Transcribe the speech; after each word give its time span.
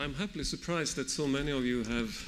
I'm 0.00 0.14
happily 0.14 0.44
surprised 0.44 0.96
that 0.96 1.10
so 1.10 1.26
many 1.26 1.52
of 1.52 1.62
you 1.66 1.84
have 1.84 2.26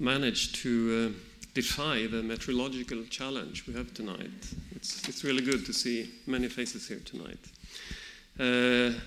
managed 0.00 0.56
to 0.56 1.14
uh, 1.14 1.18
defy 1.54 2.08
the 2.08 2.20
meteorological 2.20 3.04
challenge 3.04 3.64
we 3.68 3.74
have 3.74 3.94
tonight. 3.94 4.32
It's, 4.74 5.08
it's 5.08 5.22
really 5.22 5.42
good 5.42 5.64
to 5.66 5.72
see 5.72 6.10
many 6.26 6.48
faces 6.48 6.88
here 6.88 6.98
tonight. 7.04 7.38
Uh, 8.40 8.98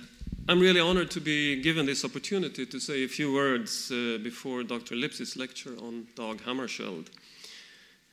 I'm 0.48 0.62
really 0.62 0.80
honored 0.80 1.12
to 1.12 1.20
be 1.20 1.62
given 1.62 1.86
this 1.86 2.06
opportunity 2.06 2.66
to 2.66 2.80
say 2.80 3.04
a 3.04 3.10
few 3.10 3.34
words 3.34 3.92
uh, 3.92 4.18
before 4.24 4.64
Dr. 4.64 4.96
Lipsey's 4.96 5.36
lecture 5.36 5.76
on 5.82 6.08
Dag 6.16 6.38
Hammarskjöld. 6.38 7.08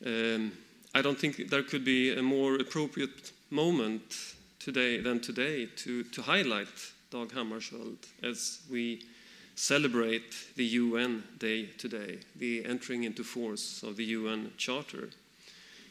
Um, 0.05 0.51
I 0.97 1.01
don't 1.01 1.17
think 1.17 1.49
there 1.49 1.63
could 1.63 1.85
be 1.85 2.19
a 2.19 2.23
more 2.23 2.57
appropriate 2.57 3.31
moment 3.51 4.35
today 4.59 5.01
than 5.01 5.21
today 5.21 5.67
to, 5.77 6.03
to 6.03 6.23
highlight 6.23 6.93
Dag 7.13 7.29
Hammarskjöld 7.29 7.99
as 8.25 8.63
we 8.69 9.05
celebrate 9.61 10.35
the 10.57 10.65
UN 10.65 11.23
Day 11.39 11.67
today, 11.77 12.21
the 12.35 12.65
entering 12.65 13.05
into 13.05 13.23
force 13.23 13.83
of 13.83 13.97
the 13.97 14.05
UN 14.17 14.53
Charter. 14.57 15.11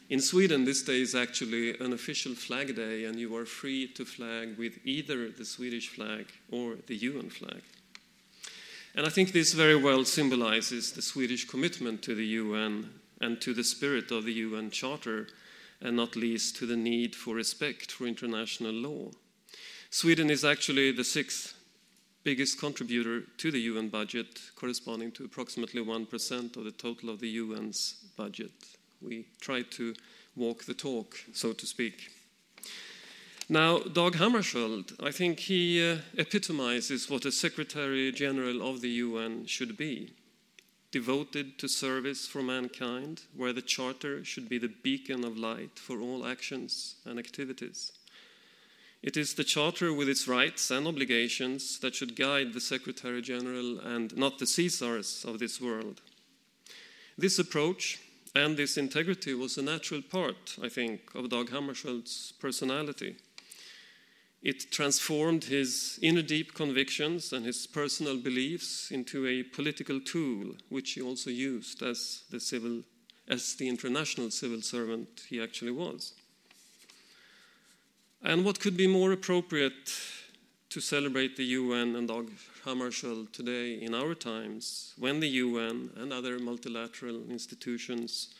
In 0.08 0.20
Sweden, 0.20 0.64
this 0.64 0.82
day 0.82 1.00
is 1.00 1.14
actually 1.14 1.78
an 1.78 1.92
official 1.92 2.34
flag 2.34 2.74
day, 2.74 3.04
and 3.04 3.16
you 3.16 3.34
are 3.36 3.46
free 3.46 3.86
to 3.94 4.04
flag 4.04 4.58
with 4.58 4.84
either 4.84 5.30
the 5.30 5.44
Swedish 5.44 5.88
flag 5.88 6.26
or 6.50 6.78
the 6.88 6.96
UN 6.96 7.30
flag. 7.30 7.62
And 8.96 9.06
I 9.06 9.08
think 9.08 9.30
this 9.30 9.52
very 9.52 9.76
well 9.76 10.04
symbolizes 10.04 10.90
the 10.90 11.02
Swedish 11.02 11.46
commitment 11.46 12.02
to 12.02 12.16
the 12.16 12.26
UN 12.42 12.90
and 13.20 13.40
to 13.40 13.54
the 13.54 13.62
spirit 13.62 14.10
of 14.10 14.24
the 14.24 14.32
UN 14.32 14.72
Charter, 14.72 15.28
and 15.80 15.94
not 15.94 16.16
least 16.16 16.56
to 16.56 16.66
the 16.66 16.76
need 16.76 17.14
for 17.14 17.36
respect 17.36 17.92
for 17.92 18.08
international 18.08 18.72
law. 18.72 19.12
Sweden 19.90 20.28
is 20.28 20.44
actually 20.44 20.90
the 20.90 21.04
sixth 21.04 21.54
biggest 22.22 22.58
contributor 22.58 23.22
to 23.38 23.50
the 23.50 23.60
UN 23.60 23.88
budget, 23.88 24.40
corresponding 24.54 25.12
to 25.12 25.24
approximately 25.24 25.82
1% 25.82 26.56
of 26.56 26.64
the 26.64 26.70
total 26.70 27.10
of 27.10 27.20
the 27.20 27.38
UN's 27.38 27.94
budget. 28.16 28.52
We 29.00 29.26
try 29.40 29.62
to 29.62 29.94
walk 30.36 30.64
the 30.64 30.74
talk, 30.74 31.16
so 31.32 31.52
to 31.52 31.66
speak. 31.66 32.10
Now, 33.48 33.78
Dag 33.78 34.12
Hammarskjöld, 34.12 35.04
I 35.04 35.10
think 35.10 35.40
he 35.40 35.90
uh, 35.90 35.96
epitomizes 36.16 37.10
what 37.10 37.24
a 37.24 37.32
Secretary 37.32 38.12
General 38.12 38.62
of 38.62 38.80
the 38.80 38.90
UN 38.90 39.46
should 39.46 39.76
be 39.76 40.12
devoted 40.92 41.58
to 41.58 41.68
service 41.68 42.26
for 42.26 42.42
mankind, 42.42 43.22
where 43.36 43.52
the 43.52 43.62
Charter 43.62 44.24
should 44.24 44.48
be 44.48 44.58
the 44.58 44.74
beacon 44.82 45.24
of 45.24 45.36
light 45.36 45.78
for 45.78 46.00
all 46.00 46.26
actions 46.26 46.96
and 47.04 47.18
activities. 47.18 47.92
It 49.02 49.16
is 49.16 49.32
the 49.32 49.44
Charter 49.44 49.94
with 49.94 50.10
its 50.10 50.28
rights 50.28 50.70
and 50.70 50.86
obligations 50.86 51.78
that 51.78 51.94
should 51.94 52.16
guide 52.16 52.52
the 52.52 52.60
Secretary 52.60 53.22
General 53.22 53.80
and 53.80 54.14
not 54.14 54.38
the 54.38 54.46
Caesars 54.46 55.24
of 55.26 55.38
this 55.38 55.58
world. 55.58 56.02
This 57.16 57.38
approach 57.38 57.98
and 58.34 58.56
this 58.56 58.76
integrity 58.76 59.32
was 59.32 59.56
a 59.56 59.62
natural 59.62 60.02
part, 60.02 60.56
I 60.62 60.68
think, 60.68 61.14
of 61.14 61.30
Dag 61.30 61.46
Hammarskjöld's 61.46 62.32
personality. 62.38 63.16
It 64.42 64.70
transformed 64.70 65.44
his 65.44 65.98
inner 66.02 66.22
deep 66.22 66.54
convictions 66.54 67.32
and 67.32 67.44
his 67.44 67.66
personal 67.66 68.18
beliefs 68.18 68.90
into 68.90 69.26
a 69.26 69.42
political 69.42 70.00
tool, 70.00 70.56
which 70.68 70.92
he 70.92 71.00
also 71.00 71.30
used 71.30 71.82
as 71.82 72.24
the 72.30 72.40
civil, 72.40 72.82
as 73.28 73.54
the 73.54 73.68
international 73.68 74.30
civil 74.30 74.60
servant 74.60 75.22
he 75.28 75.42
actually 75.42 75.72
was. 75.72 76.12
And 78.22 78.44
what 78.44 78.60
could 78.60 78.76
be 78.76 78.86
more 78.86 79.12
appropriate 79.12 79.94
to 80.68 80.80
celebrate 80.80 81.36
the 81.36 81.44
UN 81.44 81.96
and 81.96 82.06
Dag 82.06 82.30
Hammarskjöld 82.66 83.32
today 83.32 83.80
in 83.80 83.94
our 83.94 84.14
times 84.14 84.92
when 84.98 85.20
the 85.20 85.28
UN 85.28 85.88
and 85.96 86.12
other 86.12 86.38
multilateral 86.38 87.22
institutions 87.30 88.34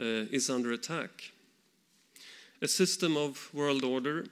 uh, 0.00 0.32
is 0.32 0.48
under 0.48 0.72
attack? 0.72 1.30
A 2.62 2.68
system 2.68 3.18
of 3.18 3.50
world 3.52 3.84
order 3.84 4.24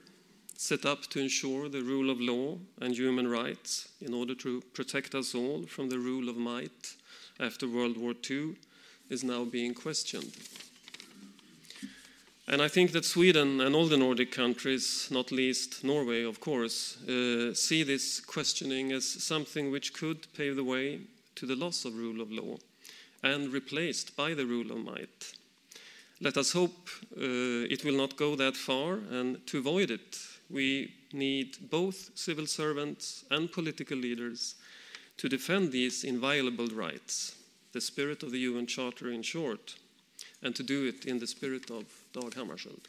set 0.57 0.83
up 0.83 1.03
to 1.11 1.19
ensure 1.19 1.69
the 1.69 1.83
rule 1.83 2.09
of 2.09 2.19
law 2.19 2.57
and 2.81 2.95
human 2.95 3.27
rights 3.27 3.87
in 4.01 4.15
order 4.15 4.33
to 4.33 4.61
protect 4.73 5.13
us 5.13 5.35
all 5.35 5.67
from 5.67 5.89
the 5.89 5.99
rule 5.99 6.27
of 6.27 6.37
might 6.37 6.95
after 7.39 7.67
World 7.67 7.97
War 7.97 8.15
II 8.27 8.55
is 9.11 9.23
now 9.23 9.43
being 9.43 9.75
questioned. 9.75 10.33
And 12.51 12.61
I 12.61 12.67
think 12.67 12.91
that 12.91 13.05
Sweden 13.05 13.61
and 13.61 13.73
all 13.73 13.87
the 13.87 13.95
Nordic 13.95 14.33
countries, 14.33 15.07
not 15.09 15.31
least 15.31 15.85
Norway, 15.85 16.23
of 16.23 16.41
course, 16.41 16.97
uh, 17.03 17.53
see 17.53 17.83
this 17.83 18.19
questioning 18.19 18.91
as 18.91 19.05
something 19.05 19.71
which 19.71 19.93
could 19.93 20.27
pave 20.33 20.57
the 20.57 20.63
way 20.65 20.99
to 21.35 21.45
the 21.45 21.55
loss 21.55 21.85
of 21.85 21.95
rule 21.95 22.19
of 22.19 22.29
law 22.29 22.57
and 23.23 23.53
replaced 23.53 24.17
by 24.17 24.33
the 24.33 24.45
rule 24.45 24.69
of 24.69 24.83
might. 24.83 25.31
Let 26.19 26.35
us 26.35 26.51
hope 26.51 26.89
uh, 27.15 27.71
it 27.71 27.85
will 27.85 27.95
not 27.95 28.17
go 28.17 28.35
that 28.35 28.57
far, 28.57 28.95
and 29.09 29.47
to 29.47 29.59
avoid 29.59 29.89
it, 29.89 30.19
we 30.49 30.93
need 31.13 31.69
both 31.69 32.09
civil 32.15 32.47
servants 32.47 33.23
and 33.31 33.49
political 33.49 33.97
leaders 33.97 34.55
to 35.15 35.29
defend 35.29 35.71
these 35.71 36.03
inviolable 36.03 36.67
rights, 36.67 37.33
the 37.71 37.79
spirit 37.79 38.23
of 38.23 38.31
the 38.31 38.39
UN 38.39 38.67
Charter 38.67 39.09
in 39.09 39.21
short, 39.21 39.75
and 40.43 40.55
to 40.55 40.63
do 40.63 40.87
it 40.87 41.05
in 41.05 41.19
the 41.19 41.27
spirit 41.27 41.69
of 41.69 41.85
Dag 42.13 42.31
Hammarskjöld. 42.31 42.85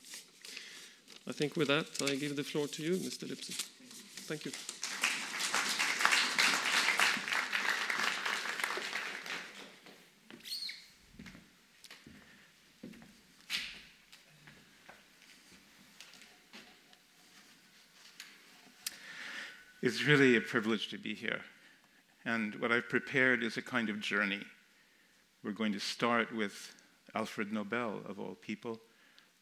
I 1.26 1.32
think 1.32 1.56
with 1.56 1.68
that, 1.68 1.86
I 2.02 2.16
give 2.16 2.34
the 2.34 2.44
floor 2.44 2.66
to 2.68 2.82
you, 2.82 2.96
Mr. 2.96 3.28
Lipsey. 3.28 3.54
Thank 4.26 4.44
you. 4.44 4.52
It's 19.82 20.04
really 20.04 20.36
a 20.36 20.40
privilege 20.40 20.88
to 20.88 20.98
be 20.98 21.12
here. 21.12 21.40
And 22.24 22.54
what 22.56 22.70
I've 22.70 22.88
prepared 22.88 23.42
is 23.42 23.56
a 23.56 23.62
kind 23.62 23.90
of 23.90 24.00
journey. 24.00 24.42
We're 25.42 25.50
going 25.50 25.72
to 25.72 25.80
start 25.80 26.32
with 26.34 26.72
Alfred 27.14 27.52
Nobel, 27.52 28.00
of 28.08 28.18
all 28.18 28.34
people, 28.34 28.80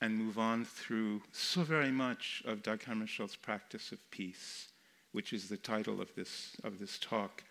and 0.00 0.16
move 0.16 0.38
on 0.38 0.64
through 0.64 1.22
so 1.32 1.62
very 1.62 1.90
much 1.90 2.42
of 2.46 2.62
Dag 2.62 2.80
Hammarskjöld's 2.80 3.36
practice 3.36 3.92
of 3.92 4.10
peace, 4.10 4.68
which 5.12 5.32
is 5.32 5.48
the 5.48 5.56
title 5.56 6.00
of 6.00 6.14
this, 6.14 6.56
of 6.64 6.78
this 6.78 6.98
talk. 6.98 7.44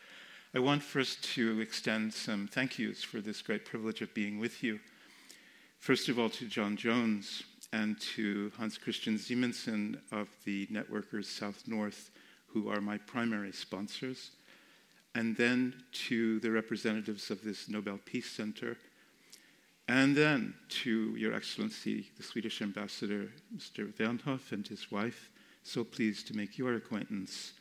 I 0.54 0.60
want 0.60 0.82
first 0.82 1.24
to 1.36 1.62
extend 1.62 2.14
some 2.14 2.48
thank 2.48 2.80
yous 2.80 3.04
for 3.04 3.22
this 3.22 3.42
great 3.42 3.66
privilege 3.66 4.02
of 4.02 4.14
being 4.14 4.40
with 4.40 4.64
you. 4.64 4.80
First 5.78 6.10
of 6.10 6.18
all, 6.18 6.30
to 6.32 6.48
John 6.48 6.76
Jones 6.76 7.44
and 7.72 8.00
to 8.16 8.52
Hans 8.58 8.78
Christian 8.78 9.18
Simonsen 9.18 10.00
of 10.12 10.28
the 10.46 10.66
Networkers 10.68 11.26
South 11.26 11.68
North, 11.68 12.10
who 12.48 12.68
are 12.68 12.82
my 12.82 12.98
primary 12.98 13.52
sponsors, 13.52 14.32
and 15.14 15.38
then 15.38 15.76
to 16.08 16.40
the 16.40 16.52
representatives 16.52 17.30
of 17.30 17.44
this 17.44 17.70
Nobel 17.70 18.00
Peace 18.04 18.30
Center 18.30 18.76
and 19.90 20.16
then 20.16 20.54
to 20.70 21.16
Your 21.18 21.34
Excellency, 21.34 22.12
the 22.16 22.22
Swedish 22.22 22.62
Ambassador, 22.62 23.28
Mr. 23.58 23.92
Wernhoff, 23.94 24.52
and 24.52 24.66
his 24.68 24.92
wife, 24.92 25.32
so 25.64 25.84
pleased 25.84 26.28
to 26.28 26.38
make 26.38 26.60
your 26.60 26.76
acquaintance. 26.76 27.54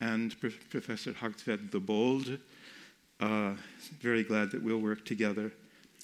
And 0.00 0.34
Pro- 0.40 0.50
Professor 0.70 1.12
Hagtvet 1.12 1.70
the 1.70 1.80
Bold, 1.80 2.38
uh, 3.20 3.52
very 4.00 4.22
glad 4.22 4.52
that 4.52 4.62
we'll 4.62 4.78
work 4.78 5.04
together. 5.04 5.52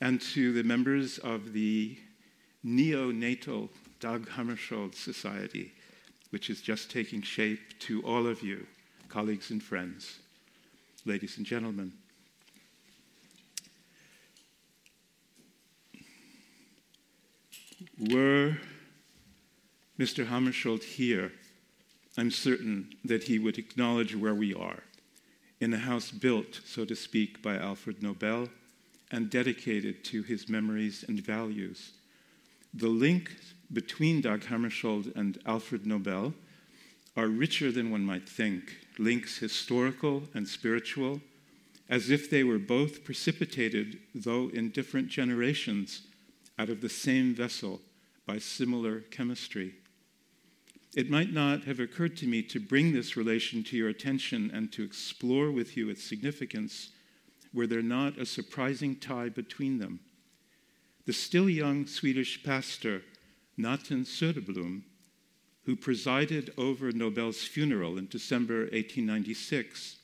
And 0.03 0.21
to 0.35 0.53
the 0.53 0.63
members 0.63 1.17
of 1.17 1.55
the 1.55 1.97
neonatal 2.63 3.71
Dag 3.99 4.27
Hammarskjöld 4.27 4.95
Society, 4.95 5.73
which 6.29 6.51
is 6.51 6.61
just 6.61 6.91
taking 6.91 7.23
shape, 7.23 7.61
to 7.81 8.03
all 8.03 8.27
of 8.27 8.43
you, 8.43 8.67
colleagues 9.09 9.51
and 9.51 9.63
friends, 9.63 10.19
ladies 11.07 11.39
and 11.39 11.47
gentlemen. 11.47 11.95
Were 18.09 18.57
Mr. 19.99 20.27
Hammarskjöld 20.27 20.83
here, 20.83 21.33
I'm 22.17 22.31
certain 22.31 22.95
that 23.05 23.25
he 23.25 23.39
would 23.39 23.59
acknowledge 23.59 24.17
where 24.17 24.35
we 24.35 24.55
are 24.55 24.85
in 25.61 25.75
a 25.75 25.79
house 25.79 26.11
built, 26.11 26.63
so 26.65 26.87
to 26.87 26.97
speak, 26.97 27.43
by 27.43 27.59
Alfred 27.59 28.03
Nobel 28.03 28.49
and 29.11 29.29
dedicated 29.29 30.03
to 30.05 30.23
his 30.23 30.49
memories 30.49 31.05
and 31.07 31.21
values. 31.21 31.93
The 32.73 32.89
link 32.89 33.37
between 33.71 34.23
Dag 34.23 34.45
Hammarskjöld 34.45 35.15
and 35.15 35.39
Alfred 35.45 35.85
Nobel 35.85 36.33
are 37.19 37.29
richer 37.29 37.71
than 37.71 37.91
one 37.91 38.05
might 38.05 38.27
think, 38.27 38.79
links 38.99 39.37
historical 39.37 40.23
and 40.33 40.49
spiritual, 40.49 41.21
as 41.91 42.09
if 42.09 42.31
they 42.31 42.45
were 42.45 42.59
both 42.59 43.05
precipitated, 43.05 43.99
though 44.15 44.49
in 44.49 44.71
different 44.71 45.09
generations, 45.09 46.01
out 46.59 46.71
of 46.71 46.81
the 46.81 46.89
same 46.89 47.35
vessel 47.35 47.83
by 48.31 48.39
similar 48.39 49.01
chemistry. 49.11 49.75
it 50.95 51.11
might 51.11 51.33
not 51.33 51.65
have 51.65 51.81
occurred 51.81 52.17
to 52.17 52.29
me 52.29 52.41
to 52.43 52.61
bring 52.61 52.93
this 52.93 53.17
relation 53.17 53.65
to 53.65 53.77
your 53.77 53.89
attention 53.89 54.53
and 54.55 54.71
to 54.71 54.85
explore 54.85 55.51
with 55.51 55.77
you 55.77 55.91
its 55.91 56.05
significance 56.05 56.91
were 57.53 57.67
there 57.67 57.83
not 57.83 58.17
a 58.19 58.25
surprising 58.25 58.95
tie 58.95 59.29
between 59.29 59.81
them. 59.81 59.99
The 61.07 61.13
still 61.13 61.51
young 61.51 61.89
Swedish 61.89 62.45
pastor, 62.45 63.03
Nathan 63.57 64.05
Söderblom, 64.05 64.83
who 65.65 65.75
presided 65.75 66.53
over 66.57 66.93
Nobel's 66.93 67.43
funeral 67.43 67.99
in 67.99 68.07
December 68.07 68.61
1896, 68.71 69.97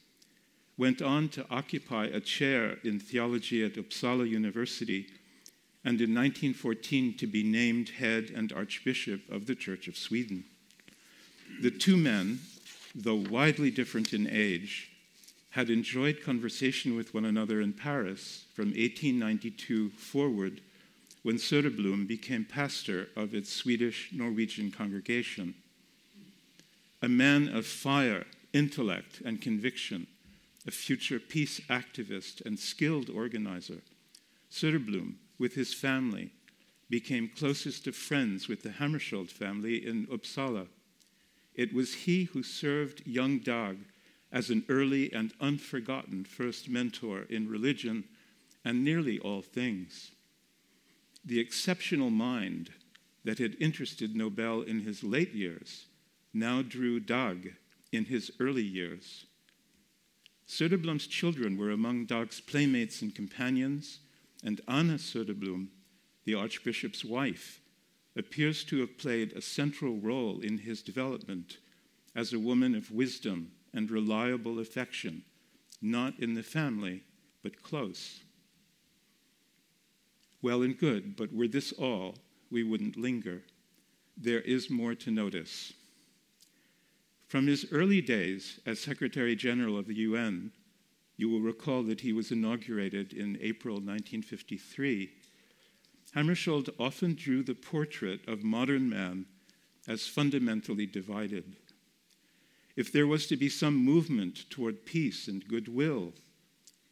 went 0.77 1.01
on 1.01 1.29
to 1.29 1.47
occupy 1.49 2.07
a 2.07 2.19
chair 2.19 2.79
in 2.83 2.99
theology 2.99 3.65
at 3.65 3.75
Uppsala 3.75 4.29
University 4.29 5.07
and 5.87 6.01
in 6.01 6.13
1914 6.13 7.17
to 7.17 7.29
be 7.29 7.45
named 7.45 7.91
head 7.91 8.33
and 8.35 8.53
archbishop 8.53 9.21
of 9.31 9.47
the 9.47 9.55
Church 9.55 9.87
of 9.87 9.97
Sweden. 9.97 10.43
The 11.63 11.71
two 11.71 11.97
men, 11.97 12.41
though 12.93 13.23
widely 13.31 13.71
different 13.71 14.13
in 14.13 14.29
age, 14.29 14.91
had 15.51 15.71
enjoyed 15.71 16.25
conversation 16.25 16.97
with 16.97 17.15
one 17.15 17.25
another 17.25 17.61
in 17.61 17.73
Paris 17.73 18.47
from 18.53 18.71
1892 18.71 19.91
forward 19.91 20.61
when 21.23 21.37
Söderblom 21.37 22.09
became 22.09 22.45
pastor 22.45 23.09
of 23.15 23.33
its 23.33 23.53
Swedish 23.53 24.11
Norwegian 24.13 24.73
congregation. 24.73 25.55
A 27.01 27.09
man 27.09 27.49
of 27.49 27.65
fire, 27.65 28.27
intellect, 28.53 29.23
and 29.25 29.41
conviction, 29.41 30.09
a 30.67 30.73
future 30.73 31.21
peace 31.21 31.61
activist 31.71 32.45
and 32.45 32.59
skilled 32.59 33.09
organizer, 33.09 33.83
Söderblom, 34.51 35.15
with 35.39 35.55
his 35.55 35.75
family, 35.75 36.33
became 36.89 37.29
closest 37.29 37.87
of 37.87 37.97
friends 37.97 38.49
with 38.49 38.63
the 38.63 38.71
Hammarskjöld 38.71 39.31
family 39.31 39.87
in 39.87 40.07
Uppsala 40.07 40.69
it 41.57 41.73
was 41.73 41.95
he 41.95 42.25
who 42.25 42.43
served 42.43 43.03
young 43.07 43.39
Dag 43.39 43.79
as 44.31 44.51
an 44.51 44.65
early 44.69 45.11
and 45.13 45.33
unforgotten 45.41 46.25
first 46.25 46.69
mentor 46.69 47.23
in 47.31 47.49
religion 47.49 48.05
and 48.65 48.85
nearly 48.85 49.19
all 49.19 49.41
things. 49.41 50.11
The 51.25 51.41
exceptional 51.41 52.11
mind 52.11 52.71
that 53.25 53.39
had 53.39 53.57
interested 53.59 54.15
Nobel 54.15 54.63
in 54.63 54.81
his 54.81 55.03
late 55.03 55.33
years 55.33 55.87
now 56.35 56.61
drew 56.61 57.01
Dag 57.01 57.55
in 57.91 58.05
his 58.05 58.31
early 58.39 58.63
years. 58.63 59.25
Söderblom's 60.47 61.07
children 61.07 61.57
were 61.57 61.71
among 61.71 62.05
Dag's 62.05 62.41
playmates 62.41 63.01
and 63.01 63.15
companions, 63.15 64.01
and 64.45 64.61
Anna 64.69 64.95
Söderblom, 64.95 65.69
the 66.25 66.35
archbishop's 66.35 67.05
wife, 67.05 67.61
appears 68.17 68.65
to 68.65 68.81
have 68.81 68.99
played 68.99 69.33
a 69.33 69.43
central 69.43 69.97
role 69.97 70.41
in 70.41 70.59
his 70.59 70.83
development 70.83 71.59
as 72.15 72.33
a 72.33 72.39
woman 72.39 72.75
of 72.75 72.91
wisdom 72.91 73.51
and 73.75 73.91
reliable 73.91 74.59
affection, 74.59 75.23
not 75.83 76.19
in 76.19 76.35
the 76.35 76.43
family, 76.43 77.03
but 77.43 77.63
close. 77.63 78.23
Well 80.41 80.63
and 80.63 80.79
good, 80.79 81.17
but 81.17 81.33
were 81.33 81.49
this 81.49 81.73
all, 81.73 82.17
we 82.51 82.63
wouldn't 82.63 82.97
linger. 82.97 83.43
There 84.17 84.41
is 84.41 84.71
more 84.71 84.95
to 84.95 85.11
notice. 85.11 85.73
From 87.27 87.47
his 87.47 87.67
early 87.73 88.01
days 88.01 88.61
as 88.65 88.81
Secretary 88.81 89.37
General 89.37 89.77
of 89.79 89.87
the 89.87 89.97
UN, 89.97 90.53
you 91.17 91.29
will 91.29 91.41
recall 91.41 91.83
that 91.83 92.01
he 92.01 92.13
was 92.13 92.31
inaugurated 92.31 93.13
in 93.13 93.39
April 93.41 93.77
1953 93.77 95.11
Hammarskjöld 96.15 96.71
often 96.79 97.15
drew 97.15 97.43
the 97.43 97.55
portrait 97.55 98.27
of 98.27 98.43
modern 98.43 98.89
man 98.89 99.27
as 99.87 100.07
fundamentally 100.07 100.87
divided. 100.87 101.57
If 102.75 102.91
there 102.91 103.07
was 103.07 103.27
to 103.27 103.37
be 103.37 103.51
some 103.51 103.77
movement 103.77 104.49
toward 104.49 104.87
peace 104.87 105.29
and 105.29 105.47
goodwill, 105.47 106.15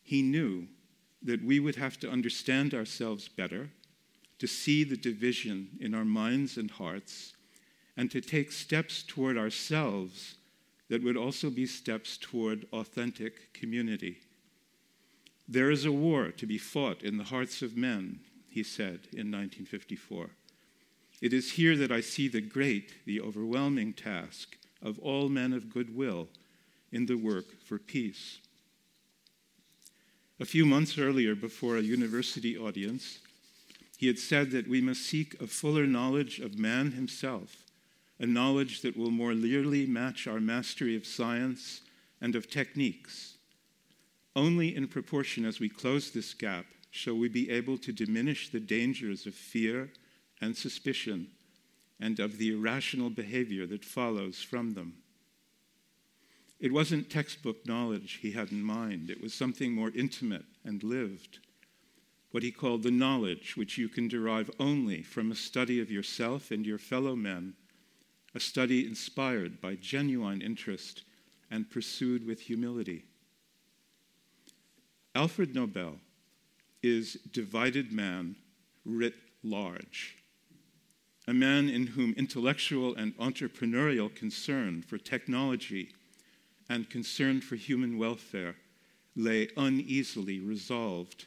he 0.02 0.20
knew 0.20 0.68
that 1.22 1.42
we 1.42 1.58
would 1.58 1.76
have 1.76 1.98
to 2.00 2.10
understand 2.10 2.74
ourselves 2.74 3.28
better, 3.28 3.70
to 4.38 4.46
see 4.46 4.84
the 4.84 4.96
division 4.96 5.70
in 5.80 5.94
our 5.94 6.04
minds 6.04 6.58
and 6.58 6.70
hearts, 6.70 7.32
and 7.96 8.10
to 8.10 8.20
take 8.20 8.52
steps 8.52 9.02
toward 9.02 9.38
ourselves 9.38 10.34
that 10.88 11.02
would 11.02 11.16
also 11.16 11.50
be 11.50 11.66
steps 11.66 12.18
toward 12.18 12.66
authentic 12.72 13.52
community. 13.52 14.18
There 15.48 15.70
is 15.70 15.84
a 15.84 15.92
war 15.92 16.30
to 16.30 16.46
be 16.46 16.58
fought 16.58 17.02
in 17.02 17.18
the 17.18 17.24
hearts 17.24 17.62
of 17.62 17.76
men, 17.76 18.20
he 18.48 18.62
said 18.62 19.08
in 19.12 19.30
1954. 19.30 20.30
It 21.20 21.32
is 21.32 21.52
here 21.52 21.76
that 21.76 21.92
I 21.92 22.00
see 22.00 22.28
the 22.28 22.40
great, 22.40 22.94
the 23.06 23.20
overwhelming 23.20 23.92
task 23.92 24.56
of 24.82 24.98
all 24.98 25.28
men 25.28 25.52
of 25.52 25.72
goodwill 25.72 26.28
in 26.92 27.06
the 27.06 27.16
work 27.16 27.46
for 27.64 27.78
peace. 27.78 28.38
A 30.40 30.44
few 30.44 30.66
months 30.66 30.98
earlier, 30.98 31.34
before 31.34 31.76
a 31.76 31.82
university 31.82 32.56
audience, 32.56 33.20
he 33.96 34.06
had 34.06 34.18
said 34.18 34.50
that 34.50 34.68
we 34.68 34.80
must 34.80 35.02
seek 35.02 35.40
a 35.40 35.46
fuller 35.46 35.86
knowledge 35.86 36.40
of 36.40 36.58
man 36.58 36.92
himself, 36.92 37.63
a 38.18 38.26
knowledge 38.26 38.82
that 38.82 38.96
will 38.96 39.10
more 39.10 39.34
nearly 39.34 39.86
match 39.86 40.26
our 40.26 40.40
mastery 40.40 40.96
of 40.96 41.06
science 41.06 41.80
and 42.20 42.34
of 42.34 42.48
techniques. 42.48 43.36
Only 44.36 44.74
in 44.74 44.88
proportion 44.88 45.44
as 45.44 45.60
we 45.60 45.68
close 45.68 46.10
this 46.10 46.34
gap 46.34 46.66
shall 46.90 47.16
we 47.16 47.28
be 47.28 47.50
able 47.50 47.76
to 47.78 47.92
diminish 47.92 48.48
the 48.48 48.60
dangers 48.60 49.26
of 49.26 49.34
fear 49.34 49.90
and 50.40 50.56
suspicion 50.56 51.28
and 52.00 52.20
of 52.20 52.38
the 52.38 52.52
irrational 52.52 53.10
behavior 53.10 53.66
that 53.66 53.84
follows 53.84 54.42
from 54.42 54.74
them. 54.74 54.94
It 56.60 56.72
wasn't 56.72 57.10
textbook 57.10 57.66
knowledge 57.66 58.20
he 58.22 58.30
had 58.30 58.52
in 58.52 58.62
mind, 58.62 59.10
it 59.10 59.20
was 59.20 59.34
something 59.34 59.72
more 59.72 59.90
intimate 59.94 60.44
and 60.64 60.82
lived. 60.82 61.40
What 62.30 62.42
he 62.42 62.50
called 62.50 62.82
the 62.82 62.90
knowledge 62.90 63.56
which 63.56 63.78
you 63.78 63.88
can 63.88 64.08
derive 64.08 64.50
only 64.58 65.02
from 65.02 65.30
a 65.30 65.36
study 65.36 65.80
of 65.80 65.90
yourself 65.90 66.50
and 66.50 66.66
your 66.66 66.78
fellow 66.78 67.14
men, 67.14 67.54
a 68.34 68.40
study 68.40 68.86
inspired 68.86 69.60
by 69.60 69.76
genuine 69.76 70.42
interest 70.42 71.02
and 71.50 71.70
pursued 71.70 72.26
with 72.26 72.40
humility. 72.40 73.04
Alfred 75.14 75.54
Nobel 75.54 75.96
is 76.82 77.14
divided 77.32 77.92
man 77.92 78.34
writ 78.84 79.14
large. 79.42 80.16
A 81.28 81.32
man 81.32 81.68
in 81.68 81.86
whom 81.86 82.12
intellectual 82.16 82.94
and 82.96 83.16
entrepreneurial 83.16 84.14
concern 84.14 84.82
for 84.82 84.98
technology 84.98 85.92
and 86.68 86.90
concern 86.90 87.40
for 87.40 87.54
human 87.54 87.96
welfare 87.98 88.56
lay 89.16 89.48
uneasily 89.56 90.40
resolved 90.40 91.26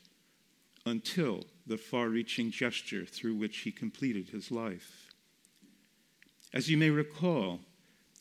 until 0.86 1.46
the 1.66 1.78
far 1.78 2.10
reaching 2.10 2.52
gesture 2.52 3.06
through 3.06 3.36
which 3.36 3.60
he 3.60 3.72
completed 3.72 4.30
his 4.30 4.52
life. 4.52 5.07
As 6.58 6.72
you 6.72 6.76
may 6.76 6.90
recall, 6.90 7.60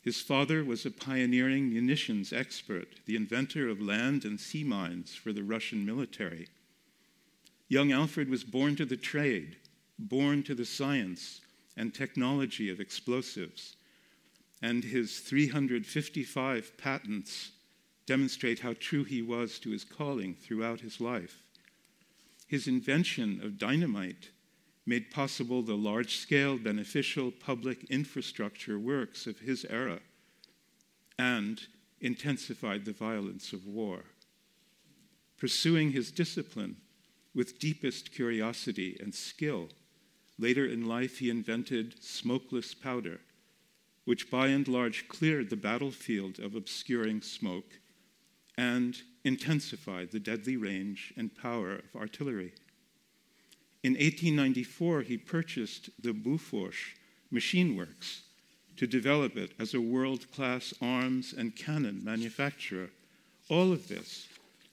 his 0.03 0.21
father 0.21 0.63
was 0.63 0.85
a 0.85 0.91
pioneering 0.91 1.71
munitions 1.71 2.35
expert, 2.35 3.01
the 3.07 3.17
inventor 3.17 3.67
of 3.71 3.81
land 3.81 4.27
and 4.27 4.39
sea 4.39 4.63
mines 4.63 5.15
for 5.15 5.33
the 5.33 5.43
Russian 5.43 5.87
military. 5.87 6.49
Young 7.69 7.93
Alfred 7.93 8.29
was 8.29 8.45
born 8.45 8.77
to 8.77 8.85
the 8.85 8.99
trade, 8.99 9.57
born 9.99 10.43
to 10.43 10.55
the 10.55 10.67
science 10.67 11.41
and 11.79 11.95
technology 11.95 12.69
of 12.69 12.79
explosives, 12.79 13.77
and 14.61 14.85
his 14.85 15.21
355 15.21 16.77
patents 16.77 17.53
demonstrate 18.05 18.59
how 18.59 18.75
true 18.79 19.05
he 19.05 19.23
was 19.23 19.59
to 19.61 19.71
his 19.71 19.83
calling 19.83 20.35
throughout 20.35 20.81
his 20.81 21.01
life. 21.01 21.41
His 22.47 22.69
invention 22.69 23.41
of 23.43 23.57
dynamite 23.57 24.29
made 24.87 25.11
possible 25.11 25.63
the 25.63 25.77
large 25.77 26.17
scale 26.17 26.57
beneficial 26.57 27.31
public 27.31 27.85
infrastructure 27.91 28.79
works 28.79 29.27
of 29.27 29.41
his 29.41 29.67
era 29.69 29.99
and 31.19 31.63
intensified 32.01 32.85
the 32.85 32.93
violence 32.93 33.53
of 33.53 33.67
war. 33.67 34.05
Pursuing 35.37 35.93
his 35.93 36.11
discipline, 36.11 36.77
with 37.37 37.59
deepest 37.59 38.13
curiosity 38.13 38.97
and 38.99 39.15
skill. 39.15 39.69
Later 40.39 40.65
in 40.65 40.87
life, 40.87 41.19
he 41.19 41.29
invented 41.29 42.03
smokeless 42.03 42.73
powder, 42.73 43.21
which 44.07 44.31
by 44.31 44.49
and 44.49 44.67
large 44.67 45.07
cleared 45.07 45.51
the 45.51 45.57
battlefield 45.57 46.39
of 46.39 46.55
obscuring 46.55 47.21
smoke 47.21 47.79
and 48.57 49.03
intensified 49.23 50.11
the 50.11 50.21
deadly 50.21 50.57
range 50.57 51.13
and 51.17 51.37
power 51.37 51.75
of 51.75 51.95
artillery. 51.95 52.55
In 53.83 53.93
1894, 53.93 55.03
he 55.03 55.17
purchased 55.17 55.91
the 56.01 56.13
Bofors 56.13 56.95
Machine 57.31 57.77
Works 57.77 58.23
to 58.77 58.87
develop 58.87 59.37
it 59.37 59.53
as 59.59 59.75
a 59.75 59.81
world 59.81 60.31
class 60.33 60.75
arms 60.81 61.33
and 61.37 61.57
cannon 61.57 62.05
manufacturer. 62.05 62.91
All 63.49 63.73
of 63.73 63.89
this 63.89 64.29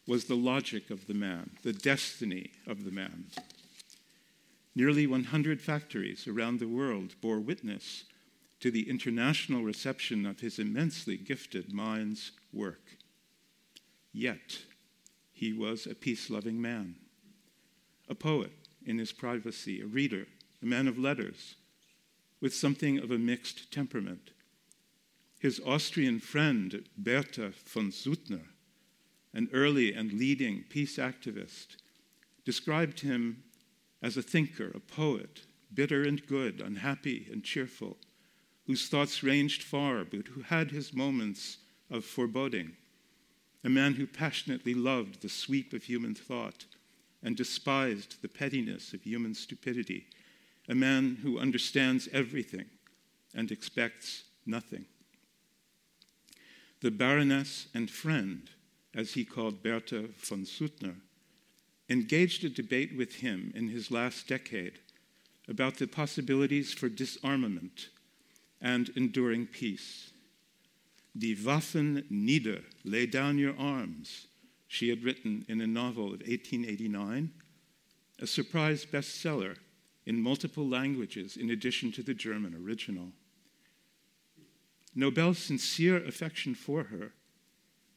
was 0.08 0.26
the 0.26 0.36
logic 0.36 0.90
of 0.90 1.08
the 1.08 1.14
man, 1.14 1.52
the 1.64 1.74
destiny 1.74 2.52
of 2.68 2.84
the 2.84 2.92
man. 2.92 3.26
Nearly 4.76 5.08
100 5.08 5.62
factories 5.62 6.28
around 6.28 6.60
the 6.60 6.68
world 6.68 7.16
bore 7.22 7.40
witness 7.40 8.06
to 8.60 8.72
the 8.72 8.90
international 8.90 9.62
reception 9.62 10.26
of 10.26 10.40
his 10.40 10.58
immensely 10.60 11.18
gifted 11.18 11.72
mind's 11.72 12.32
work. 12.52 12.98
Yet, 14.12 14.60
he 15.32 15.54
was 15.54 15.86
a 15.86 15.96
peace 15.96 16.30
loving 16.30 16.62
man, 16.62 16.96
a 18.10 18.16
poet 18.16 18.63
in 18.86 18.98
his 18.98 19.12
privacy, 19.12 19.82
a 19.82 19.86
reader, 19.86 20.28
a 20.62 20.66
man 20.66 20.88
of 20.88 20.98
letters, 20.98 21.56
with 22.42 22.54
something 22.54 22.98
of 22.98 23.12
a 23.12 23.18
mixed 23.18 23.72
temperament. 23.72 24.32
His 25.40 25.62
Austrian 25.66 26.20
friend, 26.20 26.88
Bertha 26.98 27.54
von 27.66 27.92
Suttner, 27.92 28.46
an 29.34 29.50
early 29.52 29.94
and 29.94 30.14
leading 30.14 30.64
peace 30.70 30.98
activist, 30.98 31.78
described 32.46 33.02
him 33.02 33.44
as 34.02 34.18
a 34.18 34.22
thinker, 34.22 34.72
a 34.76 34.80
poet, 34.80 35.42
bitter 35.74 36.04
and 36.04 36.26
good, 36.28 36.62
unhappy 36.62 37.28
and 37.32 37.44
cheerful, 37.44 37.98
whose 38.68 38.88
thoughts 38.88 39.24
ranged 39.24 39.64
far, 39.64 40.06
but 40.06 40.28
who 40.28 40.42
had 40.42 40.72
his 40.72 40.94
moments 40.94 41.58
of 41.90 42.06
foreboding, 42.06 42.76
a 43.64 43.70
man 43.70 43.94
who 43.94 44.06
passionately 44.06 44.74
loved 44.74 45.22
the 45.22 45.30
sweep 45.30 45.74
of 45.74 45.84
human 45.84 46.14
thought 46.14 46.66
and 47.24 47.38
despised 47.38 48.22
the 48.22 48.28
pettiness 48.28 48.94
of 48.94 49.04
human 49.04 49.34
stupidity, 49.34 50.08
a 50.68 50.76
man 50.76 51.18
who 51.24 51.40
understands 51.40 52.10
everything 52.12 52.66
and 53.34 53.52
expects 53.52 54.24
nothing. 54.46 54.86
The 56.82 56.92
Baroness 56.92 57.68
and 57.74 57.90
friend, 57.90 58.50
as 58.94 59.14
he 59.14 59.24
called 59.24 59.64
Bertha 59.64 60.10
von 60.18 60.44
Suttner, 60.44 60.96
engaged 61.90 62.44
a 62.44 62.50
debate 62.50 62.96
with 62.96 63.16
him 63.16 63.54
in 63.56 63.70
his 63.70 63.90
last 63.90 64.28
decade 64.28 64.80
about 65.48 65.78
the 65.78 65.88
possibilities 65.88 66.74
for 66.74 66.90
disarmament 66.90 67.90
and 68.62 68.90
enduring 68.96 69.46
peace. 69.46 70.12
Die 71.18 71.36
Waffen 71.36 72.04
nieder, 72.10 72.62
lay 72.84 73.06
down 73.06 73.38
your 73.38 73.56
arms, 73.58 74.28
she 74.74 74.90
had 74.90 75.04
written 75.04 75.46
in 75.48 75.62
a 75.62 75.68
novel 75.68 76.06
of 76.06 76.22
1889, 76.22 77.32
a 78.20 78.26
surprise 78.26 78.88
bestseller 78.88 79.56
in 80.08 80.20
multiple 80.20 80.68
languages 80.68 81.38
in 81.38 81.52
addition 81.52 81.92
to 81.92 82.02
the 82.02 82.16
German 82.16 82.56
original. 82.56 83.10
Nobel's 84.96 85.38
sincere 85.38 86.04
affection 86.04 86.56
for 86.56 86.86
her, 86.86 87.12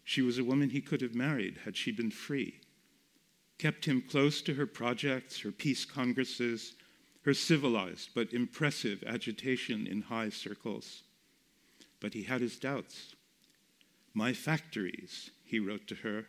she 0.04 0.20
was 0.20 0.36
a 0.36 0.44
woman 0.44 0.68
he 0.68 0.82
could 0.82 1.00
have 1.00 1.14
married 1.14 1.60
had 1.64 1.78
she 1.78 1.92
been 1.92 2.10
free, 2.10 2.60
kept 3.56 3.86
him 3.86 4.02
close 4.02 4.42
to 4.42 4.52
her 4.52 4.66
projects, 4.66 5.40
her 5.40 5.52
peace 5.52 5.86
congresses, 5.86 6.74
her 7.22 7.32
civilized 7.32 8.10
but 8.14 8.34
impressive 8.34 9.02
agitation 9.06 9.86
in 9.86 10.02
high 10.02 10.28
circles. 10.28 11.04
But 12.00 12.12
he 12.12 12.24
had 12.24 12.42
his 12.42 12.58
doubts. 12.58 13.14
My 14.12 14.34
factories, 14.34 15.30
he 15.42 15.58
wrote 15.58 15.86
to 15.86 15.94
her, 15.94 16.26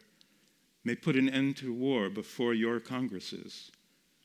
may 0.88 0.96
put 0.96 1.18
an 1.18 1.28
end 1.28 1.58
to 1.58 1.74
war 1.74 2.10
before 2.10 2.54
your 2.54 2.80
congresses. 2.80 3.72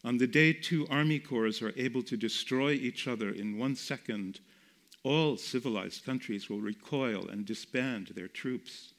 On 0.04 0.19
the 0.19 0.28
day 0.28 0.52
two 0.52 0.87
army 0.88 1.19
corps 1.19 1.61
are 1.61 1.73
able 1.76 2.04
to 2.04 2.16
destroy 2.16 2.71
each 2.71 3.09
other 3.09 3.31
in 3.31 3.59
one 3.59 3.75
second, 3.75 4.38
all 5.02 5.37
civilized 5.37 6.04
countries 6.07 6.49
will 6.49 6.61
recoil 6.61 7.28
and 7.28 7.45
disband 7.45 8.12
their 8.14 8.28
troops. 8.28 8.95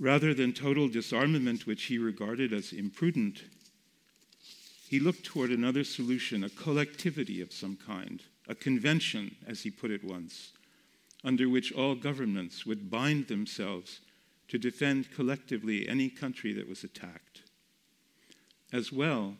Rather 0.00 0.34
than 0.34 0.52
total 0.52 0.88
disarmament, 0.88 1.68
which 1.68 1.84
he 1.84 1.98
regarded 1.98 2.52
as 2.52 2.72
imprudent, 2.72 3.44
he 4.88 4.98
looked 4.98 5.22
toward 5.22 5.52
another 5.52 5.84
solution, 5.84 6.42
a 6.42 6.50
collectivity 6.50 7.40
of 7.40 7.52
some 7.52 7.76
kind, 7.76 8.24
a 8.48 8.56
convention, 8.56 9.36
as 9.46 9.62
he 9.62 9.70
put 9.70 9.92
it 9.92 10.02
once, 10.02 10.50
under 11.22 11.48
which 11.48 11.70
all 11.70 11.94
governments 11.94 12.66
would 12.66 12.90
bind 12.90 13.28
themselves 13.28 14.00
to 14.50 14.58
defend 14.58 15.12
collectively 15.12 15.88
any 15.88 16.10
country 16.10 16.52
that 16.52 16.68
was 16.68 16.82
attacked. 16.82 17.42
As 18.72 18.92
well, 18.92 19.36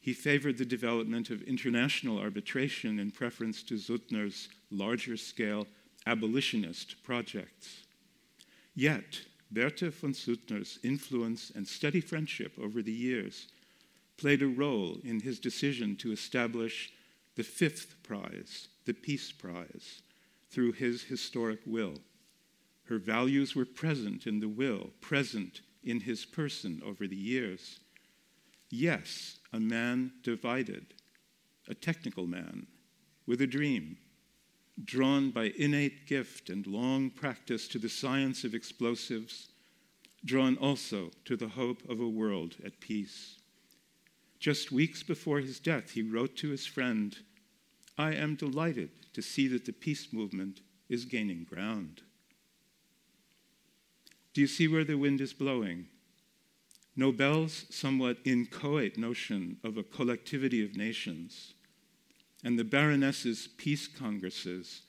he 0.00 0.14
favored 0.14 0.56
the 0.56 0.64
development 0.64 1.28
of 1.28 1.42
international 1.42 2.18
arbitration 2.18 2.98
in 2.98 3.10
preference 3.10 3.62
to 3.64 3.74
Suttner's 3.74 4.48
larger 4.70 5.18
scale 5.18 5.66
abolitionist 6.06 7.02
projects. 7.02 7.84
Yet, 8.74 9.20
Bertha 9.50 9.90
von 9.90 10.12
Suttner's 10.12 10.78
influence 10.82 11.52
and 11.54 11.68
steady 11.68 12.00
friendship 12.00 12.52
over 12.58 12.80
the 12.80 12.92
years 12.92 13.48
played 14.16 14.42
a 14.42 14.46
role 14.46 14.98
in 15.04 15.20
his 15.20 15.38
decision 15.38 15.96
to 15.96 16.12
establish 16.12 16.92
the 17.34 17.42
fifth 17.42 18.02
prize, 18.02 18.68
the 18.86 18.94
Peace 18.94 19.30
Prize, 19.32 20.00
through 20.50 20.72
his 20.72 21.02
historic 21.02 21.60
will. 21.66 21.98
Her 22.88 22.98
values 22.98 23.54
were 23.54 23.64
present 23.64 24.26
in 24.26 24.40
the 24.40 24.48
will, 24.48 24.90
present 25.00 25.60
in 25.82 26.00
his 26.00 26.24
person 26.24 26.80
over 26.84 27.06
the 27.06 27.16
years. 27.16 27.80
Yes, 28.70 29.38
a 29.52 29.60
man 29.60 30.12
divided, 30.22 30.94
a 31.68 31.74
technical 31.74 32.26
man 32.26 32.66
with 33.26 33.40
a 33.40 33.46
dream, 33.46 33.98
drawn 34.84 35.30
by 35.30 35.52
innate 35.56 36.06
gift 36.06 36.48
and 36.48 36.66
long 36.66 37.10
practice 37.10 37.66
to 37.68 37.78
the 37.78 37.88
science 37.88 38.44
of 38.44 38.54
explosives, 38.54 39.48
drawn 40.24 40.56
also 40.56 41.10
to 41.24 41.36
the 41.36 41.48
hope 41.48 41.88
of 41.88 42.00
a 42.00 42.08
world 42.08 42.56
at 42.64 42.80
peace. 42.80 43.38
Just 44.38 44.70
weeks 44.70 45.02
before 45.02 45.40
his 45.40 45.58
death, 45.58 45.92
he 45.92 46.02
wrote 46.02 46.36
to 46.36 46.50
his 46.50 46.66
friend, 46.66 47.16
I 47.98 48.14
am 48.14 48.36
delighted 48.36 48.90
to 49.14 49.22
see 49.22 49.48
that 49.48 49.64
the 49.64 49.72
peace 49.72 50.12
movement 50.12 50.60
is 50.88 51.04
gaining 51.04 51.44
ground. 51.44 52.02
Do 54.36 54.42
you 54.42 54.46
see 54.46 54.68
where 54.68 54.84
the 54.84 54.98
wind 54.98 55.22
is 55.22 55.32
blowing? 55.32 55.86
Nobel's 56.94 57.64
somewhat 57.70 58.18
inchoate 58.22 58.98
notion 58.98 59.56
of 59.64 59.78
a 59.78 59.82
collectivity 59.82 60.62
of 60.62 60.76
nations 60.76 61.54
and 62.44 62.58
the 62.58 62.64
Baroness's 62.64 63.48
peace 63.56 63.88
congresses, 63.88 64.82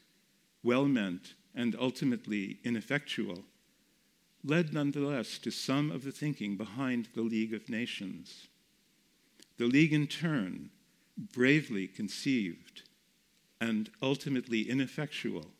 well 0.64 0.86
meant 0.86 1.36
and 1.56 1.78
ultimately 1.80 2.60
ineffectual, 2.66 3.46
led 4.44 4.74
nonetheless 4.74 5.38
to 5.38 5.50
some 5.50 5.92
of 5.92 6.04
the 6.04 6.12
thinking 6.12 6.58
behind 6.58 7.08
the 7.16 7.22
League 7.22 7.54
of 7.54 7.70
Nations. 7.70 8.48
The 9.58 9.68
League, 9.68 9.94
in 9.94 10.08
turn, 10.08 10.72
bravely 11.18 11.88
conceived 11.88 12.82
and 13.62 13.90
ultimately 14.02 14.70
ineffectual, 14.70 15.54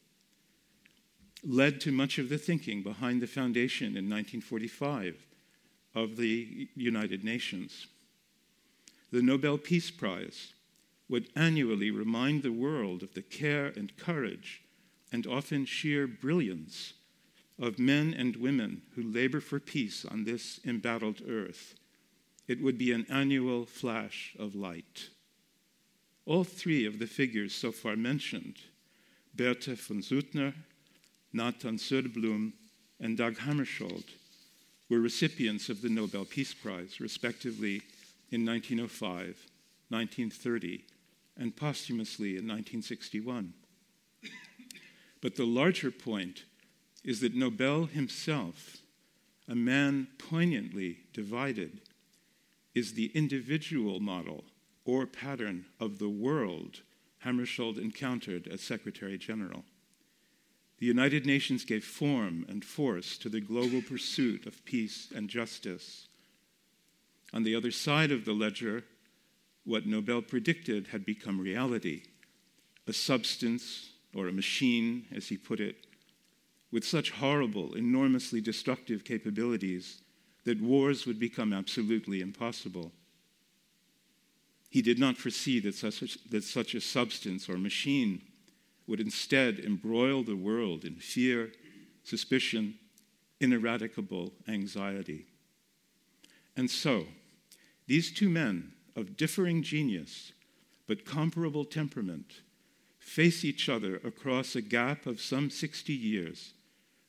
led 1.44 1.80
to 1.82 1.92
much 1.92 2.18
of 2.18 2.30
the 2.30 2.38
thinking 2.38 2.82
behind 2.84 3.22
the 3.22 3.28
foundation 3.28 3.88
in 3.88 4.10
1945 4.10 5.26
of 5.96 6.18
the 6.18 6.68
United 6.76 7.24
Nations. 7.24 7.88
The 9.12 9.22
Nobel 9.22 9.58
Peace 9.58 9.92
Prize 9.92 10.54
would 11.10 11.30
annually 11.36 11.92
remind 11.92 12.44
the 12.44 12.52
world 12.52 13.04
of 13.04 13.14
the 13.14 13.22
care 13.22 13.68
and 13.68 13.96
courage 13.98 14.62
and 15.12 15.26
often 15.26 15.66
sheer 15.66 16.06
brilliance 16.06 16.94
of 17.60 17.80
men 17.80 18.14
and 18.14 18.36
women 18.36 18.82
who 18.96 19.04
labor 19.04 19.40
for 19.40 19.60
peace 19.60 20.06
on 20.06 20.26
this 20.26 20.60
embattled 20.66 21.22
earth 21.28 21.76
it 22.48 22.62
would 22.62 22.78
be 22.78 22.92
an 22.92 23.06
annual 23.10 23.66
flash 23.66 24.36
of 24.40 24.56
light. 24.56 25.10
All 26.26 26.44
three 26.44 26.86
of 26.86 27.00
the 27.00 27.08
figures 27.08 27.54
so 27.54 27.72
far 27.72 27.96
mentioned, 27.96 28.56
Bertha 29.36 29.76
von 29.76 30.02
Suttner, 30.02 30.54
Nathan 31.38 31.78
Söderblom, 31.78 32.54
and 33.00 33.16
Dag 33.16 33.38
Hammarskjöld, 33.38 34.06
were 34.90 35.00
recipients 35.00 35.70
of 35.70 35.84
the 35.84 35.90
Nobel 35.90 36.26
Peace 36.26 36.54
Prize, 36.54 37.00
respectively, 37.00 37.84
in 38.32 38.44
1905, 38.44 39.46
1930, 39.90 40.84
and 41.38 41.56
posthumously 41.56 42.30
in 42.30 42.48
1961. 42.48 43.54
But 45.22 45.36
the 45.36 45.46
larger 45.46 45.92
point 45.92 46.46
is 47.04 47.20
that 47.20 47.36
Nobel 47.36 47.86
himself, 47.86 48.78
a 49.48 49.56
man 49.56 50.08
poignantly 50.18 51.02
divided 51.14 51.82
is 52.74 52.94
the 52.94 53.12
individual 53.14 54.00
model 54.00 54.44
or 54.86 55.06
pattern 55.06 55.66
of 55.80 56.00
the 56.00 56.10
world 56.10 56.82
Hammarskjöld 57.24 57.78
encountered 57.78 58.48
as 58.48 58.62
Secretary 58.62 59.20
General. 59.20 59.64
The 60.80 60.86
United 60.86 61.26
Nations 61.26 61.66
gave 61.66 61.84
form 61.84 62.46
and 62.48 62.64
force 62.64 63.18
to 63.20 63.30
the 63.30 63.42
global 63.42 63.82
pursuit 63.82 64.46
of 64.46 64.64
peace 64.64 65.08
and 65.14 65.30
justice. 65.30 66.08
On 67.34 67.44
the 67.44 67.56
other 67.56 67.72
side 67.72 68.12
of 68.12 68.26
the 68.26 68.34
ledger, 68.34 68.84
what 69.64 69.88
Nobel 69.88 70.22
predicted 70.22 70.88
had 70.88 71.06
become 71.06 71.40
reality 71.40 72.04
a 72.88 72.94
substance 72.94 73.90
or 74.16 74.30
a 74.30 74.32
machine, 74.32 75.06
as 75.14 75.28
he 75.28 75.36
put 75.36 75.60
it, 75.60 75.86
with 76.72 76.86
such 76.86 77.12
horrible, 77.12 77.74
enormously 77.76 78.40
destructive 78.40 79.04
capabilities 79.04 80.02
that 80.46 80.62
wars 80.62 81.06
would 81.06 81.20
become 81.20 81.52
absolutely 81.52 82.22
impossible. 82.22 82.94
He 84.70 84.82
did 84.82 85.00
not 85.00 85.18
foresee 85.18 85.60
that 85.60 85.76
such 85.76 86.02
a, 86.02 86.30
that 86.30 86.46
such 86.46 86.74
a 86.76 86.82
substance 86.82 87.50
or 87.50 87.58
machine 87.58 88.22
would 88.88 89.00
instead 89.00 89.60
embroil 89.60 90.24
the 90.24 90.36
world 90.36 90.86
in 90.86 90.96
fear, 90.96 91.52
suspicion, 92.04 92.76
ineradicable 93.40 94.34
anxiety. 94.48 95.26
And 96.56 96.72
so, 96.72 97.06
these 97.86 98.12
two 98.12 98.30
men 98.30 98.72
of 98.96 99.18
differing 99.18 99.62
genius 99.62 100.32
but 100.88 101.06
comparable 101.06 101.66
temperament 101.66 102.42
face 102.98 103.46
each 103.46 103.70
other 103.70 103.98
across 103.98 104.56
a 104.56 104.62
gap 104.62 105.06
of 105.06 105.22
some 105.22 105.50
60 105.50 105.94
years, 105.94 106.54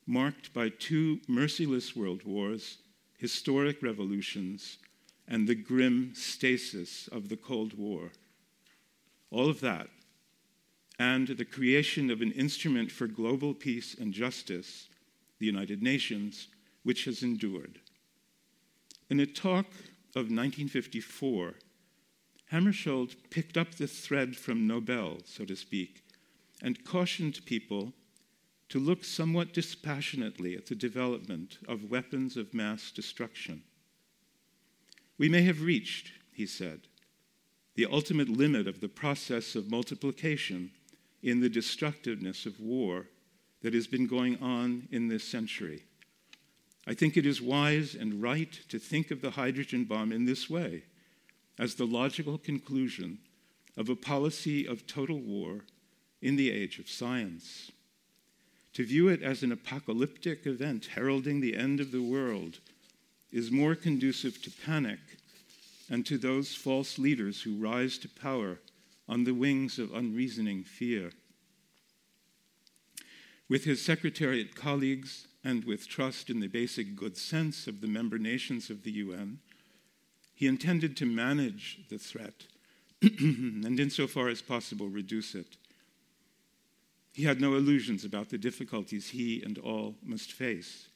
marked 0.07 0.53
by 0.53 0.69
two 0.69 1.21
merciless 1.29 1.95
world 1.97 2.25
wars, 2.25 2.79
historic 3.19 3.83
revolutions, 3.83 4.79
and 5.27 5.47
the 5.47 5.55
grim 5.55 6.13
stasis 6.15 7.09
of 7.09 7.29
the 7.29 7.37
Cold 7.37 7.75
War. 7.77 8.13
All 9.31 9.49
of 9.49 9.61
that, 9.61 9.89
and 10.99 11.29
the 11.29 11.45
creation 11.45 12.11
of 12.11 12.21
an 12.21 12.33
instrument 12.33 12.91
for 12.91 13.07
global 13.07 13.55
peace 13.55 13.95
and 13.95 14.13
justice, 14.13 14.89
the 15.39 15.47
United 15.47 15.83
Nations, 15.83 16.49
which 16.83 17.05
has 17.05 17.23
endured. 17.23 17.81
In 19.09 19.21
a 19.21 19.27
talk 19.27 19.67
of 20.17 20.31
1954, 20.31 21.55
Hammarskjöld 22.53 23.15
picked 23.31 23.57
up 23.57 23.75
the 23.75 23.87
thread 23.87 24.37
from 24.37 24.67
Nobel, 24.67 25.19
so 25.25 25.45
to 25.45 25.55
speak, 25.55 26.03
and 26.63 26.85
cautioned 26.85 27.45
people 27.47 27.93
to 28.69 28.79
look 28.79 29.05
somewhat 29.05 29.55
dispassionately 29.55 30.57
at 30.57 30.67
the 30.67 30.75
development 30.75 31.59
of 31.69 31.91
weapons 31.91 32.37
of 32.37 32.53
mass 32.53 32.91
destruction. 32.91 33.63
We 35.17 35.29
may 35.29 35.43
have 35.43 35.63
reached, 35.63 36.13
he 36.33 36.47
said, 36.47 36.81
the 37.77 37.87
ultimate 37.87 38.29
limit 38.29 38.67
of 38.67 38.81
the 38.81 38.89
process 38.89 39.55
of 39.55 39.71
multiplication 39.71 40.73
in 41.23 41.41
the 41.41 41.49
destructiveness 41.49 42.47
of 42.47 42.61
war 42.61 43.07
that 43.63 43.75
has 43.75 43.87
been 43.87 44.07
going 44.07 44.41
on 44.41 44.89
in 44.91 45.09
this 45.09 45.25
century. 45.25 45.85
I 46.87 46.95
think 46.95 47.17
it 47.17 47.27
is 47.27 47.43
wise 47.43 47.95
and 47.95 48.23
right 48.23 48.53
to 48.69 48.79
think 48.79 49.11
of 49.11 49.21
the 49.21 49.33
hydrogen 49.33 49.85
bomb 49.85 50.13
in 50.13 50.25
this 50.25 50.49
way 50.49 50.85
as 51.59 51.75
the 51.75 51.87
logical 51.87 52.39
conclusion 52.39 53.19
of 53.77 53.89
a 53.89 53.97
policy 53.97 54.67
of 54.67 54.87
total 54.87 55.19
war 55.19 55.65
in 56.23 56.37
the 56.37 56.51
age 56.51 56.79
of 56.79 56.89
science. 56.89 57.71
To 58.75 58.85
view 58.85 59.09
it 59.09 59.23
as 59.23 59.43
an 59.43 59.53
apocalyptic 59.53 60.47
event 60.47 60.87
heralding 60.95 61.41
the 61.41 61.57
end 61.57 61.81
of 61.81 61.91
the 61.91 62.03
world 62.03 62.61
is 63.33 63.51
more 63.51 63.75
conducive 63.75 64.41
to 64.43 64.51
panic 64.65 65.01
and 65.91 66.07
to 66.07 66.17
those 66.19 66.55
false 66.55 66.99
leaders 66.99 67.43
who 67.43 67.57
rise 67.57 67.99
to 67.99 68.09
power 68.09 68.59
on 69.09 69.25
the 69.25 69.35
wings 69.35 69.79
of 69.79 69.93
unreasoning 69.95 70.65
fear. 70.65 71.11
With 73.49 73.65
his 73.65 73.83
Secretariat 73.83 74.55
colleagues 74.55 75.27
and 75.43 75.65
with 75.65 75.89
trust 75.89 76.29
in 76.29 76.41
the 76.41 76.49
basic 76.49 76.95
good 76.95 77.17
sense 77.17 77.67
of 77.67 77.81
the 77.81 77.87
member 77.87 78.19
nations 78.19 78.69
of 78.69 78.83
the 78.83 78.91
UN, 78.93 79.39
he 80.35 80.47
intended 80.47 80.97
to 80.99 81.07
manage 81.07 81.81
the 81.89 81.99
threat 81.99 82.47
and, 83.03 83.81
insofar 83.81 84.29
as 84.29 84.43
possible, 84.43 84.89
reduce 84.89 85.35
it. 85.35 85.57
He 87.13 87.25
had 87.25 87.41
no 87.41 87.55
illusions 87.55 88.05
about 88.05 88.29
the 88.29 88.39
difficulties 88.39 89.09
he 89.09 89.43
and 89.43 89.59
all 89.59 89.97
must 90.05 90.33
face. 90.33 90.89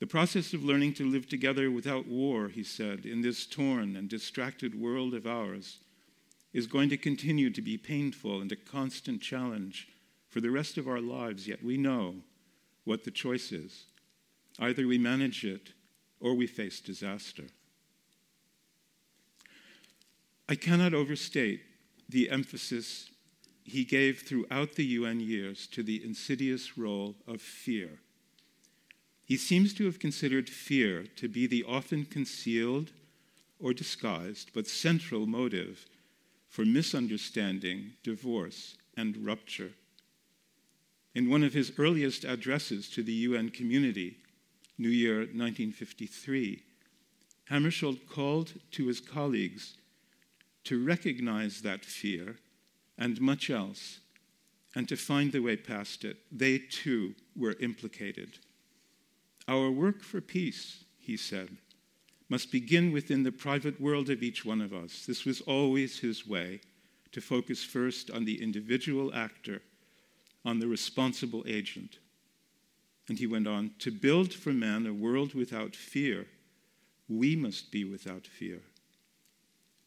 The 0.00 0.06
process 0.06 0.52
of 0.52 0.64
learning 0.64 0.94
to 0.94 1.08
live 1.08 1.28
together 1.28 1.70
without 1.70 2.06
war, 2.06 2.48
he 2.48 2.64
said, 2.64 3.06
in 3.06 3.22
this 3.22 3.46
torn 3.46 3.96
and 3.96 4.08
distracted 4.08 4.78
world 4.78 5.14
of 5.14 5.26
ours, 5.26 5.78
is 6.54 6.68
going 6.68 6.88
to 6.88 6.96
continue 6.96 7.50
to 7.50 7.60
be 7.60 7.76
painful 7.76 8.40
and 8.40 8.50
a 8.52 8.56
constant 8.56 9.20
challenge 9.20 9.88
for 10.28 10.40
the 10.40 10.50
rest 10.50 10.78
of 10.78 10.88
our 10.88 11.00
lives, 11.00 11.48
yet 11.48 11.62
we 11.62 11.76
know 11.76 12.14
what 12.84 13.04
the 13.04 13.10
choice 13.10 13.50
is. 13.52 13.86
Either 14.58 14.86
we 14.86 14.96
manage 14.96 15.44
it 15.44 15.72
or 16.20 16.32
we 16.34 16.46
face 16.46 16.80
disaster. 16.80 17.44
I 20.48 20.54
cannot 20.54 20.94
overstate 20.94 21.60
the 22.08 22.30
emphasis 22.30 23.10
he 23.64 23.84
gave 23.84 24.20
throughout 24.20 24.74
the 24.74 24.84
UN 24.84 25.20
years 25.20 25.66
to 25.68 25.82
the 25.82 26.04
insidious 26.04 26.78
role 26.78 27.16
of 27.26 27.40
fear. 27.40 27.98
He 29.24 29.36
seems 29.38 29.72
to 29.74 29.86
have 29.86 29.98
considered 29.98 30.50
fear 30.50 31.06
to 31.16 31.28
be 31.28 31.46
the 31.46 31.64
often 31.64 32.04
concealed 32.04 32.92
or 33.58 33.72
disguised 33.72 34.50
but 34.52 34.66
central 34.66 35.26
motive 35.26 35.86
for 36.54 36.64
misunderstanding, 36.64 37.90
divorce, 38.04 38.76
and 38.96 39.26
rupture. 39.26 39.72
In 41.12 41.28
one 41.28 41.42
of 41.42 41.52
his 41.52 41.72
earliest 41.78 42.22
addresses 42.22 42.88
to 42.90 43.02
the 43.02 43.12
UN 43.28 43.48
community, 43.48 44.18
New 44.78 44.88
Year 44.88 45.16
1953, 45.16 46.62
Hammarskjöld 47.50 48.06
called 48.08 48.52
to 48.70 48.86
his 48.86 49.00
colleagues 49.00 49.78
to 50.62 50.84
recognize 50.84 51.62
that 51.62 51.84
fear 51.84 52.36
and 52.96 53.20
much 53.20 53.50
else, 53.50 53.98
and 54.76 54.88
to 54.88 54.96
find 54.96 55.32
the 55.32 55.42
way 55.42 55.56
past 55.56 56.04
it. 56.04 56.18
They 56.30 56.58
too 56.58 57.16
were 57.34 57.56
implicated. 57.58 58.38
Our 59.48 59.72
work 59.72 60.04
for 60.04 60.20
peace, 60.20 60.84
he 61.00 61.16
said, 61.16 61.56
must 62.34 62.50
begin 62.50 62.90
within 62.90 63.22
the 63.22 63.30
private 63.30 63.80
world 63.80 64.10
of 64.10 64.20
each 64.20 64.44
one 64.44 64.60
of 64.60 64.72
us. 64.74 65.04
This 65.06 65.24
was 65.24 65.40
always 65.42 66.00
his 66.00 66.26
way 66.26 66.60
to 67.12 67.20
focus 67.20 67.62
first 67.62 68.10
on 68.10 68.24
the 68.24 68.42
individual 68.42 69.14
actor, 69.14 69.62
on 70.44 70.58
the 70.58 70.66
responsible 70.66 71.44
agent. 71.46 72.00
And 73.06 73.20
he 73.20 73.28
went 73.28 73.46
on 73.46 73.70
to 73.78 73.92
build 73.92 74.34
for 74.34 74.52
man 74.52 74.84
a 74.84 74.92
world 74.92 75.34
without 75.34 75.76
fear. 75.76 76.26
We 77.08 77.36
must 77.36 77.70
be 77.70 77.84
without 77.84 78.26
fear. 78.26 78.62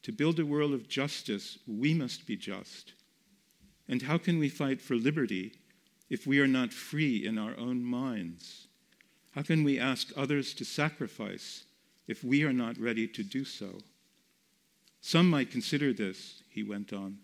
To 0.03 0.13
build 0.13 0.39
a 0.39 0.45
world 0.45 0.71
of 0.71 0.87
justice, 0.87 1.57
we 1.67 1.93
must 1.93 2.25
be 2.25 2.37
just. 2.37 2.93
And 3.89 4.03
how 4.03 4.17
can 4.17 4.39
we 4.39 4.47
fight 4.47 4.81
for 4.81 4.95
liberty 4.95 5.51
if 6.09 6.25
we 6.25 6.39
are 6.39 6.47
not 6.47 6.71
free 6.71 7.25
in 7.25 7.37
our 7.37 7.57
own 7.57 7.83
minds? 7.83 8.67
How 9.31 9.41
can 9.41 9.65
we 9.65 9.77
ask 9.77 10.13
others 10.15 10.53
to 10.53 10.63
sacrifice 10.63 11.65
if 12.07 12.23
we 12.23 12.43
are 12.43 12.53
not 12.53 12.77
ready 12.77 13.07
to 13.07 13.23
do 13.23 13.43
so? 13.43 13.79
Some 15.01 15.29
might 15.29 15.51
consider 15.51 15.93
this, 15.93 16.41
he 16.49 16.63
went 16.63 16.91
on, 16.91 17.17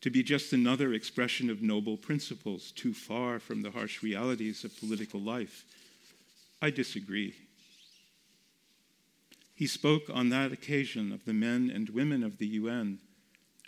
to 0.00 0.10
be 0.10 0.22
just 0.22 0.52
another 0.52 0.92
expression 0.92 1.50
of 1.50 1.62
noble 1.62 1.96
principles 1.96 2.72
too 2.72 2.94
far 2.94 3.38
from 3.38 3.62
the 3.62 3.70
harsh 3.70 4.02
realities 4.02 4.64
of 4.64 4.78
political 4.78 5.20
life. 5.20 5.64
I 6.60 6.70
disagree. 6.70 7.34
He 9.54 9.66
spoke 9.66 10.10
on 10.12 10.28
that 10.28 10.52
occasion 10.52 11.12
of 11.12 11.24
the 11.24 11.32
men 11.32 11.70
and 11.74 11.88
women 11.90 12.22
of 12.22 12.38
the 12.38 12.46
UN 12.46 12.98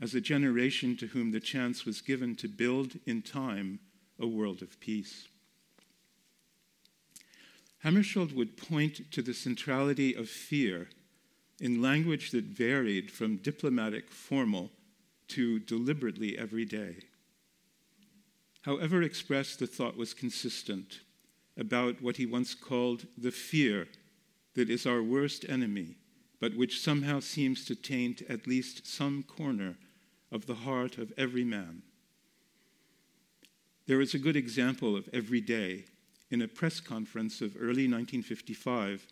as 0.00 0.14
a 0.14 0.20
generation 0.20 0.96
to 0.98 1.08
whom 1.08 1.32
the 1.32 1.40
chance 1.40 1.84
was 1.84 2.00
given 2.00 2.36
to 2.36 2.48
build 2.48 2.98
in 3.06 3.22
time 3.22 3.80
a 4.20 4.26
world 4.26 4.62
of 4.62 4.78
peace. 4.80 5.28
Hammarskjöld 7.84 8.34
would 8.34 8.56
point 8.56 9.10
to 9.12 9.22
the 9.22 9.34
centrality 9.34 10.14
of 10.14 10.28
fear 10.28 10.88
in 11.60 11.82
language 11.82 12.30
that 12.32 12.44
varied 12.44 13.10
from 13.10 13.36
diplomatic 13.36 14.10
formal 14.10 14.70
to 15.28 15.58
deliberately 15.60 16.36
everyday. 16.36 16.96
However 18.62 19.02
expressed, 19.02 19.58
the 19.58 19.66
thought 19.66 19.96
was 19.96 20.14
consistent 20.14 21.00
about 21.56 22.02
what 22.02 22.16
he 22.16 22.26
once 22.26 22.54
called 22.54 23.06
the 23.16 23.30
fear 23.30 23.88
that 24.54 24.70
is 24.70 24.86
our 24.86 25.02
worst 25.02 25.44
enemy, 25.48 25.96
but 26.40 26.56
which 26.56 26.80
somehow 26.80 27.20
seems 27.20 27.64
to 27.64 27.74
taint 27.74 28.22
at 28.28 28.46
least 28.46 28.86
some 28.86 29.22
corner 29.22 29.76
of 30.30 30.46
the 30.46 30.54
heart 30.54 30.98
of 30.98 31.12
every 31.16 31.44
man. 31.44 31.82
There 33.86 34.00
is 34.00 34.14
a 34.14 34.18
good 34.18 34.36
example 34.36 34.96
of 34.96 35.08
every 35.12 35.40
day 35.40 35.84
in 36.30 36.42
a 36.42 36.48
press 36.48 36.80
conference 36.80 37.40
of 37.40 37.56
early 37.56 37.88
1955 37.88 39.06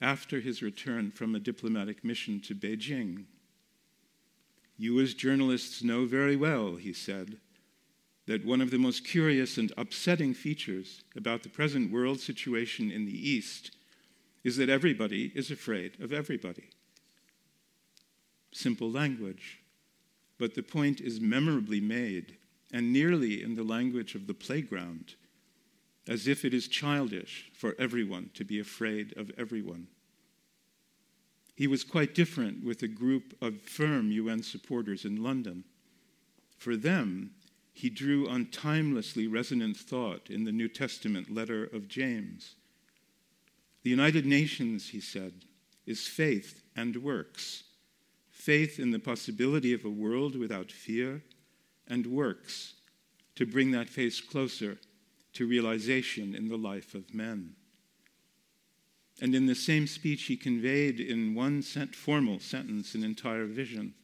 after 0.00 0.40
his 0.40 0.62
return 0.62 1.10
from 1.10 1.34
a 1.34 1.40
diplomatic 1.40 2.04
mission 2.04 2.40
to 2.40 2.54
Beijing. 2.54 3.24
You, 4.76 4.98
as 5.00 5.14
journalists, 5.14 5.82
know 5.82 6.06
very 6.06 6.36
well, 6.36 6.76
he 6.76 6.92
said, 6.92 7.36
that 8.26 8.46
one 8.46 8.60
of 8.60 8.70
the 8.70 8.78
most 8.78 9.06
curious 9.06 9.58
and 9.58 9.72
upsetting 9.76 10.34
features 10.34 11.02
about 11.16 11.42
the 11.42 11.48
present 11.48 11.92
world 11.92 12.20
situation 12.20 12.90
in 12.90 13.04
the 13.04 13.30
East 13.30 13.76
is 14.44 14.56
that 14.56 14.68
everybody 14.68 15.32
is 15.34 15.50
afraid 15.50 16.00
of 16.00 16.12
everybody. 16.12 16.70
Simple 18.52 18.90
language. 18.90 19.60
But 20.38 20.54
the 20.54 20.62
point 20.62 21.00
is 21.00 21.20
memorably 21.20 21.80
made, 21.80 22.36
and 22.72 22.92
nearly 22.92 23.42
in 23.42 23.56
the 23.56 23.64
language 23.64 24.14
of 24.14 24.26
the 24.26 24.34
playground, 24.34 25.14
as 26.10 26.26
if 26.26 26.44
it 26.44 26.52
is 26.52 26.66
childish 26.66 27.50
for 27.54 27.76
everyone 27.78 28.28
to 28.34 28.44
be 28.44 28.58
afraid 28.58 29.16
of 29.16 29.30
everyone. 29.38 29.86
He 31.54 31.68
was 31.68 31.84
quite 31.84 32.16
different 32.16 32.64
with 32.64 32.82
a 32.82 32.88
group 32.88 33.36
of 33.40 33.62
firm 33.62 34.10
UN 34.10 34.42
supporters 34.42 35.04
in 35.04 35.22
London. 35.22 35.62
For 36.58 36.76
them, 36.76 37.30
he 37.72 37.88
drew 37.88 38.28
on 38.28 38.46
timelessly 38.46 39.28
resonant 39.28 39.76
thought 39.76 40.28
in 40.28 40.44
the 40.44 40.52
New 40.52 40.68
Testament 40.68 41.32
letter 41.32 41.64
of 41.64 41.86
James. 41.86 42.56
The 43.84 43.90
United 43.90 44.26
Nations, 44.26 44.88
he 44.88 45.00
said, 45.00 45.44
is 45.86 46.08
faith 46.08 46.62
and 46.74 46.96
works 46.96 47.62
faith 48.30 48.80
in 48.80 48.90
the 48.90 48.98
possibility 48.98 49.74
of 49.74 49.84
a 49.84 49.90
world 49.90 50.34
without 50.34 50.72
fear, 50.72 51.22
and 51.86 52.06
works 52.06 52.74
to 53.36 53.44
bring 53.44 53.70
that 53.70 53.90
faith 53.90 54.22
closer 54.30 54.78
to 55.34 55.46
realization 55.46 56.34
in 56.34 56.48
the 56.48 56.56
life 56.56 56.94
of 56.94 57.14
men. 57.14 57.54
And 59.20 59.34
in 59.34 59.46
the 59.46 59.54
same 59.54 59.86
speech, 59.86 60.24
he 60.24 60.36
conveyed 60.36 60.98
in 60.98 61.34
one 61.34 61.62
sent, 61.62 61.94
formal 61.94 62.40
sentence 62.40 62.94
an 62.94 63.04
entire 63.04 63.44
vision. 63.44 63.94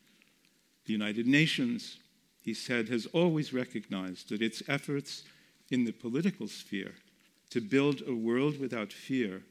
The 0.85 0.93
United 0.93 1.27
Nations, 1.27 1.99
he 2.43 2.53
said, 2.53 2.89
has 2.89 3.07
always 3.07 3.53
recognized 3.53 4.29
that 4.29 4.43
its 4.43 4.63
efforts 4.69 5.25
in 5.71 5.85
the 5.85 5.93
political 5.93 6.49
sphere 6.49 6.95
to 7.51 7.61
build 7.61 8.03
a 8.07 8.15
world 8.15 8.61
without 8.61 8.93
fear 8.93 9.43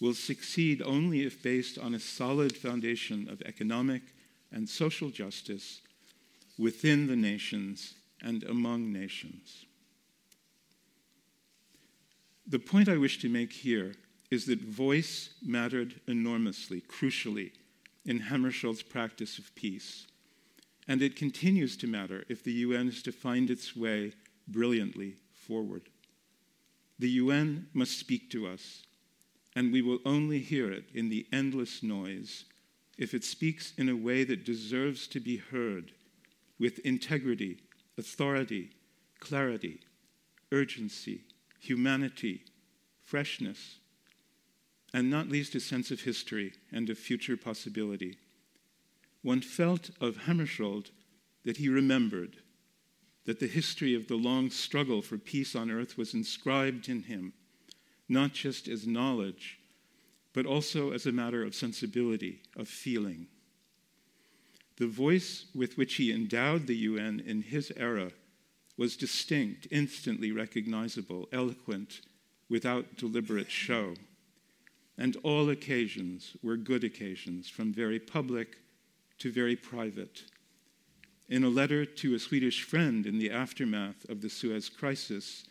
will 0.00 0.14
succeed 0.14 0.82
only 0.82 1.24
if 1.24 1.42
based 1.42 1.78
on 1.78 1.94
a 1.94 2.00
solid 2.00 2.56
foundation 2.56 3.28
of 3.28 3.42
economic 3.42 4.02
and 4.50 4.68
social 4.68 5.10
justice 5.10 5.80
within 6.58 7.06
the 7.06 7.16
nations 7.16 7.94
and 8.22 8.42
among 8.44 8.92
nations. 8.92 9.65
The 12.48 12.58
point 12.60 12.88
I 12.88 12.96
wish 12.96 13.18
to 13.18 13.28
make 13.28 13.52
here 13.52 13.94
is 14.30 14.46
that 14.46 14.60
voice 14.60 15.30
mattered 15.44 16.00
enormously, 16.06 16.80
crucially, 16.80 17.50
in 18.04 18.20
Hammarskjöld's 18.20 18.84
practice 18.84 19.38
of 19.38 19.52
peace. 19.56 20.06
And 20.86 21.02
it 21.02 21.16
continues 21.16 21.76
to 21.78 21.88
matter 21.88 22.24
if 22.28 22.44
the 22.44 22.52
UN 22.52 22.86
is 22.86 23.02
to 23.02 23.10
find 23.10 23.50
its 23.50 23.74
way 23.74 24.12
brilliantly 24.46 25.16
forward. 25.32 25.88
The 27.00 27.10
UN 27.10 27.66
must 27.74 27.98
speak 27.98 28.30
to 28.30 28.46
us, 28.46 28.84
and 29.56 29.72
we 29.72 29.82
will 29.82 29.98
only 30.06 30.38
hear 30.38 30.70
it 30.70 30.84
in 30.94 31.08
the 31.08 31.26
endless 31.32 31.82
noise 31.82 32.44
if 32.96 33.12
it 33.12 33.24
speaks 33.24 33.72
in 33.76 33.88
a 33.88 33.96
way 33.96 34.22
that 34.22 34.44
deserves 34.44 35.08
to 35.08 35.20
be 35.20 35.36
heard 35.36 35.90
with 36.60 36.78
integrity, 36.80 37.58
authority, 37.98 38.70
clarity, 39.18 39.80
urgency, 40.52 41.24
humanity, 41.68 42.44
freshness, 43.04 43.78
and 44.92 45.10
not 45.10 45.28
least 45.28 45.54
a 45.54 45.60
sense 45.60 45.90
of 45.90 46.02
history 46.02 46.52
and 46.72 46.88
of 46.88 46.98
future 46.98 47.36
possibility. 47.36 48.16
One 49.22 49.40
felt 49.40 49.90
of 50.00 50.18
Hammarskjöld 50.26 50.90
that 51.44 51.58
he 51.58 51.68
remembered 51.68 52.36
that 53.24 53.40
the 53.40 53.48
history 53.48 53.94
of 53.94 54.06
the 54.06 54.14
long 54.14 54.50
struggle 54.50 55.02
for 55.02 55.18
peace 55.18 55.56
on 55.56 55.70
earth 55.70 55.98
was 55.98 56.14
inscribed 56.14 56.88
in 56.88 57.02
him, 57.02 57.32
not 58.08 58.32
just 58.32 58.68
as 58.68 58.86
knowledge, 58.86 59.58
but 60.32 60.46
also 60.46 60.92
as 60.92 61.06
a 61.06 61.12
matter 61.12 61.42
of 61.42 61.54
sensibility, 61.54 62.42
of 62.56 62.68
feeling. 62.68 63.26
The 64.76 64.86
voice 64.86 65.46
with 65.54 65.76
which 65.76 65.94
he 65.94 66.12
endowed 66.12 66.66
the 66.66 66.76
UN 66.76 67.20
in 67.24 67.42
his 67.42 67.72
era 67.76 68.12
was 68.76 68.96
distinct, 68.96 69.66
instantly 69.70 70.32
recognizable, 70.32 71.28
eloquent, 71.32 72.00
without 72.48 72.96
deliberate 72.96 73.50
show. 73.50 73.94
And 74.98 75.16
all 75.22 75.50
occasions 75.50 76.36
were 76.42 76.56
good 76.56 76.84
occasions, 76.84 77.48
from 77.48 77.72
very 77.72 77.98
public 77.98 78.58
to 79.18 79.32
very 79.32 79.56
private. 79.56 80.22
In 81.28 81.42
a 81.42 81.48
letter 81.48 81.84
to 81.84 82.14
a 82.14 82.18
Swedish 82.18 82.62
friend 82.62 83.06
in 83.06 83.18
the 83.18 83.30
aftermath 83.30 84.08
of 84.08 84.20
the 84.20 84.30
Suez 84.30 84.68
Crisis, 84.68 85.44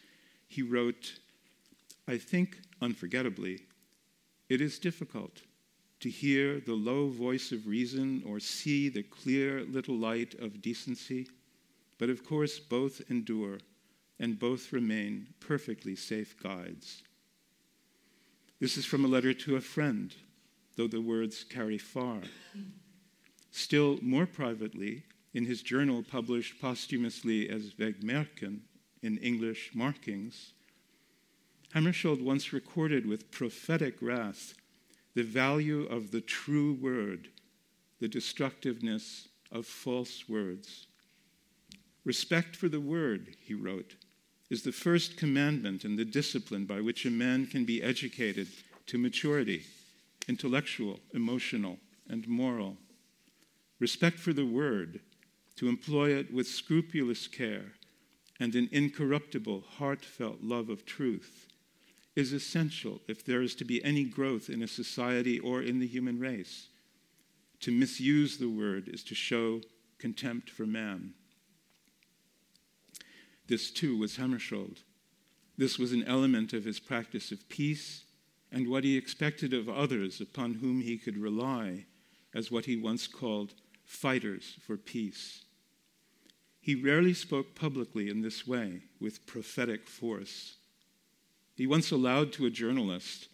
he 0.47 0.61
wrote, 0.61 1.19
I 2.07 2.17
think, 2.17 2.59
unforgettably, 2.81 3.63
it 4.47 4.61
is 4.61 4.79
difficult 4.79 5.41
to 5.99 6.09
hear 6.09 6.59
the 6.59 6.73
low 6.73 7.09
voice 7.09 7.51
of 7.51 7.67
reason 7.67 8.23
or 8.27 8.39
see 8.39 8.89
the 8.89 9.03
clear 9.03 9.63
little 9.63 9.97
light 9.97 10.35
of 10.35 10.61
decency, 10.61 11.27
but 11.97 12.09
of 12.09 12.25
course 12.25 12.59
both 12.59 13.01
endure 13.09 13.59
and 14.19 14.39
both 14.39 14.71
remain 14.71 15.27
perfectly 15.39 15.95
safe 15.95 16.35
guides. 16.41 17.03
This 18.59 18.77
is 18.77 18.85
from 18.85 19.03
a 19.03 19.09
letter 19.09 19.33
to 19.33 19.55
a 19.55 19.61
friend, 19.61 20.15
though 20.75 20.87
the 20.87 21.01
words 21.01 21.43
carry 21.43 21.77
far. 21.77 22.21
Still 23.51 23.99
more 24.01 24.25
privately, 24.25 25.03
in 25.33 25.45
his 25.45 25.61
journal 25.61 26.01
published 26.01 26.61
posthumously 26.61 27.49
as 27.49 27.73
Vägmärken 27.73 28.59
in 29.01 29.17
English 29.17 29.71
markings, 29.73 30.53
Hammarskjöld 31.73 32.21
once 32.21 32.53
recorded 32.53 33.05
with 33.05 33.31
prophetic 33.31 34.01
wrath 34.01 34.53
the 35.13 35.23
value 35.23 35.85
of 35.87 36.11
the 36.11 36.21
true 36.21 36.73
word, 36.73 37.29
the 37.99 38.07
destructiveness 38.07 39.27
of 39.51 39.65
false 39.65 40.27
words. 40.27 40.87
Respect 42.05 42.55
for 42.55 42.69
the 42.69 42.79
word, 42.79 43.35
he 43.41 43.55
wrote, 43.55 43.95
is 44.49 44.61
the 44.61 44.71
first 44.71 45.17
commandment 45.17 45.83
and 45.83 45.97
the 45.97 46.05
discipline 46.05 46.65
by 46.65 46.79
which 46.79 47.05
a 47.05 47.11
man 47.11 47.47
can 47.47 47.65
be 47.65 47.81
educated 47.81 48.47
to 48.85 48.99
maturity, 48.99 49.63
intellectual, 50.27 50.99
emotional, 51.13 51.79
and 52.07 52.27
moral. 52.27 52.77
Respect 53.79 54.19
for 54.19 54.33
the 54.33 54.45
word, 54.45 54.99
to 55.55 55.67
employ 55.67 56.11
it 56.11 56.31
with 56.31 56.47
scrupulous 56.47 57.27
care 57.27 57.73
and 58.39 58.53
an 58.53 58.69
incorruptible, 58.71 59.63
heartfelt 59.77 60.41
love 60.41 60.69
of 60.69 60.85
truth, 60.85 61.47
is 62.15 62.33
essential 62.33 63.01
if 63.07 63.25
there 63.25 63.41
is 63.41 63.55
to 63.55 63.65
be 63.65 63.83
any 63.83 64.03
growth 64.03 64.49
in 64.49 64.61
a 64.61 64.67
society 64.67 65.39
or 65.39 65.61
in 65.61 65.79
the 65.79 65.87
human 65.87 66.19
race. 66.19 66.67
To 67.61 67.71
misuse 67.71 68.37
the 68.37 68.49
word 68.49 68.89
is 68.89 69.03
to 69.05 69.15
show 69.15 69.61
contempt 69.97 70.49
for 70.49 70.65
man. 70.65 71.13
This 73.47 73.71
too 73.71 73.97
was 73.97 74.17
Hammarskjöld. 74.17 74.77
This 75.57 75.77
was 75.77 75.93
an 75.93 76.03
element 76.03 76.53
of 76.53 76.65
his 76.65 76.79
practice 76.79 77.31
of 77.31 77.47
peace 77.47 78.03
and 78.51 78.67
what 78.67 78.83
he 78.83 78.97
expected 78.97 79.53
of 79.53 79.69
others 79.69 80.19
upon 80.19 80.55
whom 80.55 80.81
he 80.81 80.97
could 80.97 81.17
rely 81.17 81.85
as 82.33 82.51
what 82.51 82.65
he 82.65 82.75
once 82.75 83.07
called 83.07 83.53
fighters 83.85 84.55
for 84.65 84.77
peace. 84.77 85.45
He 86.59 86.75
rarely 86.75 87.13
spoke 87.13 87.55
publicly 87.55 88.09
in 88.09 88.21
this 88.21 88.47
way 88.47 88.81
with 88.99 89.25
prophetic 89.27 89.87
force. 89.87 90.55
He 91.55 91.67
once 91.67 91.91
allowed 91.91 92.33
to 92.33 92.45
a 92.45 92.49
journalist 92.49 93.29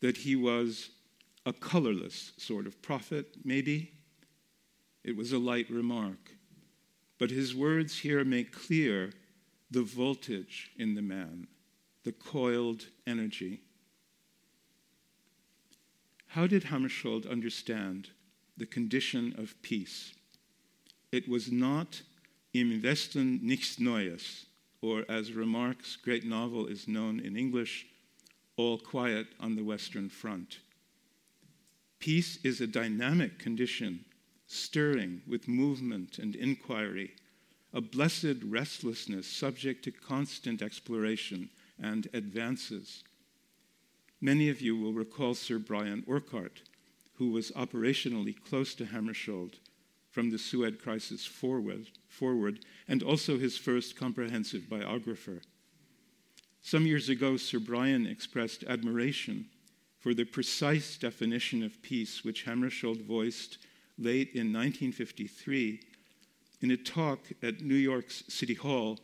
that 0.00 0.18
he 0.18 0.36
was 0.36 0.90
a 1.46 1.52
colorless 1.52 2.32
sort 2.36 2.66
of 2.66 2.82
prophet, 2.82 3.36
maybe. 3.44 3.92
It 5.02 5.16
was 5.16 5.32
a 5.32 5.38
light 5.38 5.70
remark. 5.70 6.32
But 7.18 7.30
his 7.30 7.54
words 7.54 7.98
here 7.98 8.24
make 8.24 8.52
clear 8.52 9.12
the 9.70 9.82
voltage 9.82 10.70
in 10.76 10.94
the 10.94 11.02
man, 11.02 11.46
the 12.04 12.12
coiled 12.12 12.86
energy. 13.06 13.60
How 16.28 16.46
did 16.46 16.64
Hammarskjöld 16.64 17.30
understand 17.30 18.10
the 18.56 18.66
condition 18.66 19.34
of 19.38 19.60
peace? 19.62 20.14
It 21.12 21.28
was 21.28 21.50
not 21.52 22.02
im 22.52 22.82
Westen 22.82 23.40
nichts 23.40 23.78
Neues, 23.78 24.46
or 24.80 25.04
as 25.08 25.32
Remarque's 25.32 25.96
great 25.96 26.24
novel 26.24 26.66
is 26.66 26.88
known 26.88 27.20
in 27.20 27.36
English, 27.36 27.86
All 28.56 28.78
Quiet 28.78 29.28
on 29.40 29.56
the 29.56 29.64
Western 29.64 30.08
Front. 30.08 30.58
Peace 31.98 32.38
is 32.44 32.60
a 32.60 32.66
dynamic 32.66 33.38
condition, 33.38 34.04
stirring 34.46 35.22
with 35.26 35.48
movement 35.48 36.18
and 36.18 36.36
inquiry 36.36 37.12
a 37.74 37.80
blessed 37.80 38.36
restlessness 38.46 39.26
subject 39.26 39.82
to 39.84 39.90
constant 39.90 40.62
exploration 40.62 41.50
and 41.82 42.08
advances. 42.14 43.02
Many 44.20 44.48
of 44.48 44.60
you 44.60 44.76
will 44.76 44.92
recall 44.92 45.34
Sir 45.34 45.58
Brian 45.58 46.04
Urquhart, 46.08 46.62
who 47.14 47.30
was 47.30 47.50
operationally 47.50 48.34
close 48.48 48.76
to 48.76 48.84
Hammarskjöld 48.84 49.54
from 50.12 50.30
the 50.30 50.38
Suez 50.38 50.76
crisis 50.80 51.26
forward, 51.26 51.88
forward, 52.08 52.60
and 52.86 53.02
also 53.02 53.38
his 53.38 53.58
first 53.58 53.96
comprehensive 53.96 54.70
biographer. 54.70 55.42
Some 56.62 56.86
years 56.86 57.08
ago, 57.08 57.36
Sir 57.36 57.58
Brian 57.58 58.06
expressed 58.06 58.62
admiration 58.68 59.46
for 59.98 60.14
the 60.14 60.24
precise 60.24 60.96
definition 60.96 61.64
of 61.64 61.82
peace 61.82 62.22
which 62.22 62.46
Hammarskjöld 62.46 63.04
voiced 63.04 63.58
late 63.98 64.28
in 64.28 64.52
1953 64.52 65.80
in 66.60 66.70
a 66.70 66.76
talk 66.76 67.20
at 67.42 67.60
New 67.60 67.74
York's 67.74 68.24
City 68.28 68.54
Hall, 68.54 68.98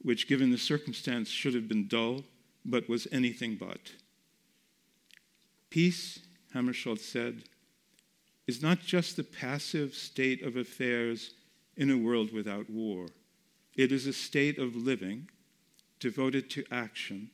which, 0.00 0.28
given 0.28 0.50
the 0.50 0.58
circumstance, 0.58 1.28
should 1.28 1.54
have 1.54 1.68
been 1.68 1.88
dull, 1.88 2.24
but 2.64 2.88
was 2.88 3.08
anything 3.10 3.56
but. 3.56 3.92
Peace, 5.70 6.20
Hammarskjöld 6.54 7.00
said, 7.00 7.44
is 8.46 8.62
not 8.62 8.80
just 8.80 9.16
the 9.16 9.24
passive 9.24 9.94
state 9.94 10.42
of 10.42 10.56
affairs 10.56 11.34
in 11.76 11.90
a 11.90 11.98
world 11.98 12.32
without 12.32 12.68
war. 12.70 13.06
it 13.76 13.92
is 13.92 14.06
a 14.06 14.12
state 14.12 14.58
of 14.58 14.74
living 14.74 15.28
devoted 16.00 16.50
to 16.50 16.64
action 16.70 17.30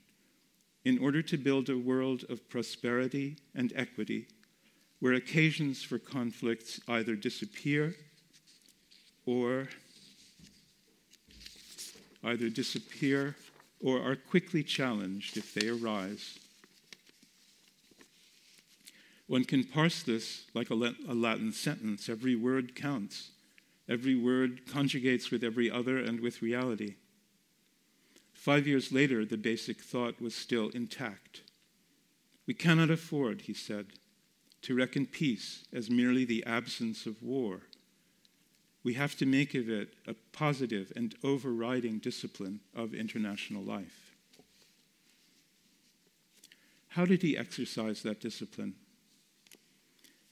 in 0.85 0.99
order 0.99 1.23
to 1.23 1.39
build 1.39 1.71
a 1.71 1.79
world 1.79 2.25
of 2.29 2.47
prosperity 2.51 3.37
and 3.55 3.73
equity 3.75 4.27
where 5.01 5.15
occasions 5.15 5.83
for 5.83 5.99
conflicts 5.99 6.81
either 6.89 7.17
disappear 7.17 7.95
or 9.27 9.69
either 12.23 12.49
disappear 12.49 13.37
or 13.83 14.01
are 14.01 14.17
quickly 14.17 14.63
challenged 14.63 15.37
if 15.37 15.53
they 15.55 15.69
arise. 15.69 16.39
One 19.27 19.45
can 19.45 19.65
parse 19.65 20.03
this 20.03 20.45
like 20.55 20.71
a, 20.71 20.75
Latin 20.75 21.53
sentence. 21.53 22.09
Every 22.09 22.37
word 22.37 22.75
counts. 22.75 23.31
Every 23.89 24.15
word 24.15 24.67
conjugates 24.67 25.31
with 25.31 25.45
every 25.45 25.71
other 25.71 25.99
and 25.99 26.21
with 26.21 26.43
reality. 26.43 26.97
Five 28.33 28.67
years 28.67 28.93
later, 28.93 29.25
the 29.25 29.37
basic 29.37 29.81
thought 29.81 30.21
was 30.21 30.35
still 30.35 30.69
intact. 30.71 31.43
We 32.47 32.55
cannot 32.55 32.91
afford, 32.91 33.43
he 33.43 33.55
said, 33.55 33.87
to 34.63 34.75
reckon 34.75 35.07
peace 35.07 35.65
as 35.73 35.91
merely 35.91 36.25
the 36.25 36.45
absence 36.45 37.07
of 37.07 37.23
war. 37.23 37.61
We 38.85 38.95
have 38.95 39.17
to 39.17 39.27
make 39.27 39.55
of 39.55 39.71
it 39.71 39.95
a 40.07 40.15
positive 40.33 40.93
and 40.95 41.15
overriding 41.25 41.99
discipline 41.99 42.61
of 42.77 42.93
international 42.95 43.63
life. 43.63 44.15
How 46.89 47.07
did 47.07 47.23
he 47.23 47.37
exercise 47.37 48.03
that 48.03 48.21
discipline? 48.21 48.75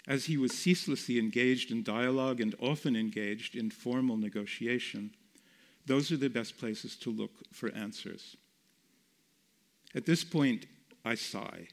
As 0.07 0.27
he 0.27 0.37
was 0.37 0.53
ceaselessly 0.53 1.19
engaged 1.19 1.71
in 1.71 1.83
dialogue 1.83 2.41
and 2.41 2.55
often 2.61 2.95
engaged 2.95 3.57
in 3.57 3.71
formal 3.71 4.17
negotiation, 4.17 5.13
those 5.87 6.13
are 6.13 6.17
the 6.17 6.29
best 6.29 6.59
places 6.59 6.95
to 6.97 7.11
look 7.11 7.31
for 7.53 7.73
answers. 7.73 8.37
At 9.95 10.07
this 10.07 10.25
point, 10.25 10.67
I 11.05 11.15
sigh 11.15 11.69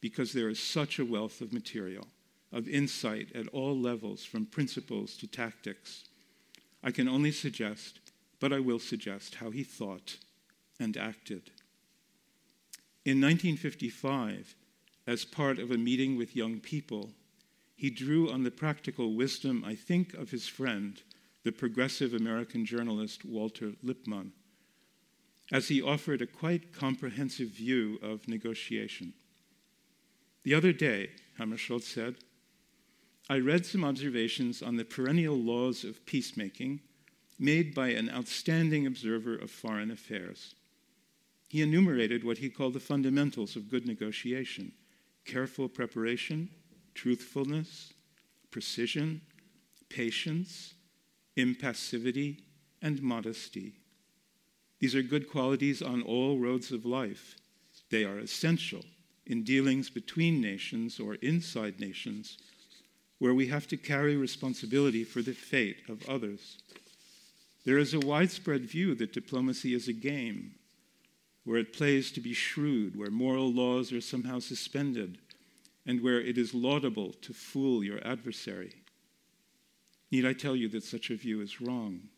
because 0.00 0.32
there 0.32 0.50
is 0.50 0.60
such 0.60 0.98
a 0.98 1.04
wealth 1.04 1.40
of 1.40 1.52
material, 1.52 2.06
of 2.52 2.68
insight 2.68 3.34
at 3.34 3.48
all 3.48 3.78
levels, 3.78 4.24
from 4.24 4.44
principles 4.44 5.16
to 5.16 5.26
tactics. 5.26 6.04
I 6.84 6.90
can 6.90 7.08
only 7.08 7.32
suggest, 7.32 7.98
but 8.38 8.52
I 8.52 8.60
will 8.60 8.78
suggest, 8.78 9.36
how 9.36 9.50
he 9.50 9.64
thought 9.64 10.18
and 10.78 10.96
acted. 10.98 11.50
In 13.06 13.20
1955, 13.22 14.54
as 15.06 15.24
part 15.24 15.58
of 15.58 15.70
a 15.70 15.78
meeting 15.78 16.18
with 16.18 16.36
young 16.36 16.60
people, 16.60 17.10
he 17.74 17.88
drew 17.88 18.30
on 18.30 18.44
the 18.44 18.50
practical 18.50 19.14
wisdom, 19.14 19.64
I 19.66 19.74
think, 19.74 20.12
of 20.12 20.30
his 20.30 20.46
friend, 20.46 21.00
the 21.42 21.52
progressive 21.52 22.12
American 22.12 22.66
journalist 22.66 23.24
Walter 23.24 23.72
Lippmann, 23.82 24.32
as 25.50 25.68
he 25.68 25.80
offered 25.80 26.20
a 26.20 26.26
quite 26.26 26.72
comprehensive 26.72 27.48
view 27.48 27.98
of 28.02 28.28
negotiation. 28.28 29.14
The 30.42 30.54
other 30.54 30.72
day, 30.72 31.10
Hammarskjöld 31.38 31.82
said, 31.82 32.16
I 33.28 33.38
read 33.38 33.64
some 33.64 33.84
observations 33.84 34.62
on 34.62 34.76
the 34.76 34.84
perennial 34.84 35.36
laws 35.36 35.82
of 35.82 36.04
peacemaking 36.04 36.80
made 37.38 37.74
by 37.74 37.88
an 37.88 38.10
outstanding 38.10 38.86
observer 38.86 39.34
of 39.34 39.50
foreign 39.50 39.90
affairs. 39.90 40.54
He 41.48 41.62
enumerated 41.62 42.22
what 42.22 42.38
he 42.38 42.50
called 42.50 42.74
the 42.74 42.80
fundamentals 42.80 43.56
of 43.56 43.70
good 43.70 43.86
negotiation 43.86 44.72
careful 45.24 45.70
preparation, 45.70 46.50
truthfulness, 46.94 47.94
precision, 48.50 49.22
patience, 49.88 50.74
impassivity, 51.38 52.40
and 52.82 53.02
modesty. 53.02 53.72
These 54.80 54.94
are 54.94 55.02
good 55.02 55.30
qualities 55.30 55.80
on 55.80 56.02
all 56.02 56.38
roads 56.38 56.72
of 56.72 56.84
life. 56.84 57.36
They 57.90 58.04
are 58.04 58.18
essential 58.18 58.84
in 59.24 59.44
dealings 59.44 59.88
between 59.88 60.42
nations 60.42 61.00
or 61.00 61.14
inside 61.14 61.80
nations 61.80 62.36
where 63.18 63.34
we 63.34 63.48
have 63.48 63.66
to 63.68 63.76
carry 63.76 64.16
responsibility 64.16 65.04
for 65.04 65.22
the 65.22 65.32
fate 65.32 65.82
of 65.88 66.08
others. 66.08 66.58
There 67.64 67.78
is 67.78 67.94
a 67.94 68.00
widespread 68.00 68.62
view 68.62 68.94
that 68.96 69.12
diplomacy 69.12 69.74
is 69.74 69.88
a 69.88 69.92
game, 69.92 70.56
where 71.44 71.58
it 71.58 71.72
plays 71.72 72.10
to 72.12 72.20
be 72.20 72.34
shrewd, 72.34 72.96
where 72.96 73.10
moral 73.10 73.52
laws 73.52 73.92
are 73.92 74.00
somehow 74.00 74.40
suspended, 74.40 75.18
and 75.86 76.02
where 76.02 76.20
it 76.20 76.38
is 76.38 76.54
laudable 76.54 77.12
to 77.12 77.32
fool 77.32 77.84
your 77.84 78.06
adversary. 78.06 78.72
Need 80.10 80.26
I 80.26 80.32
tell 80.32 80.56
you 80.56 80.68
that 80.68 80.84
such 80.84 81.10
a 81.10 81.16
view 81.16 81.40
is 81.40 81.60
wrong? 81.60 82.08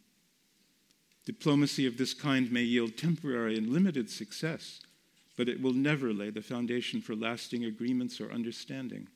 Diplomacy 1.24 1.86
of 1.86 1.98
this 1.98 2.14
kind 2.14 2.52
may 2.52 2.62
yield 2.62 2.96
temporary 2.96 3.56
and 3.56 3.68
limited 3.68 4.08
success, 4.08 4.80
but 5.36 5.48
it 5.48 5.60
will 5.60 5.72
never 5.72 6.12
lay 6.12 6.30
the 6.30 6.40
foundation 6.40 7.00
for 7.00 7.16
lasting 7.16 7.64
agreements 7.64 8.20
or 8.20 8.30
understanding. 8.30 9.08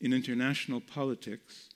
In 0.00 0.12
international 0.12 0.80
politics, 0.80 1.68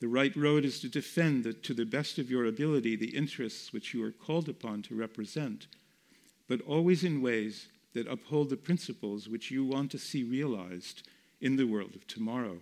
the 0.00 0.08
right 0.08 0.34
road 0.34 0.64
is 0.64 0.80
to 0.80 0.88
defend 0.88 1.44
the, 1.44 1.52
to 1.52 1.74
the 1.74 1.86
best 1.86 2.18
of 2.18 2.30
your 2.30 2.46
ability 2.46 2.96
the 2.96 3.16
interests 3.16 3.72
which 3.72 3.94
you 3.94 4.04
are 4.04 4.10
called 4.10 4.48
upon 4.48 4.82
to 4.82 4.94
represent, 4.94 5.68
but 6.48 6.60
always 6.62 7.04
in 7.04 7.22
ways 7.22 7.68
that 7.94 8.08
uphold 8.08 8.50
the 8.50 8.56
principles 8.56 9.28
which 9.28 9.50
you 9.50 9.64
want 9.64 9.90
to 9.90 9.98
see 9.98 10.24
realized 10.24 11.06
in 11.40 11.56
the 11.56 11.66
world 11.66 11.94
of 11.94 12.06
tomorrow. 12.06 12.58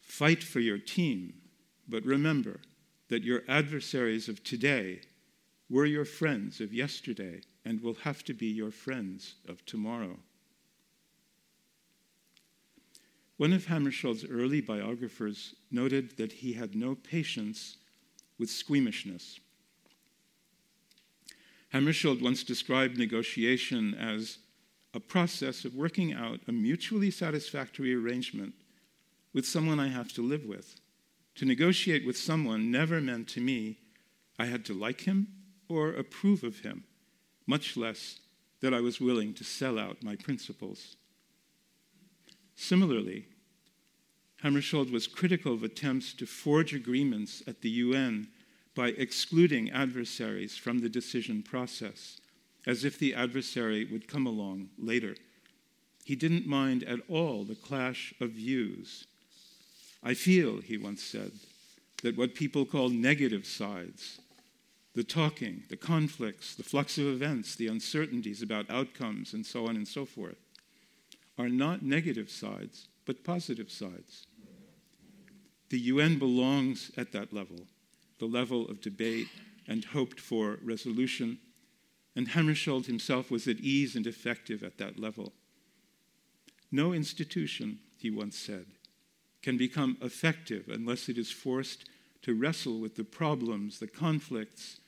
Fight 0.00 0.42
for 0.42 0.60
your 0.60 0.78
team, 0.78 1.34
but 1.88 2.04
remember 2.04 2.60
that 3.08 3.22
your 3.22 3.42
adversaries 3.48 4.28
of 4.28 4.44
today 4.44 5.00
were 5.70 5.86
your 5.86 6.04
friends 6.04 6.60
of 6.60 6.72
yesterday 6.72 7.40
and 7.64 7.82
will 7.82 7.94
have 7.94 8.22
to 8.24 8.34
be 8.34 8.46
your 8.46 8.70
friends 8.70 9.34
of 9.48 9.64
tomorrow. 9.64 10.18
One 13.36 13.52
of 13.52 13.66
Hammarskjöld's 13.66 14.24
early 14.24 14.62
biographers 14.62 15.54
noted 15.70 16.16
that 16.16 16.32
he 16.32 16.54
had 16.54 16.74
no 16.74 16.94
patience 16.94 17.76
with 18.38 18.48
squeamishness. 18.48 19.40
Hammarskjöld 21.74 22.22
once 22.22 22.42
described 22.42 22.96
negotiation 22.96 23.94
as 23.94 24.38
a 24.94 25.00
process 25.00 25.66
of 25.66 25.74
working 25.74 26.14
out 26.14 26.40
a 26.48 26.52
mutually 26.52 27.10
satisfactory 27.10 27.94
arrangement 27.94 28.54
with 29.34 29.46
someone 29.46 29.78
I 29.78 29.88
have 29.88 30.12
to 30.14 30.22
live 30.22 30.46
with. 30.46 30.76
To 31.34 31.44
negotiate 31.44 32.06
with 32.06 32.16
someone 32.16 32.70
never 32.70 33.02
meant 33.02 33.28
to 33.28 33.40
me 33.42 33.80
I 34.38 34.46
had 34.46 34.64
to 34.66 34.74
like 34.74 35.02
him 35.02 35.28
or 35.68 35.90
approve 35.90 36.42
of 36.42 36.60
him, 36.60 36.84
much 37.46 37.76
less 37.76 38.20
that 38.60 38.72
I 38.72 38.80
was 38.80 39.00
willing 39.00 39.34
to 39.34 39.44
sell 39.44 39.78
out 39.78 40.02
my 40.02 40.16
principles. 40.16 40.96
Similarly, 42.56 43.26
Hammarskjöld 44.42 44.90
was 44.90 45.06
critical 45.06 45.54
of 45.54 45.62
attempts 45.62 46.12
to 46.14 46.26
forge 46.26 46.74
agreements 46.74 47.42
at 47.46 47.60
the 47.60 47.70
UN 47.70 48.28
by 48.74 48.88
excluding 48.88 49.70
adversaries 49.70 50.56
from 50.56 50.80
the 50.80 50.88
decision 50.88 51.42
process, 51.42 52.20
as 52.66 52.84
if 52.84 52.98
the 52.98 53.14
adversary 53.14 53.84
would 53.84 54.08
come 54.08 54.26
along 54.26 54.70
later. 54.78 55.16
He 56.04 56.16
didn't 56.16 56.46
mind 56.46 56.82
at 56.84 57.00
all 57.08 57.44
the 57.44 57.54
clash 57.54 58.12
of 58.20 58.30
views 58.30 59.06
I 60.06 60.14
feel, 60.14 60.60
he 60.60 60.78
once 60.78 61.02
said, 61.02 61.32
that 62.04 62.16
what 62.16 62.36
people 62.36 62.64
call 62.64 62.90
negative 62.90 63.44
sides, 63.44 64.20
the 64.94 65.02
talking, 65.02 65.64
the 65.68 65.76
conflicts, 65.76 66.54
the 66.54 66.62
flux 66.62 66.96
of 66.96 67.06
events, 67.06 67.56
the 67.56 67.66
uncertainties 67.66 68.40
about 68.40 68.70
outcomes, 68.70 69.34
and 69.34 69.44
so 69.44 69.66
on 69.66 69.74
and 69.74 69.88
so 69.88 70.04
forth, 70.04 70.36
are 71.38 71.48
not 71.48 71.82
negative 71.82 72.30
sides, 72.30 72.88
but 73.04 73.24
positive 73.24 73.70
sides. 73.70 74.26
The 75.68 75.78
UN 75.80 76.18
belongs 76.18 76.90
at 76.96 77.12
that 77.12 77.32
level, 77.32 77.66
the 78.18 78.26
level 78.26 78.68
of 78.68 78.80
debate 78.80 79.28
and 79.66 79.84
hoped 79.84 80.20
for 80.20 80.58
resolution, 80.62 81.38
and 82.14 82.28
Hammarskjöld 82.28 82.86
himself 82.86 83.30
was 83.30 83.48
at 83.48 83.60
ease 83.60 83.96
and 83.96 84.06
effective 84.06 84.62
at 84.62 84.78
that 84.78 84.98
level. 84.98 85.32
No 86.70 86.92
institution, 86.92 87.80
he 87.98 88.10
once 88.10 88.38
said, 88.38 88.66
can 89.42 89.56
become 89.56 89.96
effective 90.00 90.68
unless 90.68 91.08
it 91.08 91.18
is 91.18 91.30
forced 91.30 91.88
to 92.22 92.34
wrestle 92.34 92.80
with 92.80 92.96
the 92.96 93.04
problems, 93.04 93.78
the 93.78 93.86
conflicts, 93.86 94.80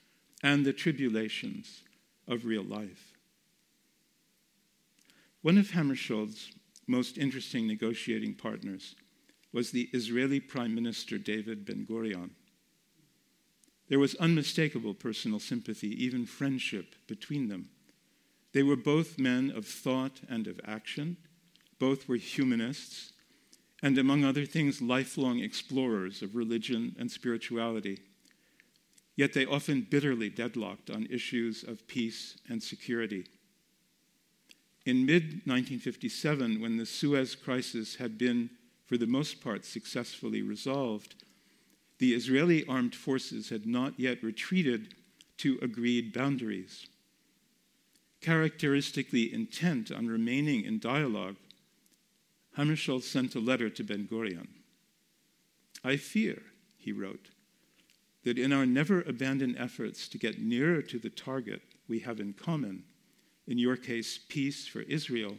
and 0.43 0.65
the 0.65 0.73
tribulations 0.73 1.83
of 2.27 2.45
real 2.45 2.65
life. 2.65 3.18
One 5.43 5.57
of 5.57 5.69
Hammarskjöld's 5.69 6.51
most 6.89 7.17
interesting 7.17 7.67
negotiating 7.67 8.35
partners 8.35 8.97
was 9.53 9.71
the 9.71 9.89
Israeli 9.93 10.41
Prime 10.41 10.75
Minister 10.75 11.17
David 11.17 11.65
Ben 11.65 11.87
Gurion. 11.89 12.31
There 13.89 14.01
was 14.01 14.17
unmistakable 14.17 14.95
personal 14.95 15.39
sympathy, 15.39 15.91
even 16.05 16.27
friendship 16.27 16.95
between 17.07 17.49
them. 17.49 17.71
They 18.53 18.63
were 18.65 18.77
both 18.77 19.19
men 19.19 19.53
of 19.55 19.65
thought 19.65 20.21
and 20.29 20.47
of 20.49 20.61
action. 20.67 21.17
Both 21.79 22.09
were 22.09 22.17
humanists 22.17 23.13
and 23.81 23.97
among 23.97 24.25
other 24.25 24.45
things, 24.45 24.83
lifelong 24.83 25.39
explorers 25.39 26.21
of 26.21 26.35
religion 26.35 26.97
and 26.99 27.11
spirituality. 27.11 28.01
yet 29.15 29.33
they 29.33 29.47
often 29.47 29.87
bitterly 29.91 30.31
deadlocked 30.31 30.91
on 30.91 31.07
issues 31.11 31.65
of 31.65 31.87
peace 31.89 32.37
and 32.49 32.63
security. 32.63 33.25
In 34.89 35.05
mid 35.05 35.43
1957, 35.45 36.63
when 36.63 36.79
the 36.79 36.87
Suez 36.87 37.35
Crisis 37.35 37.97
had 37.97 38.17
been, 38.17 38.49
for 38.87 38.97
the 38.97 39.07
most 39.07 39.43
part, 39.43 39.67
successfully 39.67 40.41
resolved, 40.41 41.15
the 41.99 42.15
Israeli 42.15 42.65
armed 42.67 42.95
forces 42.95 43.51
had 43.51 43.67
not 43.67 44.01
yet 44.01 44.23
retreated 44.23 44.95
to 45.37 45.59
agreed 45.61 46.15
boundaries. 46.15 46.87
Characteristically 48.23 49.31
intent 49.31 49.93
on 49.93 50.07
remaining 50.07 50.65
in 50.65 50.79
dialogue, 50.79 51.37
Hammarskjöld 52.57 53.03
sent 53.03 53.35
a 53.35 53.41
letter 53.41 53.69
to 53.69 53.85
Ben 53.85 54.09
Gurion. 54.11 54.49
I 55.85 55.99
fear, 55.99 56.41
he 56.79 56.93
wrote, 56.93 57.29
that 58.25 58.39
in 58.39 58.55
our 58.55 58.65
never 58.65 59.03
abandoned 59.03 59.59
efforts 59.59 60.09
to 60.09 60.17
get 60.17 60.41
nearer 60.41 60.81
to 60.81 60.99
the 60.99 61.11
target 61.11 61.61
we 61.87 61.99
have 61.99 62.21
in 62.21 62.33
common, 62.33 62.85
in 63.49 63.59
your 63.59 63.77
case, 63.77 64.19
peace 64.29 64.69
for 64.69 64.83
Israel, 64.83 65.39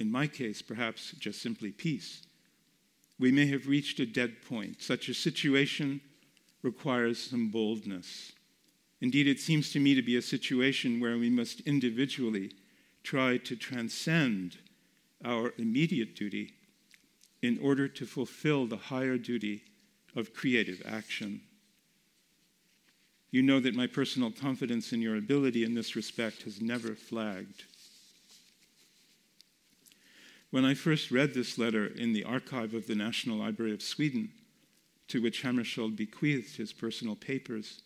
in 0.00 0.10
my 0.10 0.26
case, 0.26 0.60
perhaps 0.60 1.12
just 1.12 1.40
simply 1.40 1.70
peace, 1.70 2.26
we 3.18 3.30
may 3.30 3.46
have 3.46 3.68
reached 3.68 4.00
a 4.00 4.06
dead 4.06 4.42
point. 4.42 4.82
Such 4.82 5.08
a 5.08 5.14
situation 5.14 6.00
requires 6.62 7.22
some 7.22 7.50
boldness. 7.50 8.32
Indeed, 9.00 9.28
it 9.28 9.38
seems 9.38 9.70
to 9.72 9.80
me 9.80 9.94
to 9.94 10.02
be 10.02 10.16
a 10.16 10.22
situation 10.22 10.98
where 10.98 11.16
we 11.16 11.30
must 11.30 11.60
individually 11.60 12.50
try 13.04 13.36
to 13.36 13.54
transcend 13.54 14.58
our 15.24 15.52
immediate 15.56 16.16
duty 16.16 16.54
in 17.42 17.58
order 17.62 17.86
to 17.86 18.06
fulfill 18.06 18.66
the 18.66 18.76
higher 18.76 19.18
duty 19.18 19.62
of 20.16 20.34
creative 20.34 20.82
action. 20.84 21.42
You 23.34 23.42
know 23.42 23.58
that 23.58 23.74
my 23.74 23.88
personal 23.88 24.30
confidence 24.30 24.92
in 24.92 25.02
your 25.02 25.16
ability 25.16 25.64
in 25.64 25.74
this 25.74 25.96
respect 25.96 26.44
has 26.44 26.60
never 26.60 26.94
flagged. 26.94 27.64
When 30.52 30.64
I 30.64 30.74
first 30.74 31.10
read 31.10 31.34
this 31.34 31.58
letter 31.58 31.84
in 31.84 32.12
the 32.12 32.22
archive 32.22 32.74
of 32.74 32.86
the 32.86 32.94
National 32.94 33.38
Library 33.38 33.72
of 33.72 33.82
Sweden, 33.82 34.30
to 35.08 35.20
which 35.20 35.42
Hammarskjöld 35.42 35.96
bequeathed 35.96 36.58
his 36.58 36.72
personal 36.72 37.16
papers, 37.16 37.82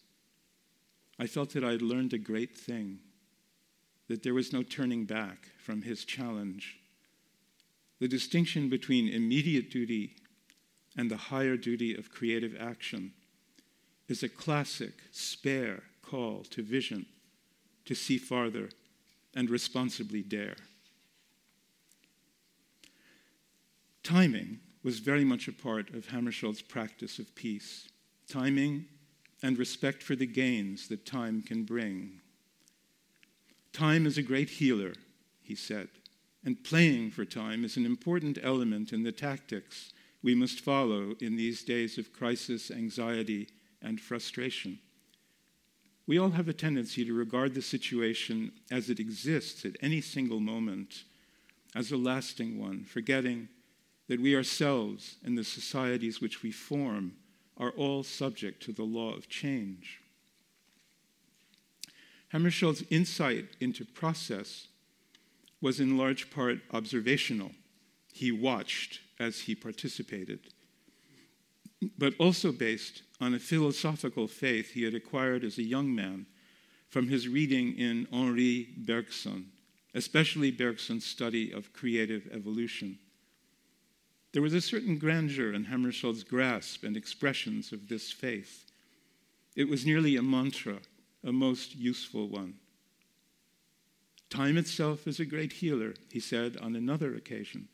I 1.19 1.27
felt 1.27 1.55
that 1.55 1.65
I 1.65 1.71
had 1.71 1.81
learned 1.81 2.13
a 2.13 2.19
great 2.19 2.55
thing, 2.55 2.99
that 4.09 4.23
there 4.23 4.35
was 4.35 4.53
no 4.53 4.63
turning 4.63 5.07
back 5.07 5.49
from 5.65 5.81
his 5.81 6.05
challenge. 6.05 6.79
The 8.01 8.09
distinction 8.09 8.69
between 8.69 9.09
immediate 9.09 9.71
duty 9.71 10.17
and 10.95 11.11
the 11.11 11.17
higher 11.17 11.57
duty 11.57 11.95
of 11.95 12.13
creative 12.13 12.55
action 12.61 13.15
is 14.09 14.23
a 14.23 14.29
classic, 14.29 14.95
spare 15.13 15.83
call 16.03 16.43
to 16.51 16.63
vision, 16.63 17.07
to 17.85 17.95
see 17.95 18.19
farther, 18.19 18.71
and 19.35 19.51
responsibly 19.51 20.23
dare. 20.23 20.57
Timing 24.03 24.61
was 24.83 25.01
very 25.01 25.25
much 25.25 25.49
a 25.49 25.53
part 25.53 25.93
of 25.93 26.07
Hammarskjöld's 26.07 26.63
practice 26.63 27.19
of 27.19 27.35
peace. 27.35 27.89
Timing 28.27 28.87
and 29.43 29.59
respect 29.59 30.03
for 30.03 30.17
the 30.17 30.27
gains 30.27 30.89
that 30.89 31.05
time 31.05 31.43
can 31.43 31.65
bring. 31.65 32.21
Time 33.73 34.07
is 34.07 34.19
a 34.19 34.23
great 34.23 34.49
healer, 34.49 34.95
he 35.43 35.55
said, 35.55 35.89
and 36.45 36.65
playing 36.65 37.11
for 37.11 37.25
time 37.25 37.65
is 37.65 37.77
an 37.77 37.85
important 37.85 38.39
element 38.43 38.93
in 38.93 39.03
the 39.03 39.13
tactics 39.13 39.93
we 40.23 40.35
must 40.35 40.61
follow 40.61 41.15
in 41.21 41.37
these 41.37 41.63
days 41.63 41.99
of 41.99 42.13
crisis, 42.13 42.71
anxiety, 42.71 43.49
and 43.83 44.01
frustration. 44.01 44.79
We 46.07 46.19
all 46.19 46.31
have 46.31 46.49
a 46.49 46.55
tendency 46.55 47.05
to 47.05 47.13
regard 47.13 47.55
the 47.55 47.63
situation 47.63 48.53
as 48.71 48.89
it 48.89 48.99
exists 48.99 49.65
at 49.65 49.77
any 49.83 50.01
single 50.01 50.41
moment 50.41 51.05
as 51.75 51.93
a 51.93 51.97
lasting 51.97 52.59
one, 52.59 52.85
forgetting 52.85 53.49
that 54.09 54.21
we 54.21 54.35
ourselves 54.35 55.17
and 55.23 55.37
the 55.37 55.45
societies 55.45 56.21
which 56.21 56.43
we 56.43 56.51
form 56.51 57.13
are 57.59 57.71
all 57.73 58.03
subject 58.03 58.63
to 58.63 58.73
the 58.73 58.85
law 58.85 59.13
of 59.13 59.29
change. 59.29 60.01
Hammarskjöld's 62.33 62.85
insight 62.91 63.57
into 63.61 63.85
process 63.85 64.69
was 65.61 65.81
in 65.81 65.99
large 65.99 66.31
part 66.31 66.59
observational. 66.73 67.53
He 68.13 68.31
watched 68.33 69.01
as 69.19 69.41
he 69.41 69.55
participated, 69.55 70.41
but 71.97 72.15
also 72.19 72.53
based 72.53 73.03
on 73.21 73.35
a 73.35 73.39
philosophical 73.39 74.27
faith 74.27 74.73
he 74.73 74.85
had 74.85 74.95
acquired 74.95 75.45
as 75.45 75.59
a 75.59 75.63
young 75.63 75.95
man 75.95 76.27
from 76.89 77.09
his 77.09 77.29
reading 77.29 77.77
in 77.77 78.09
Henri 78.13 78.69
Bergson, 78.77 79.51
especially 79.95 80.51
Bergson's 80.51 81.05
study 81.05 81.53
of 81.53 81.73
creative 81.73 82.29
evolution. 82.33 82.99
There 84.33 84.43
was 84.43 84.55
a 84.55 84.61
certain 84.61 84.99
grandeur 84.99 85.53
in 85.53 85.67
Hammarskjöld's 85.67 86.25
grasp 86.25 86.85
and 86.85 86.97
expressions 86.97 87.73
of 87.73 87.89
this 87.89 88.13
faith. 88.13 88.71
It 89.57 89.69
was 89.69 89.87
nearly 89.87 90.17
a 90.17 90.23
mantra, 90.23 90.79
a 91.25 91.33
most 91.33 91.75
useful 91.75 92.29
one. 92.29 92.55
Time 94.31 94.59
itself 94.59 95.07
is 95.07 95.21
a 95.21 95.25
great 95.25 95.53
healer, 95.55 95.95
he 96.11 96.21
said 96.21 96.59
on 96.59 96.77
another 96.77 97.15
occasion. 97.15 97.69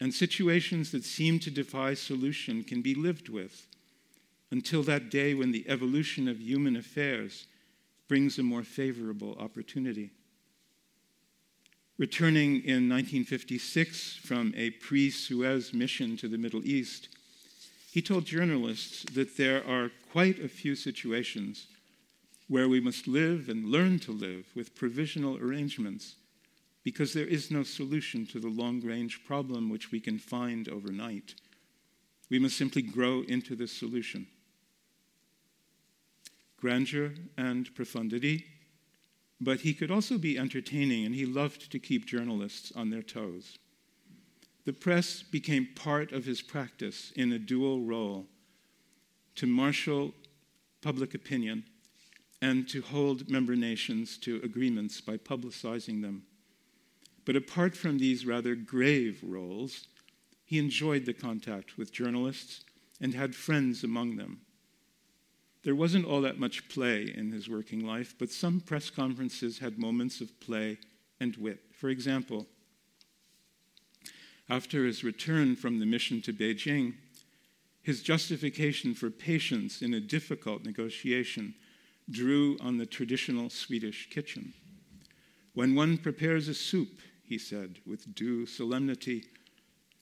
And 0.00 0.12
situations 0.12 0.90
that 0.90 1.04
seem 1.04 1.38
to 1.40 1.50
defy 1.50 1.94
solution 1.94 2.64
can 2.64 2.82
be 2.82 2.94
lived 2.94 3.28
with 3.28 3.66
until 4.50 4.82
that 4.84 5.10
day 5.10 5.34
when 5.34 5.52
the 5.52 5.64
evolution 5.68 6.28
of 6.28 6.40
human 6.40 6.76
affairs 6.76 7.46
brings 8.08 8.38
a 8.38 8.42
more 8.42 8.62
favorable 8.62 9.36
opportunity. 9.38 10.10
Returning 11.96 12.56
in 12.64 12.88
1956 12.88 14.16
from 14.16 14.52
a 14.56 14.70
pre 14.70 15.10
Suez 15.10 15.72
mission 15.72 16.16
to 16.16 16.28
the 16.28 16.38
Middle 16.38 16.66
East, 16.66 17.08
he 17.92 18.02
told 18.02 18.24
journalists 18.24 19.04
that 19.14 19.36
there 19.36 19.64
are 19.66 19.92
quite 20.10 20.40
a 20.40 20.48
few 20.48 20.74
situations 20.74 21.68
where 22.48 22.68
we 22.68 22.80
must 22.80 23.06
live 23.06 23.48
and 23.48 23.66
learn 23.66 24.00
to 24.00 24.12
live 24.12 24.46
with 24.54 24.74
provisional 24.74 25.36
arrangements 25.38 26.16
because 26.84 27.12
there 27.12 27.26
is 27.26 27.50
no 27.50 27.64
solution 27.64 28.26
to 28.26 28.38
the 28.38 28.48
long 28.48 28.80
range 28.80 29.24
problem 29.24 29.68
which 29.68 29.90
we 29.90 29.98
can 29.98 30.18
find 30.18 30.68
overnight. 30.68 31.34
We 32.30 32.38
must 32.38 32.56
simply 32.56 32.82
grow 32.82 33.22
into 33.22 33.56
this 33.56 33.72
solution. 33.72 34.28
Grandeur 36.58 37.14
and 37.36 37.74
profundity 37.74 38.44
but 39.40 39.60
he 39.60 39.74
could 39.74 39.90
also 39.90 40.16
be 40.16 40.38
entertaining, 40.38 41.04
and 41.04 41.14
he 41.14 41.26
loved 41.26 41.70
to 41.70 41.78
keep 41.78 42.06
journalists 42.06 42.72
on 42.74 42.90
their 42.90 43.02
toes. 43.02 43.58
The 44.64 44.72
press 44.72 45.22
became 45.22 45.68
part 45.74 46.12
of 46.12 46.24
his 46.24 46.40
practice 46.40 47.12
in 47.14 47.32
a 47.32 47.38
dual 47.38 47.82
role 47.82 48.26
to 49.34 49.46
marshal 49.46 50.14
public 50.80 51.14
opinion 51.14 51.64
and 52.40 52.68
to 52.68 52.80
hold 52.80 53.28
member 53.28 53.56
nations 53.56 54.16
to 54.18 54.40
agreements 54.42 55.00
by 55.00 55.16
publicizing 55.16 56.00
them. 56.00 56.22
But 57.24 57.36
apart 57.36 57.76
from 57.76 57.98
these 57.98 58.26
rather 58.26 58.54
grave 58.54 59.20
roles, 59.22 59.86
he 60.44 60.58
enjoyed 60.58 61.06
the 61.06 61.14
contact 61.14 61.78
with 61.78 61.92
journalists 61.92 62.64
and 63.00 63.14
had 63.14 63.34
friends 63.34 63.82
among 63.82 64.16
them. 64.16 64.40
There 65.62 65.74
wasn't 65.74 66.04
all 66.04 66.20
that 66.20 66.38
much 66.38 66.68
play 66.68 67.12
in 67.14 67.32
his 67.32 67.48
working 67.48 67.86
life, 67.86 68.14
but 68.18 68.30
some 68.30 68.60
press 68.60 68.90
conferences 68.90 69.58
had 69.58 69.78
moments 69.78 70.20
of 70.20 70.38
play 70.38 70.78
and 71.18 71.34
wit. 71.36 71.60
For 71.72 71.88
example, 71.88 72.46
after 74.50 74.84
his 74.84 75.02
return 75.02 75.56
from 75.56 75.80
the 75.80 75.86
mission 75.86 76.20
to 76.22 76.32
Beijing, 76.34 76.94
his 77.82 78.02
justification 78.02 78.94
for 78.94 79.10
patience 79.10 79.80
in 79.80 79.94
a 79.94 80.00
difficult 80.00 80.64
negotiation 80.64 81.54
drew 82.10 82.58
on 82.60 82.76
the 82.76 82.86
traditional 82.86 83.48
Swedish 83.48 84.10
kitchen. 84.10 84.52
When 85.54 85.74
one 85.74 85.96
prepares 85.96 86.48
a 86.48 86.54
soup, 86.54 87.00
he 87.26 87.38
said 87.38 87.78
with 87.86 88.14
due 88.14 88.46
solemnity, 88.46 89.24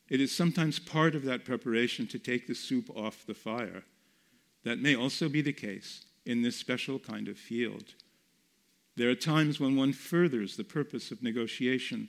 it 0.09 0.21
is 0.21 0.35
sometimes 0.35 0.79
part 0.79 1.15
of 1.15 1.25
that 1.25 1.45
preparation 1.45 2.07
to 2.09 2.19
take 2.19 2.47
the 2.47 2.55
soup 2.55 2.91
off 2.95 3.25
the 3.27 3.35
fire. 3.35 3.85
That 4.65 4.79
may 4.79 4.95
also 4.95 5.29
be 5.29 5.41
the 5.41 5.53
case 5.53 6.05
in 6.27 6.43
this 6.43 6.57
special 6.57 6.99
kind 6.99 7.29
of 7.29 7.39
field. 7.39 7.95
There 8.97 9.11
are 9.11 9.15
times 9.15 9.59
when 9.59 9.75
one 9.75 9.93
furthers 9.93 10.57
the 10.57 10.65
purpose 10.65 11.11
of 11.11 11.23
negotiation 11.23 12.09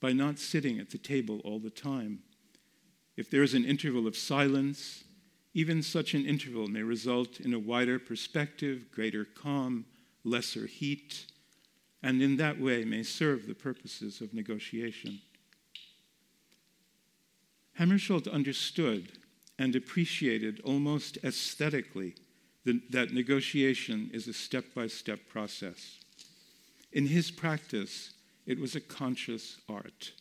by 0.00 0.12
not 0.12 0.38
sitting 0.38 0.78
at 0.78 0.90
the 0.90 0.98
table 0.98 1.40
all 1.44 1.58
the 1.58 1.70
time. 1.70 2.20
If 3.16 3.30
there 3.30 3.42
is 3.42 3.54
an 3.54 3.64
interval 3.64 4.06
of 4.06 4.16
silence, 4.16 5.04
even 5.54 5.82
such 5.82 6.12
an 6.12 6.26
interval 6.26 6.66
may 6.66 6.82
result 6.82 7.40
in 7.40 7.54
a 7.54 7.58
wider 7.58 7.98
perspective, 7.98 8.90
greater 8.90 9.24
calm, 9.24 9.86
lesser 10.24 10.66
heat, 10.66 11.26
and 12.06 12.22
in 12.22 12.36
that 12.36 12.60
way 12.60 12.84
may 12.84 13.02
serve 13.02 13.48
the 13.48 13.54
purposes 13.54 14.20
of 14.20 14.32
negotiation. 14.32 15.18
Hammarskjöld 17.80 18.32
understood 18.32 19.18
and 19.58 19.74
appreciated 19.74 20.60
almost 20.60 21.18
aesthetically 21.24 22.14
the, 22.64 22.80
that 22.90 23.12
negotiation 23.12 24.08
is 24.14 24.28
a 24.28 24.32
step 24.32 24.66
by 24.72 24.86
step 24.86 25.18
process. 25.28 25.98
In 26.92 27.08
his 27.08 27.32
practice, 27.32 28.12
it 28.46 28.60
was 28.60 28.76
a 28.76 28.80
conscious 28.80 29.56
art. 29.68 30.12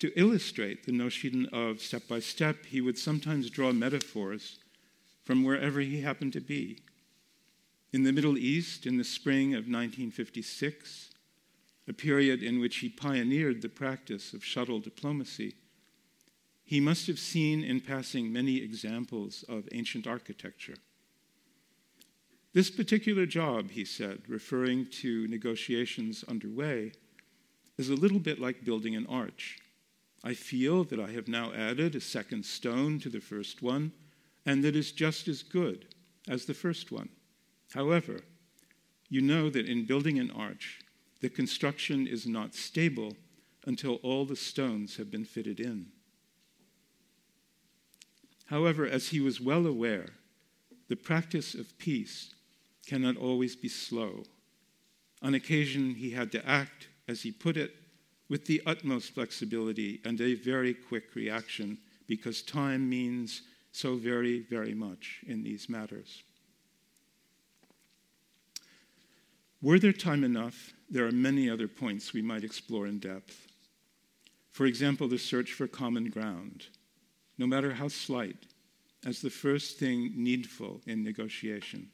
To 0.00 0.10
illustrate 0.18 0.86
the 0.86 0.90
notion 0.90 1.46
of 1.52 1.80
step 1.80 2.08
by 2.08 2.18
step, 2.18 2.66
he 2.66 2.80
would 2.80 2.98
sometimes 2.98 3.48
draw 3.48 3.72
metaphors 3.72 4.58
from 5.22 5.44
wherever 5.44 5.78
he 5.78 6.00
happened 6.00 6.32
to 6.32 6.40
be. 6.40 6.80
In 7.92 8.04
the 8.04 8.12
Middle 8.12 8.38
East, 8.38 8.86
in 8.86 8.96
the 8.96 9.04
spring 9.04 9.52
of 9.52 9.68
1956, 9.68 11.10
a 11.86 11.92
period 11.92 12.42
in 12.42 12.58
which 12.58 12.76
he 12.76 12.88
pioneered 12.88 13.60
the 13.60 13.68
practice 13.68 14.32
of 14.32 14.42
shuttle 14.42 14.78
diplomacy, 14.78 15.56
he 16.64 16.80
must 16.80 17.06
have 17.06 17.18
seen 17.18 17.62
in 17.62 17.80
passing 17.80 18.32
many 18.32 18.56
examples 18.62 19.44
of 19.46 19.68
ancient 19.72 20.06
architecture. 20.06 20.76
This 22.54 22.70
particular 22.70 23.26
job, 23.26 23.70
he 23.70 23.84
said, 23.84 24.22
referring 24.26 24.86
to 25.02 25.28
negotiations 25.28 26.24
underway, 26.26 26.92
is 27.76 27.90
a 27.90 27.94
little 27.94 28.18
bit 28.18 28.40
like 28.40 28.64
building 28.64 28.96
an 28.96 29.06
arch. 29.06 29.58
I 30.24 30.32
feel 30.32 30.84
that 30.84 31.00
I 31.00 31.10
have 31.10 31.28
now 31.28 31.52
added 31.52 31.94
a 31.94 32.00
second 32.00 32.46
stone 32.46 33.00
to 33.00 33.10
the 33.10 33.20
first 33.20 33.60
one, 33.60 33.92
and 34.46 34.64
that 34.64 34.76
is 34.76 34.92
just 34.92 35.28
as 35.28 35.42
good 35.42 35.94
as 36.26 36.46
the 36.46 36.54
first 36.54 36.90
one. 36.90 37.10
However, 37.74 38.22
you 39.08 39.20
know 39.20 39.50
that 39.50 39.66
in 39.66 39.86
building 39.86 40.18
an 40.18 40.30
arch, 40.30 40.80
the 41.20 41.30
construction 41.30 42.06
is 42.06 42.26
not 42.26 42.54
stable 42.54 43.16
until 43.66 43.96
all 43.96 44.24
the 44.24 44.36
stones 44.36 44.96
have 44.96 45.10
been 45.10 45.24
fitted 45.24 45.60
in. 45.60 45.86
However, 48.46 48.86
as 48.86 49.08
he 49.08 49.20
was 49.20 49.40
well 49.40 49.66
aware, 49.66 50.10
the 50.88 50.96
practice 50.96 51.54
of 51.54 51.78
peace 51.78 52.34
cannot 52.86 53.16
always 53.16 53.56
be 53.56 53.68
slow. 53.68 54.24
On 55.22 55.34
occasion, 55.34 55.94
he 55.94 56.10
had 56.10 56.32
to 56.32 56.46
act, 56.46 56.88
as 57.08 57.22
he 57.22 57.30
put 57.30 57.56
it, 57.56 57.74
with 58.28 58.46
the 58.46 58.60
utmost 58.66 59.14
flexibility 59.14 60.00
and 60.04 60.20
a 60.20 60.34
very 60.34 60.74
quick 60.74 61.14
reaction 61.14 61.78
because 62.06 62.42
time 62.42 62.88
means 62.88 63.42
so 63.70 63.96
very, 63.96 64.40
very 64.40 64.74
much 64.74 65.20
in 65.26 65.42
these 65.42 65.68
matters. 65.68 66.22
Were 69.62 69.78
there 69.78 69.92
time 69.92 70.24
enough, 70.24 70.72
there 70.90 71.06
are 71.06 71.12
many 71.12 71.48
other 71.48 71.68
points 71.68 72.12
we 72.12 72.20
might 72.20 72.42
explore 72.42 72.88
in 72.88 72.98
depth. 72.98 73.46
For 74.50 74.66
example, 74.66 75.06
the 75.06 75.18
search 75.18 75.52
for 75.52 75.68
common 75.68 76.10
ground, 76.10 76.66
no 77.38 77.46
matter 77.46 77.74
how 77.74 77.86
slight, 77.86 78.36
as 79.06 79.22
the 79.22 79.30
first 79.30 79.78
thing 79.78 80.12
needful 80.16 80.80
in 80.84 81.04
negotiation. 81.04 81.90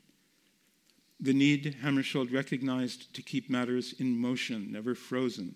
The 1.21 1.35
need 1.35 1.77
Hammarskjöld 1.83 2.33
recognized 2.33 3.15
to 3.15 3.23
keep 3.23 3.51
matters 3.51 3.95
in 3.99 4.19
motion, 4.19 4.73
never 4.73 4.95
frozen. 4.95 5.55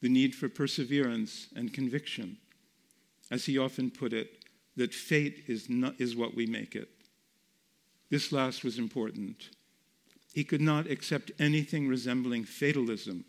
The 0.00 0.08
need 0.08 0.34
for 0.34 0.48
perseverance 0.48 1.48
and 1.54 1.72
conviction. 1.72 2.38
As 3.30 3.44
he 3.44 3.58
often 3.58 3.90
put 3.90 4.14
it, 4.14 4.44
that 4.76 4.94
fate 4.94 5.44
is, 5.48 5.68
not, 5.68 6.00
is 6.00 6.16
what 6.16 6.34
we 6.34 6.46
make 6.46 6.74
it. 6.74 6.88
This 8.10 8.32
last 8.32 8.64
was 8.64 8.78
important. 8.78 9.50
He 10.34 10.42
could 10.42 10.60
not 10.60 10.90
accept 10.90 11.30
anything 11.38 11.86
resembling 11.86 12.42
fatalism 12.42 13.24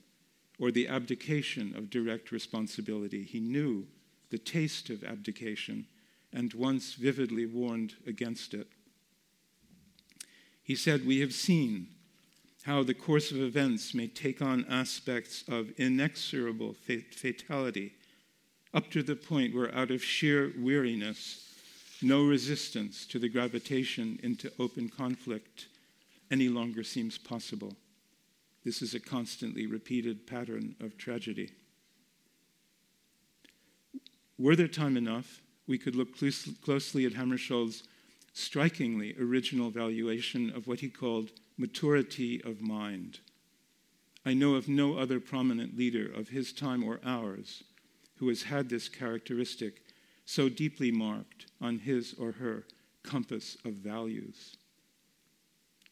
or 0.58 0.72
the 0.72 0.88
abdication 0.88 1.76
of 1.76 1.92
direct 1.92 2.32
responsibility. 2.32 3.22
He 3.22 3.40
knew 3.40 3.86
the 4.32 4.40
taste 4.40 4.90
of 4.90 5.04
abdication 5.04 5.86
and 6.34 6.52
once 6.56 6.96
vividly 6.96 7.46
warned 7.46 7.94
against 8.08 8.56
it. 8.56 8.68
He 10.64 10.76
said, 10.76 11.06
We 11.06 11.20
have 11.20 11.36
seen 11.36 11.90
how 12.64 12.82
the 12.82 12.96
course 12.96 13.30
of 13.30 13.40
events 13.40 13.94
may 13.94 14.08
take 14.08 14.42
on 14.42 14.66
aspects 14.68 15.44
of 15.48 15.70
inexorable 15.78 16.74
fatality, 16.74 17.94
up 18.74 18.90
to 18.90 19.04
the 19.04 19.16
point 19.16 19.54
where, 19.54 19.74
out 19.76 19.92
of 19.92 20.04
sheer 20.04 20.52
weariness, 20.58 21.54
no 22.02 22.26
resistance 22.26 23.06
to 23.06 23.20
the 23.20 23.30
gravitation 23.30 24.20
into 24.24 24.52
open 24.58 24.90
conflict 24.90 25.68
any 26.32 26.50
longer 26.50 26.84
seems 26.84 27.18
possible. 27.18 27.76
This 28.64 28.82
is 28.82 28.94
a 28.94 29.00
constantly 29.00 29.68
repeated 29.68 30.26
pattern 30.26 30.76
of 30.80 30.98
tragedy. 30.98 31.52
Were 34.38 34.56
there 34.56 34.68
time 34.68 34.98
enough, 34.98 35.42
we 35.68 35.78
could 35.78 35.96
look 35.96 36.10
closely 36.62 37.06
at 37.06 37.14
Hammarskjöld's 37.14 37.84
strikingly 38.34 39.16
original 39.20 39.70
valuation 39.70 40.52
of 40.52 40.68
what 40.68 40.82
he 40.82 40.90
called 40.90 41.32
maturity 41.58 42.42
of 42.44 42.62
mind. 42.62 43.20
I 44.26 44.34
know 44.34 44.56
of 44.56 44.68
no 44.68 44.98
other 44.98 45.20
prominent 45.20 45.78
leader 45.78 46.12
of 46.12 46.30
his 46.30 46.52
time 46.52 46.84
or 46.84 47.00
ours 47.06 47.64
who 48.18 48.28
has 48.30 48.44
had 48.44 48.70
this 48.70 48.90
characteristic 48.90 49.84
so 50.26 50.50
deeply 50.50 50.92
marked 50.92 51.46
on 51.62 51.80
his 51.80 52.16
or 52.18 52.34
her 52.34 52.66
compass 53.04 53.56
of 53.64 53.74
values. 53.74 54.58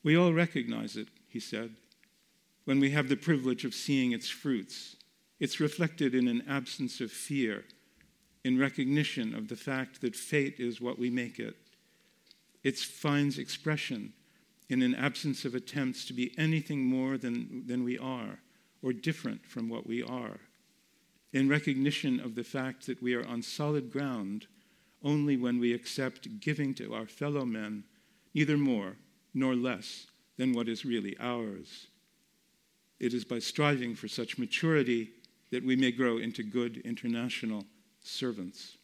We 0.03 0.17
all 0.17 0.33
recognize 0.33 0.97
it, 0.97 1.07
he 1.27 1.39
said, 1.39 1.75
when 2.65 2.79
we 2.79 2.91
have 2.91 3.09
the 3.09 3.15
privilege 3.15 3.63
of 3.63 3.73
seeing 3.73 4.11
its 4.11 4.29
fruits. 4.29 4.97
It's 5.39 5.59
reflected 5.59 6.13
in 6.13 6.27
an 6.27 6.43
absence 6.47 7.01
of 7.01 7.11
fear, 7.11 7.65
in 8.43 8.59
recognition 8.59 9.33
of 9.33 9.47
the 9.47 9.55
fact 9.55 10.01
that 10.01 10.15
fate 10.15 10.59
is 10.59 10.81
what 10.81 10.99
we 10.99 11.09
make 11.09 11.39
it. 11.39 11.55
It 12.63 12.77
finds 12.77 13.37
expression 13.37 14.13
in 14.69 14.81
an 14.81 14.95
absence 14.95 15.45
of 15.45 15.55
attempts 15.55 16.05
to 16.05 16.13
be 16.13 16.33
anything 16.37 16.83
more 16.83 17.17
than, 17.17 17.63
than 17.67 17.83
we 17.83 17.97
are 17.97 18.39
or 18.81 18.93
different 18.93 19.45
from 19.45 19.69
what 19.69 19.87
we 19.87 20.03
are, 20.03 20.39
in 21.31 21.49
recognition 21.49 22.19
of 22.19 22.35
the 22.35 22.43
fact 22.43 22.85
that 22.85 23.01
we 23.01 23.13
are 23.13 23.25
on 23.25 23.41
solid 23.41 23.91
ground 23.91 24.47
only 25.03 25.35
when 25.37 25.59
we 25.59 25.73
accept 25.73 26.39
giving 26.39 26.73
to 26.73 26.93
our 26.93 27.07
fellow 27.07 27.45
men 27.45 27.83
neither 28.33 28.57
more 28.57 28.95
nor 29.33 29.55
less 29.55 30.07
than 30.37 30.53
what 30.53 30.67
is 30.67 30.85
really 30.85 31.15
ours. 31.19 31.87
It 32.99 33.13
is 33.13 33.25
by 33.25 33.39
striving 33.39 33.95
for 33.95 34.07
such 34.07 34.37
maturity 34.37 35.11
that 35.51 35.65
we 35.65 35.75
may 35.75 35.91
grow 35.91 36.17
into 36.17 36.43
good 36.43 36.77
international 36.77 37.65
servants. 38.01 38.77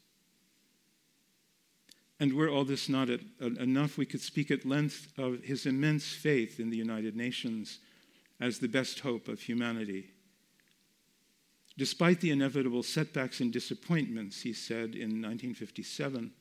And 2.19 2.33
were 2.33 2.49
all 2.49 2.65
this 2.65 2.89
not 2.89 3.09
uh, 3.09 3.17
enough, 3.39 3.97
we 3.97 4.05
could 4.05 4.21
speak 4.21 4.51
at 4.51 4.65
length 4.65 5.07
of 5.17 5.41
his 5.43 5.65
immense 5.65 6.07
faith 6.07 6.59
in 6.59 6.69
the 6.69 6.77
United 6.77 7.15
Nations 7.15 7.79
as 8.39 8.59
the 8.59 8.67
best 8.67 8.99
hope 8.99 9.27
of 9.27 9.41
humanity. 9.41 10.11
Despite 11.77 12.19
the 12.19 12.31
inevitable 12.31 12.83
setbacks 12.83 13.39
and 13.39 13.53
disappointments, 13.53 14.41
he 14.41 14.51
said 14.51 14.95
in 14.95 15.21
1957, 15.21 16.31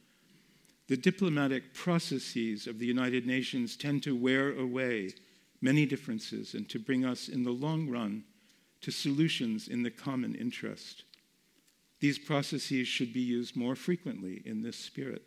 the 0.89 0.97
diplomatic 0.97 1.75
processes 1.75 2.67
of 2.67 2.79
the 2.79 2.87
United 2.87 3.27
Nations 3.27 3.77
tend 3.77 4.03
to 4.03 4.17
wear 4.17 4.59
away 4.59 5.11
many 5.61 5.85
differences 5.85 6.55
and 6.55 6.69
to 6.71 6.79
bring 6.79 7.05
us 7.05 7.29
in 7.29 7.45
the 7.45 7.51
long 7.51 7.89
run 7.91 8.25
to 8.81 8.91
solutions 8.91 9.69
in 9.69 9.83
the 9.83 9.91
common 9.91 10.35
interest. 10.35 11.05
These 12.01 12.19
processes 12.19 12.89
should 12.89 13.13
be 13.13 13.21
used 13.21 13.55
more 13.55 13.77
frequently 13.77 14.41
in 14.47 14.63
this 14.63 14.77
spirit. 14.79 15.23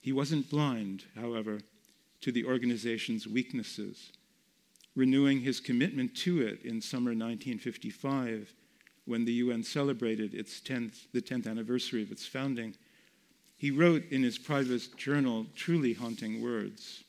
He 0.00 0.12
wasn't 0.12 0.50
blind, 0.50 1.04
however, 1.14 1.60
to 2.20 2.32
the 2.32 2.44
organization's 2.44 3.26
weaknesses, 3.26 4.12
renewing 4.94 5.40
his 5.40 5.60
commitment 5.60 6.14
to 6.16 6.42
it 6.42 6.62
in 6.62 6.82
summer 6.82 7.10
1955 7.10 8.54
when 9.06 9.24
the 9.24 9.32
UN 9.34 9.62
celebrated 9.62 10.34
its 10.34 10.60
10th, 10.60 11.06
the 11.12 11.22
10th 11.22 11.46
anniversary 11.46 12.02
of 12.02 12.10
its 12.10 12.26
founding 12.26 12.74
he 13.64 13.70
wrote 13.70 14.04
in 14.10 14.22
his 14.22 14.36
private 14.36 14.94
journal 14.98 15.46
truly 15.56 15.94
haunting 15.94 16.42
words. 16.42 17.02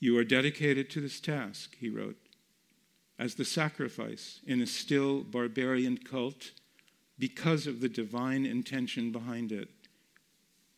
You 0.00 0.18
are 0.18 0.24
dedicated 0.24 0.90
to 0.90 1.00
this 1.00 1.20
task, 1.20 1.76
he 1.78 1.88
wrote, 1.88 2.16
as 3.16 3.36
the 3.36 3.44
sacrifice 3.44 4.40
in 4.44 4.60
a 4.60 4.66
still 4.66 5.20
barbarian 5.20 5.98
cult 5.98 6.50
because 7.16 7.68
of 7.68 7.80
the 7.80 7.88
divine 7.88 8.44
intention 8.44 9.12
behind 9.12 9.52
it. 9.52 9.68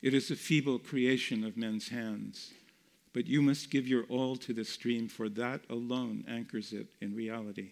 It 0.03 0.13
is 0.13 0.31
a 0.31 0.37
feeble 0.37 0.79
creation 0.79 1.43
of 1.43 1.57
men's 1.57 1.89
hands, 1.89 2.53
but 3.15 3.27
you 3.27 3.41
must 3.41 3.71
give 3.71 3.89
your 3.89 4.05
all 4.05 4.37
to 4.37 4.53
this 4.53 4.77
dream, 4.77 5.09
for 5.09 5.31
that 5.31 5.63
alone 5.71 6.27
anchors 6.29 6.75
it 6.75 6.89
in 7.01 7.17
reality. 7.17 7.71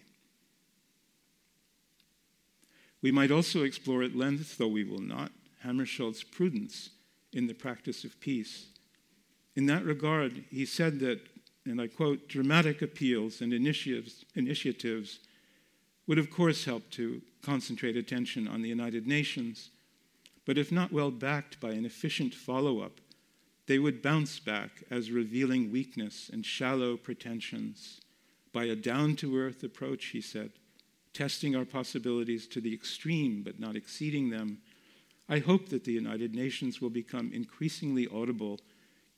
We 3.03 3.11
might 3.11 3.29
also 3.29 3.61
explore 3.61 4.01
at 4.01 4.15
length, 4.15 4.57
though 4.57 4.67
we 4.67 4.83
will 4.83 4.99
not, 4.99 5.31
Hammarskjöld's 5.65 6.23
prudence 6.23 6.89
in 7.33 7.47
the 7.47 7.53
practice 7.53 8.03
of 8.03 8.19
peace. 8.19 8.67
In 9.55 9.65
that 9.67 9.85
regard, 9.85 10.43
he 10.49 10.65
said 10.65 10.99
that, 10.99 11.19
and 11.65 11.79
I 11.81 11.87
quote, 11.87 12.27
dramatic 12.27 12.81
appeals 12.81 13.41
and 13.41 13.53
initiatives, 13.53 14.25
initiatives 14.35 15.19
would, 16.07 16.17
of 16.17 16.29
course, 16.29 16.65
help 16.65 16.89
to 16.91 17.21
concentrate 17.41 17.95
attention 17.95 18.47
on 18.47 18.61
the 18.61 18.69
United 18.69 19.07
Nations, 19.07 19.69
but 20.45 20.57
if 20.57 20.71
not 20.71 20.91
well 20.91 21.11
backed 21.11 21.59
by 21.59 21.71
an 21.71 21.85
efficient 21.85 22.33
follow 22.33 22.81
up 22.81 22.99
they 23.71 23.79
would 23.79 24.01
bounce 24.01 24.37
back 24.37 24.83
as 24.91 25.11
revealing 25.11 25.71
weakness 25.71 26.29
and 26.33 26.45
shallow 26.45 26.97
pretensions. 26.97 28.01
By 28.51 28.65
a 28.65 28.75
down 28.75 29.15
to 29.17 29.37
earth 29.37 29.63
approach, 29.63 30.07
he 30.07 30.19
said, 30.19 30.51
testing 31.13 31.55
our 31.55 31.63
possibilities 31.63 32.47
to 32.47 32.59
the 32.59 32.73
extreme 32.73 33.43
but 33.43 33.61
not 33.61 33.77
exceeding 33.77 34.29
them, 34.29 34.57
I 35.31 35.39
hope 35.39 35.69
that 35.69 35.85
the 35.85 35.93
United 35.93 36.35
Nations 36.35 36.81
will 36.81 36.89
become 36.89 37.31
increasingly 37.33 38.05
audible 38.05 38.59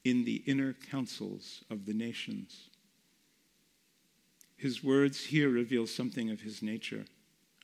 in 0.05 0.25
the 0.25 0.43
inner 0.45 0.73
councils 0.73 1.63
of 1.71 1.87
the 1.87 1.93
nations. 1.93 2.69
His 4.55 4.83
words 4.83 5.25
here 5.25 5.49
reveal 5.49 5.87
something 5.87 6.29
of 6.29 6.41
his 6.41 6.61
nature, 6.61 7.05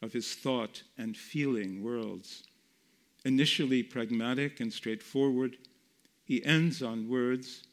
of 0.01 0.13
his 0.13 0.33
thought 0.33 0.81
and 0.97 1.15
feeling 1.15 1.83
worlds. 1.83 2.41
Initially 3.23 3.83
pragmatic 3.83 4.59
and 4.59 4.73
straightforward, 4.73 5.57
he 6.23 6.43
ends 6.43 6.81
on 6.81 7.07
words, 7.07 7.67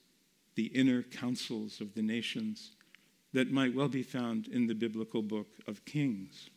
the 0.57 0.66
inner 0.66 1.03
councils 1.03 1.81
of 1.81 1.95
the 1.95 2.03
nations, 2.03 2.72
that 3.33 3.51
might 3.51 3.74
well 3.74 3.89
be 3.89 4.03
found 4.03 4.47
in 4.47 4.66
the 4.66 4.74
biblical 4.74 5.22
book 5.22 5.49
of 5.66 5.87
Kings. 5.87 6.51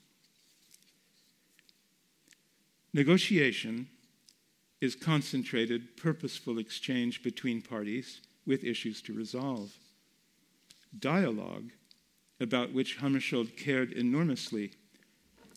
Negotiation 2.93 3.87
is 4.81 4.95
concentrated, 4.95 5.97
purposeful 5.97 6.57
exchange 6.57 7.21
between 7.23 7.61
parties 7.61 8.21
with 8.45 8.63
issues 8.63 9.01
to 9.01 9.13
resolve. 9.13 9.71
Dialogue, 10.97 11.71
about 12.39 12.73
which 12.73 12.99
Hammarskjöld 12.99 13.57
cared 13.57 13.91
enormously, 13.91 14.71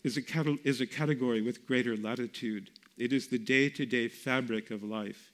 is 0.03 0.17
a, 0.17 0.21
cat- 0.21 0.47
is 0.63 0.81
a 0.81 0.87
category 0.87 1.41
with 1.41 1.65
greater 1.65 1.95
latitude. 1.95 2.69
It 2.97 3.13
is 3.13 3.27
the 3.27 3.39
day 3.39 3.69
to 3.69 3.85
day 3.85 4.07
fabric 4.09 4.69
of 4.69 4.83
life 4.83 5.31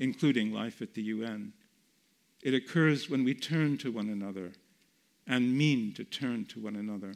including 0.00 0.52
life 0.52 0.82
at 0.82 0.94
the 0.94 1.02
UN. 1.02 1.52
It 2.42 2.54
occurs 2.54 3.08
when 3.08 3.22
we 3.22 3.34
turn 3.34 3.76
to 3.78 3.92
one 3.92 4.08
another 4.08 4.52
and 5.26 5.56
mean 5.56 5.92
to 5.94 6.04
turn 6.04 6.46
to 6.46 6.58
one 6.58 6.74
another. 6.74 7.12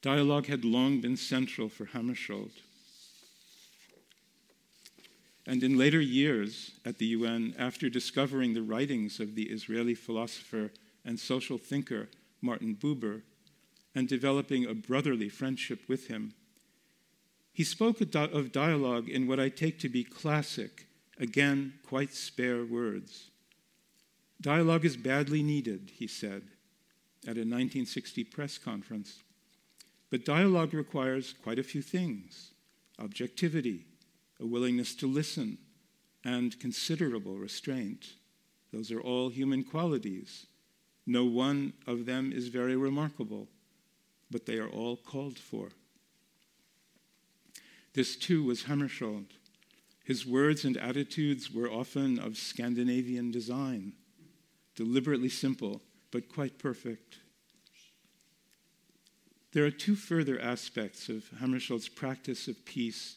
Dialogue 0.00 0.46
had 0.46 0.64
long 0.64 1.00
been 1.00 1.16
central 1.16 1.68
for 1.68 1.84
Hammarskjöld. 1.84 2.50
And 5.46 5.62
in 5.62 5.76
later 5.76 6.00
years 6.00 6.72
at 6.84 6.98
the 6.98 7.06
UN, 7.06 7.54
after 7.58 7.88
discovering 7.88 8.54
the 8.54 8.62
writings 8.62 9.18
of 9.18 9.34
the 9.34 9.44
Israeli 9.44 9.94
philosopher 9.94 10.70
and 11.04 11.18
social 11.18 11.58
thinker 11.58 12.08
Martin 12.40 12.76
Buber 12.76 13.22
and 13.94 14.08
developing 14.08 14.66
a 14.66 14.74
brotherly 14.74 15.28
friendship 15.28 15.88
with 15.88 16.06
him, 16.06 16.34
he 17.52 17.64
spoke 17.64 18.00
of 18.00 18.52
dialogue 18.52 19.08
in 19.08 19.26
what 19.26 19.40
I 19.40 19.48
take 19.48 19.78
to 19.80 19.88
be 19.88 20.04
classic, 20.04 20.86
again, 21.18 21.74
quite 21.86 22.14
spare 22.14 22.64
words. 22.64 23.30
Dialogue 24.40 24.84
is 24.84 24.96
badly 24.96 25.42
needed, 25.42 25.92
he 25.94 26.06
said 26.06 26.42
at 27.24 27.36
a 27.36 27.46
1960 27.46 28.24
press 28.24 28.58
conference. 28.58 29.22
But 30.10 30.24
dialogue 30.24 30.74
requires 30.74 31.34
quite 31.42 31.58
a 31.58 31.62
few 31.64 31.82
things 31.82 32.50
objectivity, 32.98 33.86
a 34.42 34.46
willingness 34.46 34.94
to 34.96 35.06
listen, 35.06 35.56
and 36.24 36.58
considerable 36.58 37.36
restraint. 37.36 38.14
Those 38.72 38.90
are 38.90 39.00
all 39.00 39.28
human 39.28 39.62
qualities. 39.62 40.46
No 41.06 41.24
one 41.24 41.74
of 41.86 42.06
them 42.06 42.32
is 42.32 42.48
very 42.48 42.76
remarkable, 42.76 43.48
but 44.30 44.46
they 44.46 44.58
are 44.58 44.68
all 44.68 44.96
called 44.96 45.38
for. 45.38 45.68
This 47.94 48.16
too 48.16 48.42
was 48.42 48.64
Hammarskjöld. 48.64 49.26
His 50.04 50.26
words 50.26 50.64
and 50.64 50.76
attitudes 50.76 51.52
were 51.52 51.70
often 51.70 52.18
of 52.18 52.36
Scandinavian 52.36 53.30
design, 53.30 53.92
deliberately 54.74 55.28
simple, 55.28 55.82
but 56.10 56.28
quite 56.28 56.58
perfect. 56.58 57.18
There 59.52 59.64
are 59.64 59.70
two 59.70 59.94
further 59.94 60.40
aspects 60.40 61.08
of 61.08 61.30
Hammarskjöld's 61.40 61.88
practice 61.88 62.48
of 62.48 62.64
peace 62.64 63.16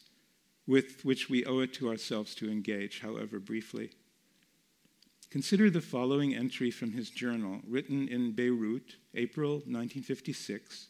with 0.66 1.04
which 1.04 1.30
we 1.30 1.44
owe 1.44 1.60
it 1.60 1.72
to 1.74 1.88
ourselves 1.88 2.34
to 2.34 2.50
engage, 2.50 3.00
however 3.00 3.38
briefly. 3.38 3.90
Consider 5.30 5.70
the 5.70 5.80
following 5.80 6.34
entry 6.34 6.70
from 6.70 6.92
his 6.92 7.10
journal, 7.10 7.60
written 7.66 8.08
in 8.08 8.32
Beirut, 8.32 8.96
April 9.14 9.54
1956, 9.54 10.86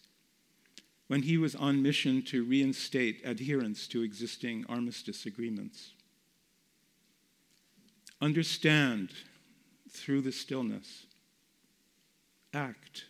when 1.08 1.22
he 1.22 1.38
was 1.38 1.54
on 1.54 1.82
mission 1.82 2.22
to 2.22 2.44
reinstate 2.44 3.22
adherence 3.24 3.86
to 3.88 4.02
existing 4.02 4.64
armistice 4.68 5.26
agreements. 5.26 5.92
Understand 8.20 9.10
through 9.90 10.22
the 10.22 10.32
stillness, 10.32 11.06
act 12.52 13.04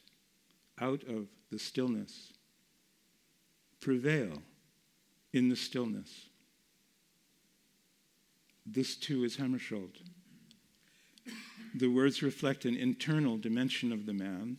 out 0.81 1.03
of 1.05 1.29
the 1.51 1.59
stillness, 1.59 2.33
prevail 3.81 4.43
in 5.33 5.49
the 5.49 5.57
stillness. 5.57 6.26
This 8.67 8.97
too 8.97 9.25
is 9.25 9.37
Hammarskjöld. 9.37 10.03
The 11.75 11.89
words 11.89 12.23
reflect 12.23 12.65
an 12.65 12.77
internal 12.77 13.37
dimension 13.37 13.93
of 13.93 14.07
the 14.07 14.13
man 14.13 14.59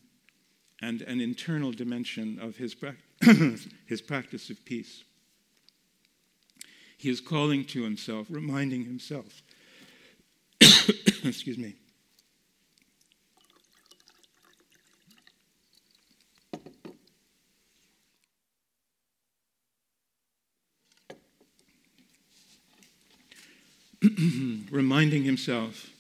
and 0.82 1.02
an 1.02 1.20
internal 1.20 1.72
dimension 1.72 2.40
of 2.40 2.58
his 2.58 2.76
practice 2.76 3.04
his 3.86 4.02
practice 4.02 4.50
of 4.50 4.64
peace. 4.64 5.04
He 6.98 7.10
is 7.10 7.20
calling 7.20 7.66
to 7.66 7.84
himself, 7.84 8.28
reminding 8.30 8.86
himself, 8.86 9.42
excuse 10.62 11.58
me. 11.58 11.76
reminding 24.72 25.24
himself 25.24 25.92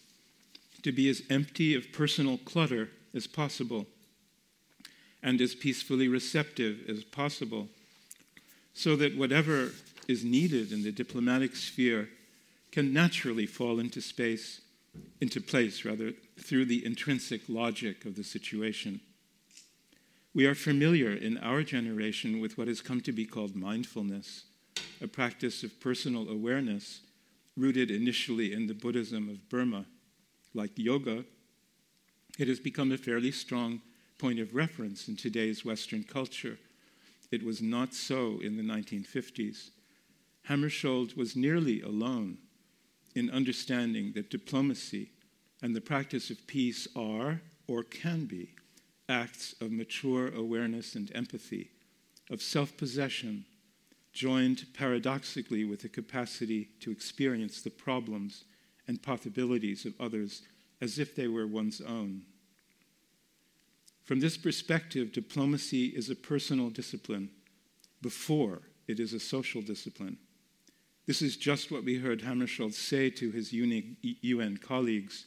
to 0.81 0.91
be 0.91 1.09
as 1.09 1.21
empty 1.29 1.75
of 1.75 1.91
personal 1.91 2.37
clutter 2.39 2.89
as 3.13 3.27
possible 3.27 3.85
and 5.21 5.39
as 5.39 5.53
peacefully 5.53 6.07
receptive 6.07 6.89
as 6.89 7.03
possible, 7.03 7.67
so 8.73 8.95
that 8.95 9.17
whatever 9.17 9.71
is 10.07 10.23
needed 10.23 10.71
in 10.71 10.83
the 10.83 10.91
diplomatic 10.91 11.55
sphere 11.55 12.09
can 12.71 12.93
naturally 12.93 13.45
fall 13.45 13.79
into 13.79 14.01
space, 14.01 14.61
into 15.19 15.41
place 15.41 15.85
rather, 15.85 16.13
through 16.39 16.65
the 16.65 16.85
intrinsic 16.85 17.41
logic 17.47 18.05
of 18.05 18.15
the 18.15 18.23
situation. 18.23 18.99
We 20.33 20.45
are 20.45 20.55
familiar 20.55 21.11
in 21.11 21.37
our 21.39 21.63
generation 21.63 22.39
with 22.39 22.57
what 22.57 22.67
has 22.67 22.81
come 22.81 23.01
to 23.01 23.11
be 23.11 23.25
called 23.25 23.55
mindfulness, 23.55 24.43
a 25.01 25.07
practice 25.07 25.63
of 25.63 25.79
personal 25.79 26.29
awareness 26.29 27.01
rooted 27.57 27.89
initially 27.89 28.53
in 28.53 28.67
the 28.67 28.73
Buddhism 28.73 29.27
of 29.27 29.49
Burma. 29.49 29.85
Like 30.53 30.71
yoga, 30.75 31.25
it 32.37 32.47
has 32.47 32.59
become 32.59 32.91
a 32.91 32.97
fairly 32.97 33.31
strong 33.31 33.81
point 34.19 34.39
of 34.39 34.55
reference 34.55 35.07
in 35.07 35.15
today's 35.15 35.65
Western 35.65 36.03
culture. 36.03 36.57
It 37.31 37.43
was 37.43 37.61
not 37.61 37.93
so 37.93 38.39
in 38.41 38.55
the 38.55 38.63
1950s. 38.63 39.71
Hammarskjöld 40.47 41.17
was 41.17 41.35
nearly 41.35 41.81
alone 41.81 42.37
in 43.15 43.29
understanding 43.29 44.13
that 44.13 44.29
diplomacy 44.29 45.09
and 45.61 45.75
the 45.75 45.81
practice 45.81 46.29
of 46.29 46.45
peace 46.47 46.87
are, 46.95 47.41
or 47.67 47.83
can 47.83 48.25
be, 48.25 48.53
acts 49.09 49.55
of 49.59 49.71
mature 49.71 50.29
awareness 50.33 50.95
and 50.95 51.11
empathy, 51.15 51.71
of 52.29 52.41
self 52.41 52.77
possession, 52.77 53.45
joined 54.17 54.65
paradoxically 54.73 55.63
with 55.63 55.81
the 55.81 55.89
capacity 55.89 56.69
to 56.79 56.89
experience 56.89 57.61
the 57.61 57.69
problems 57.69 58.45
and 58.87 59.03
possibilities 59.03 59.85
of 59.85 59.93
others 59.99 60.41
as 60.81 60.97
if 60.97 61.15
they 61.15 61.27
were 61.27 61.45
one's 61.45 61.81
own. 61.81 62.23
From 64.03 64.19
this 64.19 64.35
perspective, 64.35 65.11
diplomacy 65.11 65.87
is 65.87 66.09
a 66.09 66.15
personal 66.15 66.71
discipline 66.71 67.29
before 68.01 68.61
it 68.87 68.99
is 68.99 69.13
a 69.13 69.19
social 69.19 69.61
discipline. 69.61 70.17
This 71.05 71.21
is 71.21 71.37
just 71.37 71.71
what 71.71 71.83
we 71.83 71.99
heard 71.99 72.21
Hammarskjöld 72.21 72.73
say 72.73 73.11
to 73.11 73.29
his 73.29 73.53
UN 73.53 74.57
colleagues 74.57 75.25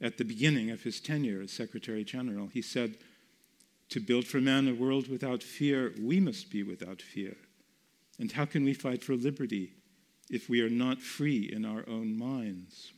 at 0.00 0.16
the 0.16 0.24
beginning 0.24 0.70
of 0.70 0.82
his 0.82 0.98
tenure 0.98 1.42
as 1.42 1.52
Secretary 1.52 2.04
General. 2.04 2.46
He 2.46 2.62
said, 2.62 2.96
To 3.90 4.00
build 4.00 4.26
for 4.26 4.40
man 4.40 4.66
a 4.66 4.74
world 4.74 5.08
without 5.08 5.42
fear, 5.42 5.92
we 6.00 6.20
must 6.20 6.50
be 6.50 6.62
without 6.62 7.02
fear. 7.02 7.36
And 8.18 8.32
how 8.32 8.44
can 8.44 8.64
we 8.64 8.74
fight 8.74 9.02
for 9.02 9.14
liberty 9.14 9.74
if 10.30 10.48
we 10.48 10.60
are 10.60 10.70
not 10.70 11.00
free 11.00 11.50
in 11.52 11.64
our 11.64 11.84
own 11.88 12.16
minds? 12.16 12.92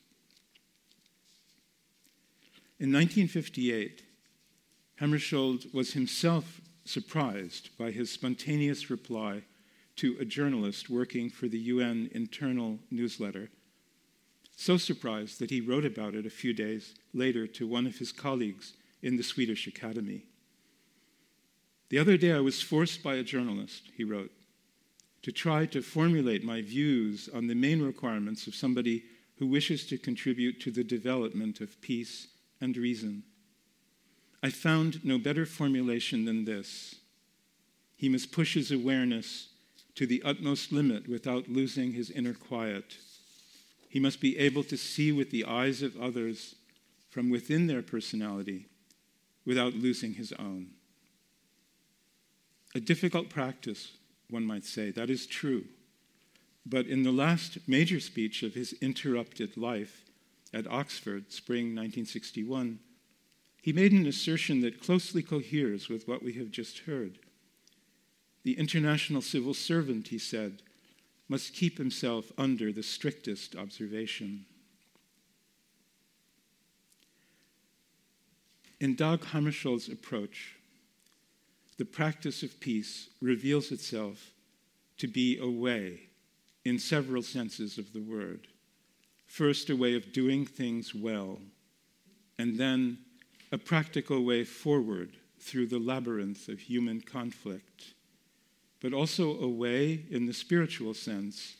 In 2.78 2.92
1958, 2.92 4.02
Hammarskjöld 5.00 5.72
was 5.72 5.94
himself 5.94 6.60
surprised 6.84 7.70
by 7.78 7.90
his 7.90 8.10
spontaneous 8.10 8.90
reply 8.90 9.42
to 9.96 10.16
a 10.20 10.24
journalist 10.24 10.90
working 10.90 11.30
for 11.30 11.48
the 11.48 11.58
UN 11.58 12.10
internal 12.12 12.78
newsletter. 12.90 13.50
so 14.58 14.78
surprised 14.78 15.38
that 15.38 15.50
he 15.50 15.60
wrote 15.60 15.84
about 15.84 16.14
it 16.14 16.24
a 16.24 16.30
few 16.30 16.54
days 16.54 16.94
later 17.12 17.46
to 17.46 17.66
one 17.66 17.86
of 17.86 17.98
his 17.98 18.10
colleagues 18.10 18.72
in 19.02 19.16
the 19.16 19.22
Swedish 19.22 19.66
Academy. 19.66 20.24
The 21.90 21.98
other 21.98 22.16
day, 22.16 22.32
I 22.32 22.40
was 22.40 22.62
forced 22.62 23.02
by 23.02 23.16
a 23.16 23.22
journalist, 23.22 23.90
he 23.94 24.02
wrote, 24.02 24.32
to 25.26 25.32
try 25.32 25.66
to 25.66 25.82
formulate 25.82 26.44
my 26.44 26.62
views 26.62 27.28
on 27.34 27.48
the 27.48 27.54
main 27.56 27.82
requirements 27.82 28.46
of 28.46 28.54
somebody 28.54 29.02
who 29.40 29.46
wishes 29.48 29.84
to 29.84 29.98
contribute 29.98 30.60
to 30.60 30.70
the 30.70 30.84
development 30.84 31.60
of 31.60 31.80
peace 31.80 32.28
and 32.60 32.76
reason. 32.76 33.24
I 34.40 34.50
found 34.50 35.04
no 35.04 35.18
better 35.18 35.44
formulation 35.44 36.26
than 36.26 36.44
this. 36.44 36.94
He 37.96 38.08
must 38.08 38.30
push 38.30 38.54
his 38.54 38.70
awareness 38.70 39.48
to 39.96 40.06
the 40.06 40.22
utmost 40.24 40.70
limit 40.70 41.08
without 41.08 41.48
losing 41.48 41.92
his 41.92 42.08
inner 42.08 42.34
quiet. 42.34 42.96
He 43.88 43.98
must 43.98 44.20
be 44.20 44.38
able 44.38 44.62
to 44.62 44.76
see 44.76 45.10
with 45.10 45.32
the 45.32 45.44
eyes 45.44 45.82
of 45.82 46.00
others 46.00 46.54
from 47.10 47.30
within 47.30 47.66
their 47.66 47.82
personality 47.82 48.66
without 49.44 49.74
losing 49.74 50.14
his 50.14 50.32
own. 50.34 50.68
A 52.76 52.80
difficult 52.80 53.28
practice, 53.28 53.95
one 54.28 54.44
might 54.44 54.64
say, 54.64 54.90
that 54.90 55.10
is 55.10 55.26
true. 55.26 55.64
But 56.64 56.86
in 56.86 57.04
the 57.04 57.12
last 57.12 57.58
major 57.68 58.00
speech 58.00 58.42
of 58.42 58.54
his 58.54 58.72
interrupted 58.80 59.56
life 59.56 60.02
at 60.52 60.66
Oxford, 60.66 61.32
spring 61.32 61.66
1961, 61.66 62.80
he 63.62 63.72
made 63.72 63.92
an 63.92 64.06
assertion 64.06 64.60
that 64.60 64.82
closely 64.82 65.22
coheres 65.22 65.88
with 65.88 66.08
what 66.08 66.22
we 66.22 66.32
have 66.34 66.50
just 66.50 66.80
heard. 66.80 67.18
The 68.42 68.58
international 68.58 69.22
civil 69.22 69.54
servant, 69.54 70.08
he 70.08 70.18
said, 70.18 70.62
must 71.28 71.54
keep 71.54 71.78
himself 71.78 72.30
under 72.38 72.72
the 72.72 72.82
strictest 72.82 73.56
observation. 73.56 74.46
In 78.80 78.94
Dag 78.94 79.20
Hammarskjöld's 79.20 79.88
approach, 79.88 80.55
the 81.78 81.84
practice 81.84 82.42
of 82.42 82.60
peace 82.60 83.08
reveals 83.20 83.70
itself 83.70 84.32
to 84.98 85.06
be 85.06 85.38
a 85.38 85.48
way, 85.48 86.08
in 86.64 86.78
several 86.78 87.22
senses 87.22 87.78
of 87.78 87.92
the 87.92 88.00
word. 88.00 88.48
First, 89.26 89.70
a 89.70 89.76
way 89.76 89.94
of 89.94 90.12
doing 90.12 90.46
things 90.46 90.94
well, 90.94 91.38
and 92.38 92.58
then 92.58 92.98
a 93.52 93.58
practical 93.58 94.24
way 94.24 94.44
forward 94.44 95.16
through 95.38 95.66
the 95.66 95.78
labyrinth 95.78 96.48
of 96.48 96.60
human 96.60 97.00
conflict, 97.00 97.94
but 98.80 98.92
also 98.92 99.38
a 99.38 99.48
way, 99.48 100.04
in 100.10 100.26
the 100.26 100.32
spiritual 100.32 100.94
sense, 100.94 101.56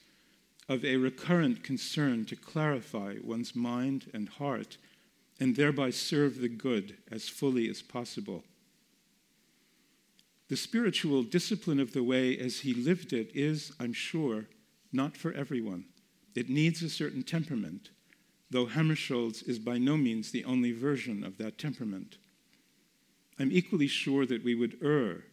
of 0.69 0.85
a 0.85 0.97
recurrent 0.97 1.63
concern 1.63 2.25
to 2.25 2.37
clarify 2.37 3.15
one's 3.23 3.55
mind 3.55 4.11
and 4.13 4.29
heart 4.29 4.79
and 5.39 5.55
thereby 5.55 5.91
serve 5.91 6.41
the 6.41 6.49
good 6.49 6.97
as 7.11 7.29
fully 7.29 7.69
as 7.69 7.83
possible. 7.83 8.43
The 10.49 10.57
spiritual 10.57 11.25
discipline 11.25 11.81
of 11.81 11.93
the 11.93 12.05
way 12.05 12.39
as 12.39 12.61
he 12.61 12.73
lived 12.73 13.13
it 13.13 13.31
is, 13.35 13.73
I'm 13.81 13.93
sure, 13.93 14.47
not 14.93 15.17
for 15.17 15.33
everyone. 15.33 15.87
It 16.35 16.49
needs 16.49 16.83
a 16.83 16.91
certain 16.91 17.23
temperament, 17.23 17.91
though 18.51 18.67
Hammarskjöld's 18.67 19.43
is 19.43 19.59
by 19.59 19.79
no 19.79 19.97
means 19.97 20.31
the 20.31 20.45
only 20.45 20.71
version 20.71 21.25
of 21.25 21.39
that 21.39 21.59
temperament. 21.59 22.19
I'm 23.39 23.51
equally 23.51 23.89
sure 23.89 24.25
that 24.27 24.45
we 24.45 24.55
would 24.55 24.79
err 24.83 25.25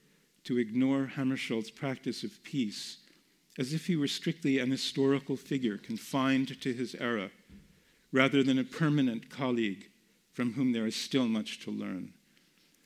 to 0.45 0.57
ignore 0.57 1.11
Hammarskjöld's 1.15 1.71
practice 1.71 2.23
of 2.23 2.43
peace 2.43 2.97
as 3.57 3.71
if 3.73 3.85
he 3.85 3.95
were 3.95 4.07
strictly 4.07 4.57
an 4.57 4.71
historical 4.71 5.37
figure 5.37 5.77
confined 5.77 6.59
to 6.61 6.73
his 6.73 6.95
era, 6.95 7.29
rather 8.11 8.41
than 8.41 8.57
a 8.57 8.63
permanent 8.63 9.29
colleague 9.29 9.89
from 10.31 10.53
whom 10.53 10.71
there 10.71 10.87
is 10.87 10.95
still 10.95 11.27
much 11.27 11.59
to 11.59 11.69
learn. 11.69 12.13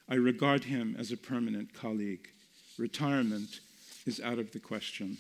I 0.10 0.16
regard 0.16 0.66
him 0.66 0.95
as 0.97 1.12
a 1.12 1.18
permanent 1.18 1.74
colleague. 1.74 2.30
Retirement 2.78 3.60
is 4.05 4.22
out 4.22 4.39
of 4.39 4.51
the 4.51 4.60
question. 4.60 5.18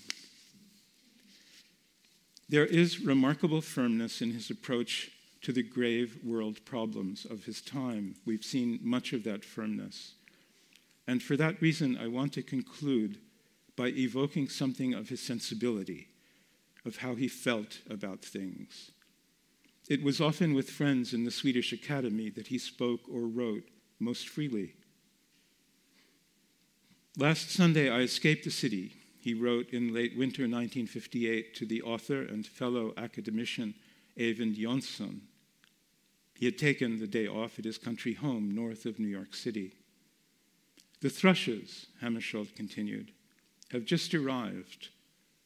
There 2.47 2.65
is 2.65 3.01
remarkable 3.01 3.61
firmness 3.61 4.21
in 4.21 4.31
his 4.31 4.49
approach 4.49 5.11
to 5.41 5.51
the 5.51 5.63
grave 5.63 6.19
world 6.23 6.63
problems 6.65 7.25
of 7.25 7.43
his 7.43 7.61
time. 7.61 8.15
We've 8.25 8.45
seen 8.45 8.79
much 8.81 9.11
of 9.11 9.23
that 9.25 9.43
firmness. 9.43 10.13
And 11.05 11.21
for 11.21 11.35
that 11.35 11.61
reason, 11.61 11.97
I 11.97 12.07
want 12.07 12.33
to 12.33 12.41
conclude 12.41 13.19
by 13.75 13.87
evoking 13.87 14.47
something 14.47 14.93
of 14.93 15.09
his 15.09 15.21
sensibility, 15.21 16.07
of 16.85 16.97
how 16.97 17.15
he 17.15 17.27
felt 17.27 17.79
about 17.89 18.21
things. 18.21 18.91
It 19.89 20.01
was 20.01 20.21
often 20.21 20.53
with 20.53 20.69
friends 20.69 21.13
in 21.13 21.25
the 21.25 21.31
Swedish 21.31 21.73
Academy 21.73 22.29
that 22.31 22.47
he 22.47 22.57
spoke 22.57 23.01
or 23.09 23.21
wrote 23.21 23.63
most 23.99 24.29
freely. 24.29 24.73
Last 27.17 27.49
Sunday, 27.49 27.89
I 27.89 28.01
escaped 28.01 28.43
the 28.43 28.51
city, 28.51 28.93
he 29.19 29.33
wrote 29.33 29.71
in 29.71 29.93
late 29.93 30.17
winter 30.17 30.43
1958 30.43 31.53
to 31.55 31.65
the 31.65 31.81
author 31.81 32.21
and 32.21 32.45
fellow 32.45 32.93
academician 32.95 33.73
Eyvind 34.17 34.55
Johnson. 34.55 35.21
He 36.35 36.45
had 36.45 36.57
taken 36.57 36.99
the 36.99 37.07
day 37.07 37.27
off 37.27 37.57
at 37.59 37.65
his 37.65 37.77
country 37.77 38.13
home 38.13 38.53
north 38.53 38.85
of 38.85 38.99
New 38.99 39.07
York 39.07 39.35
City. 39.35 39.73
The 41.01 41.09
thrushes, 41.09 41.87
Hammarskjöld 42.01 42.55
continued, 42.55 43.11
have 43.71 43.85
just 43.85 44.13
arrived, 44.13 44.89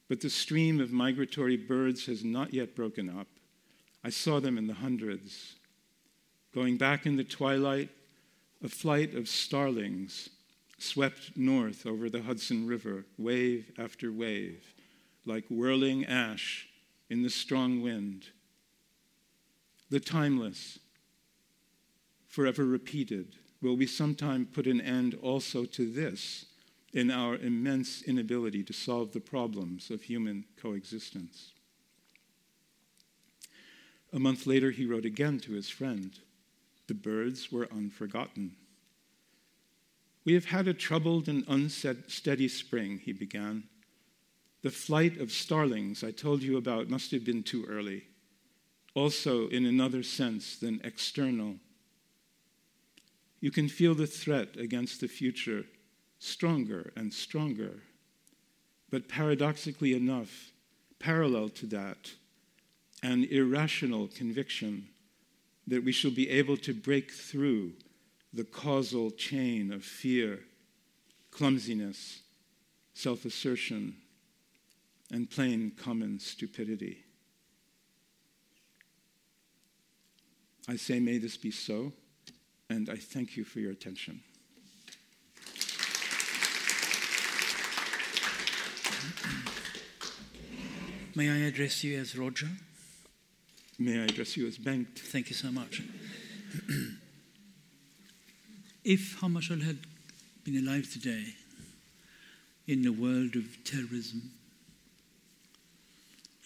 but 0.08 0.22
the 0.22 0.30
stream 0.30 0.80
of 0.80 0.92
migratory 0.92 1.58
birds 1.58 2.06
has 2.06 2.24
not 2.24 2.54
yet 2.54 2.76
broken 2.76 3.10
up. 3.10 3.28
I 4.04 4.10
saw 4.10 4.40
them 4.40 4.58
in 4.58 4.68
the 4.68 4.76
hundreds. 4.76 5.56
Going 6.54 6.78
back 6.78 7.06
in 7.06 7.16
the 7.16 7.24
twilight, 7.24 7.90
a 8.64 8.70
flight 8.70 9.14
of 9.16 9.28
starlings 9.28 10.30
swept 10.78 11.36
north 11.36 11.86
over 11.86 12.10
the 12.10 12.22
Hudson 12.22 12.68
River, 12.68 13.06
wave 13.18 13.72
after 13.78 14.12
wave, 14.12 14.74
like 15.26 15.46
whirling 15.50 16.06
ash 16.06 16.68
in 17.10 17.24
the 17.24 17.30
strong 17.30 17.82
wind. 17.82 18.28
The 19.90 20.00
timeless, 20.00 20.80
forever 22.28 22.66
repeated, 22.66 23.36
will 23.62 23.76
we 23.76 23.88
sometime 23.88 24.46
put 24.46 24.68
an 24.68 24.82
end 24.82 25.16
also 25.22 25.66
to 25.66 25.92
this 25.92 26.46
in 26.94 27.12
our 27.12 27.36
immense 27.36 28.02
inability 28.02 28.64
to 28.64 28.74
solve 28.74 29.12
the 29.12 29.20
problems 29.20 29.90
of 29.90 30.04
human 30.04 30.46
coexistence? 30.62 31.54
A 34.14 34.20
month 34.20 34.46
later, 34.46 34.72
he 34.72 34.86
wrote 34.86 35.06
again 35.06 35.40
to 35.42 35.54
his 35.54 35.70
friend. 35.70 36.20
The 36.92 36.96
birds 36.96 37.54
were 37.54 37.72
unforgotten. 37.72 38.58
We 40.26 40.34
have 40.34 40.44
had 40.44 40.68
a 40.68 40.74
troubled 40.74 41.30
and 41.30 41.46
unsteady 41.48 42.50
spring, 42.50 42.98
he 42.98 43.14
began. 43.14 43.64
The 44.62 44.72
flight 44.72 45.18
of 45.18 45.32
starlings 45.32 46.04
I 46.04 46.12
told 46.12 46.44
you 46.44 46.58
about 46.58 46.90
must 46.90 47.12
have 47.12 47.24
been 47.24 47.44
too 47.44 47.64
early, 47.70 48.08
also 48.94 49.48
in 49.48 49.66
another 49.66 50.04
sense 50.04 50.58
than 50.58 50.82
external. 50.84 51.56
You 53.40 53.52
can 53.52 53.70
feel 53.70 53.96
the 53.96 54.06
threat 54.06 54.58
against 54.58 55.00
the 55.00 55.08
future 55.08 55.64
stronger 56.20 56.92
and 56.98 57.14
stronger. 57.14 57.84
But 58.90 59.08
paradoxically 59.08 59.94
enough, 59.94 60.52
parallel 61.00 61.48
to 61.52 61.68
that, 61.68 62.12
an 63.02 63.24
irrational 63.32 64.10
conviction 64.10 64.90
that 65.68 65.84
we 65.84 65.92
shall 65.92 66.12
be 66.12 66.30
able 66.30 66.58
to 66.58 66.74
break 66.74 67.12
through 67.12 67.74
the 68.34 68.44
causal 68.44 69.12
chain 69.12 69.72
of 69.72 69.84
fear, 69.84 70.40
clumsiness, 71.32 72.22
self 72.94 73.26
assertion, 73.26 73.96
and 75.12 75.30
plain 75.30 75.72
common 75.78 76.20
stupidity. 76.20 77.04
I 80.68 80.76
say, 80.76 81.00
may 81.00 81.18
this 81.18 81.38
be 81.38 81.52
so, 81.52 81.92
and 82.70 82.90
I 82.90 82.96
thank 82.96 83.36
you 83.36 83.44
for 83.44 83.60
your 83.60 83.72
attention. 83.72 84.22
May 91.14 91.30
I 91.30 91.48
address 91.48 91.84
you 91.84 92.00
as 92.00 92.18
Roger? 92.18 92.48
May 93.84 94.00
I 94.00 94.04
address 94.04 94.38
you 94.38 94.46
as 94.46 94.60
Bengt? 94.60 94.96
Thank 94.96 95.30
you 95.30 95.36
so 95.36 95.52
much. 95.52 95.82
if 98.84 99.20
Hammarskjöld 99.20 99.64
had 99.64 99.80
been 100.44 100.58
alive 100.58 100.88
today 100.94 101.34
in 102.68 102.86
a 102.86 102.92
world 102.92 103.36
of 103.36 103.64
terrorism, 103.64 104.34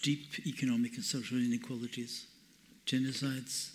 deep 0.00 0.46
economic 0.46 0.94
and 0.94 1.04
social 1.04 1.36
inequalities, 1.36 2.26
genocides, 2.86 3.72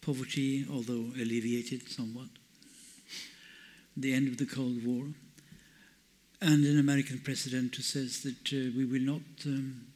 poverty, 0.00 0.66
although 0.68 1.12
alleviated 1.14 1.88
somewhat, 1.88 2.30
the 3.96 4.12
end 4.12 4.26
of 4.26 4.38
the 4.38 4.46
Cold 4.46 4.84
War, 4.84 5.04
and 6.40 6.64
an 6.64 6.80
American 6.80 7.20
president 7.20 7.76
who 7.76 7.82
says 7.82 8.24
that 8.24 8.52
uh, 8.52 8.74
we 8.76 8.84
will 8.84 9.02
not 9.02 9.22
um, 9.46 9.86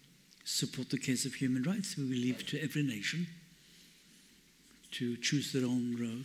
support 0.51 0.91
the 0.91 0.99
case 0.99 1.25
of 1.25 1.35
human 1.35 1.63
rights. 1.63 1.97
We 1.97 2.05
will 2.05 2.11
leave 2.11 2.45
to 2.47 2.61
every 2.61 2.83
nation 2.83 3.29
to 4.93 5.17
choose 5.17 5.53
their 5.53 5.65
own 5.65 5.97
road. 5.99 6.25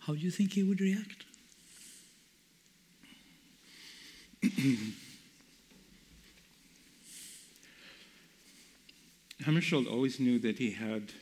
How 0.00 0.12
do 0.14 0.20
you 0.20 0.30
think 0.30 0.52
he 0.52 0.62
would 0.62 0.80
react? 0.80 1.24
Hammarskjöld 9.42 9.90
always 9.90 10.20
knew 10.20 10.38
that 10.40 10.58
he 10.58 10.70
had, 10.72 11.12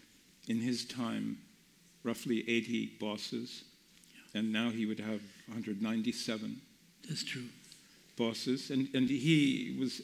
in 0.48 0.60
his 0.60 0.84
time, 0.84 1.38
roughly 2.02 2.44
80 2.48 2.96
bosses, 3.00 3.64
and 4.34 4.52
now 4.52 4.70
he 4.70 4.84
would 4.84 4.98
have 5.00 5.22
197 5.46 6.60
That's 7.08 7.22
true. 7.24 7.44
bosses. 8.16 8.70
And, 8.70 8.88
and 8.94 9.08
he 9.08 9.76
was 9.78 10.02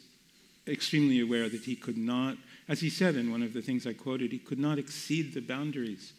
extremely 0.66 1.20
aware 1.20 1.48
that 1.48 1.64
he 1.64 1.76
could 1.76 1.96
not, 1.96 2.36
as 2.68 2.80
he 2.80 2.90
said 2.90 3.16
in 3.16 3.30
one 3.30 3.42
of 3.42 3.52
the 3.52 3.62
things 3.62 3.86
I 3.86 3.92
quoted, 3.92 4.32
he 4.32 4.38
could 4.38 4.58
not 4.58 4.78
exceed 4.78 5.32
the 5.32 5.40
boundaries 5.40 6.12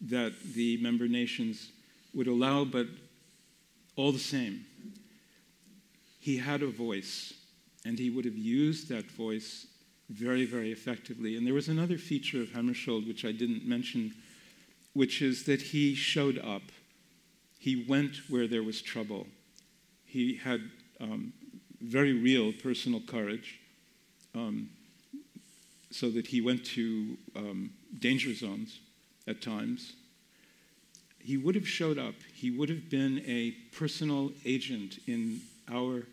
that 0.00 0.32
the 0.54 0.76
member 0.78 1.08
nations 1.08 1.70
would 2.14 2.26
allow, 2.26 2.64
but 2.64 2.86
all 3.96 4.12
the 4.12 4.18
same, 4.18 4.64
he 6.20 6.38
had 6.38 6.62
a 6.62 6.66
voice, 6.66 7.34
and 7.84 7.98
he 7.98 8.10
would 8.10 8.24
have 8.24 8.36
used 8.36 8.88
that 8.88 9.10
voice 9.10 9.66
very, 10.08 10.44
very 10.46 10.72
effectively. 10.72 11.36
And 11.36 11.46
there 11.46 11.54
was 11.54 11.68
another 11.68 11.98
feature 11.98 12.40
of 12.40 12.48
Hammarskjöld 12.48 13.06
which 13.06 13.24
I 13.24 13.32
didn't 13.32 13.66
mention, 13.66 14.14
which 14.92 15.22
is 15.22 15.44
that 15.44 15.60
he 15.60 15.94
showed 15.94 16.38
up. 16.38 16.62
He 17.58 17.84
went 17.88 18.16
where 18.28 18.46
there 18.46 18.62
was 18.62 18.82
trouble. 18.82 19.26
He 20.04 20.36
had 20.36 20.60
um, 21.00 21.32
very 21.80 22.12
real 22.12 22.52
personal 22.52 23.00
courage, 23.00 23.60
um, 24.34 24.68
so 25.90 26.10
that 26.10 26.26
he 26.26 26.40
went 26.40 26.64
to 26.64 27.16
um, 27.36 27.70
danger 27.98 28.34
zones 28.34 28.80
at 29.26 29.40
times. 29.40 29.92
He 31.20 31.36
would 31.36 31.54
have 31.54 31.68
showed 31.68 31.98
up. 31.98 32.14
He 32.34 32.50
would 32.50 32.68
have 32.68 32.90
been 32.90 33.22
a 33.26 33.52
personal 33.72 34.32
agent 34.44 34.98
in 35.06 35.40
our 35.70 36.04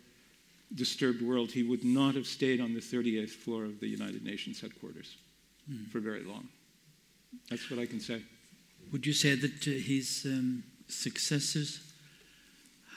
disturbed 0.74 1.22
world, 1.22 1.50
he 1.50 1.62
would 1.62 1.84
not 1.84 2.14
have 2.14 2.26
stayed 2.26 2.60
on 2.60 2.74
the 2.74 2.80
38th 2.80 3.30
floor 3.30 3.64
of 3.64 3.80
the 3.80 3.86
United 3.86 4.24
Nations 4.24 4.60
headquarters 4.60 5.16
mm. 5.70 5.90
for 5.90 6.00
very 6.00 6.24
long. 6.24 6.48
That's 7.50 7.70
what 7.70 7.80
I 7.80 7.86
can 7.86 8.00
say. 8.00 8.22
Would 8.92 9.06
you 9.06 9.12
say 9.12 9.34
that 9.34 9.66
uh, 9.66 9.70
his 9.70 10.26
um, 10.26 10.64
successors 10.88 11.80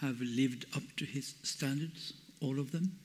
have 0.02 0.20
lived 0.22 0.66
up 0.76 0.84
to 0.98 1.06
his 1.06 1.36
standards, 1.44 2.14
all 2.42 2.60
of 2.60 2.72
them? 2.72 3.00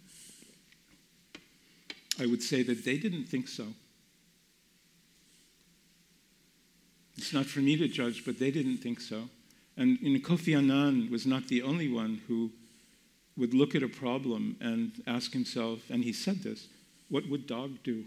I 2.20 2.26
would 2.26 2.42
say 2.42 2.62
that 2.62 2.84
they 2.84 2.98
didn't 2.98 3.24
think 3.24 3.48
so. 3.48 3.66
It's 7.16 7.32
not 7.32 7.46
for 7.46 7.60
me 7.60 7.76
to 7.76 7.88
judge, 7.88 8.24
but 8.24 8.38
they 8.38 8.50
didn't 8.50 8.78
think 8.78 9.00
so. 9.00 9.28
And 9.76 9.98
Kofi 10.22 10.56
Annan 10.56 11.10
was 11.10 11.26
not 11.26 11.48
the 11.48 11.62
only 11.62 11.88
one 11.88 12.20
who 12.28 12.50
would 13.36 13.54
look 13.54 13.74
at 13.74 13.82
a 13.82 13.88
problem 13.88 14.56
and 14.60 15.02
ask 15.06 15.32
himself, 15.32 15.88
and 15.88 16.04
he 16.04 16.12
said 16.12 16.42
this, 16.42 16.68
what 17.08 17.26
would 17.28 17.46
Dag 17.46 17.82
do? 17.82 18.04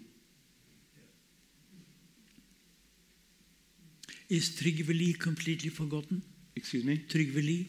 Is 4.30 4.49
Trygve 4.51 4.89
Lie 4.89 5.16
completely 5.20 5.70
forgotten? 5.70 6.22
Excuse 6.55 6.84
me? 6.84 6.97
Trygve 6.97 7.36
Lie? 7.36 7.68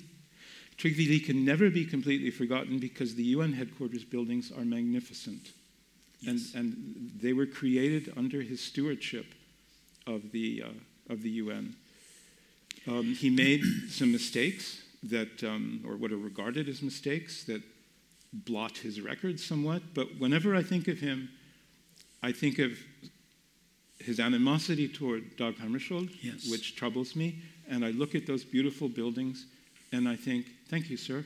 Trygve 0.76 1.10
Lie 1.10 1.24
can 1.24 1.44
never 1.44 1.70
be 1.70 1.84
completely 1.84 2.30
forgotten 2.30 2.78
because 2.78 3.14
the 3.14 3.24
UN 3.24 3.52
headquarters 3.54 4.04
buildings 4.04 4.52
are 4.52 4.64
magnificent. 4.64 5.52
Yes. 6.26 6.54
And, 6.54 6.74
and 6.74 7.10
they 7.20 7.32
were 7.32 7.46
created 7.46 8.12
under 8.16 8.42
his 8.42 8.60
stewardship 8.60 9.26
of 10.06 10.32
the, 10.32 10.64
uh, 10.66 11.12
of 11.12 11.22
the 11.22 11.30
UN. 11.30 11.74
Um, 12.86 13.14
he 13.14 13.30
made 13.30 13.62
some 13.88 14.12
mistakes 14.12 14.82
that, 15.04 15.42
um, 15.42 15.82
or 15.86 15.96
what 15.96 16.12
are 16.12 16.16
regarded 16.16 16.68
as 16.68 16.82
mistakes 16.82 17.44
that 17.44 17.62
blot 18.32 18.78
his 18.78 19.00
record 19.00 19.38
somewhat. 19.38 19.82
But 19.94 20.18
whenever 20.18 20.54
I 20.54 20.62
think 20.62 20.88
of 20.88 20.98
him, 20.98 21.30
I 22.22 22.32
think 22.32 22.58
of 22.58 22.78
his 23.98 24.20
animosity 24.20 24.88
toward 24.88 25.36
Dag 25.36 25.56
Hammarskjöld, 25.56 26.10
yes. 26.22 26.50
which 26.50 26.76
troubles 26.76 27.16
me, 27.16 27.38
and 27.68 27.84
I 27.84 27.90
look 27.90 28.14
at 28.14 28.26
those 28.26 28.44
beautiful 28.44 28.88
buildings 28.88 29.46
and 29.92 30.08
I 30.08 30.16
think, 30.16 30.46
thank 30.68 30.90
you, 30.90 30.96
sir. 30.96 31.24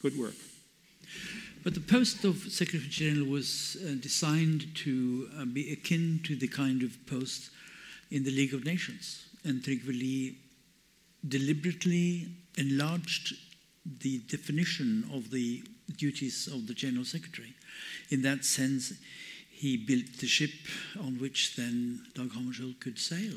Good 0.00 0.18
work. 0.18 0.34
But 1.62 1.74
the 1.74 1.80
post 1.80 2.24
of 2.24 2.36
Secretary 2.36 2.88
General 2.88 3.26
was 3.26 3.76
uh, 3.84 3.94
designed 4.00 4.74
to 4.76 5.28
uh, 5.38 5.44
be 5.44 5.72
akin 5.72 6.20
to 6.24 6.34
the 6.34 6.48
kind 6.48 6.82
of 6.82 6.96
post 7.06 7.50
in 8.10 8.24
the 8.24 8.30
League 8.30 8.54
of 8.54 8.64
Nations. 8.64 9.26
And 9.44 9.62
Trygve 9.62 10.36
deliberately 11.28 12.28
enlarged 12.56 13.34
the 14.00 14.18
definition 14.20 15.04
of 15.12 15.30
the 15.30 15.62
duties 15.96 16.46
of 16.46 16.66
the 16.66 16.72
General 16.72 17.04
Secretary. 17.04 17.54
In 18.08 18.22
that 18.22 18.46
sense, 18.46 18.94
he 19.50 19.76
built 19.76 20.18
the 20.18 20.26
ship 20.26 20.50
on 20.98 21.18
which 21.18 21.56
then 21.56 22.06
Dag 22.14 22.30
Hammarskjöld 22.30 22.80
could 22.80 22.98
sail. 22.98 23.34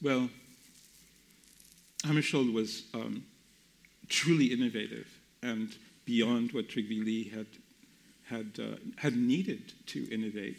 Well, 0.00 0.30
Hammarskjöld 2.04 2.54
was 2.54 2.84
um, 2.94 3.24
truly 4.08 4.46
innovative 4.46 5.08
and 5.42 5.74
beyond 6.04 6.52
what 6.52 6.68
Trygve 6.68 7.04
Lie 7.04 7.36
had, 7.36 7.46
had, 8.28 8.60
uh, 8.62 8.76
had 8.96 9.16
needed 9.16 9.72
to 9.86 10.08
innovate. 10.10 10.56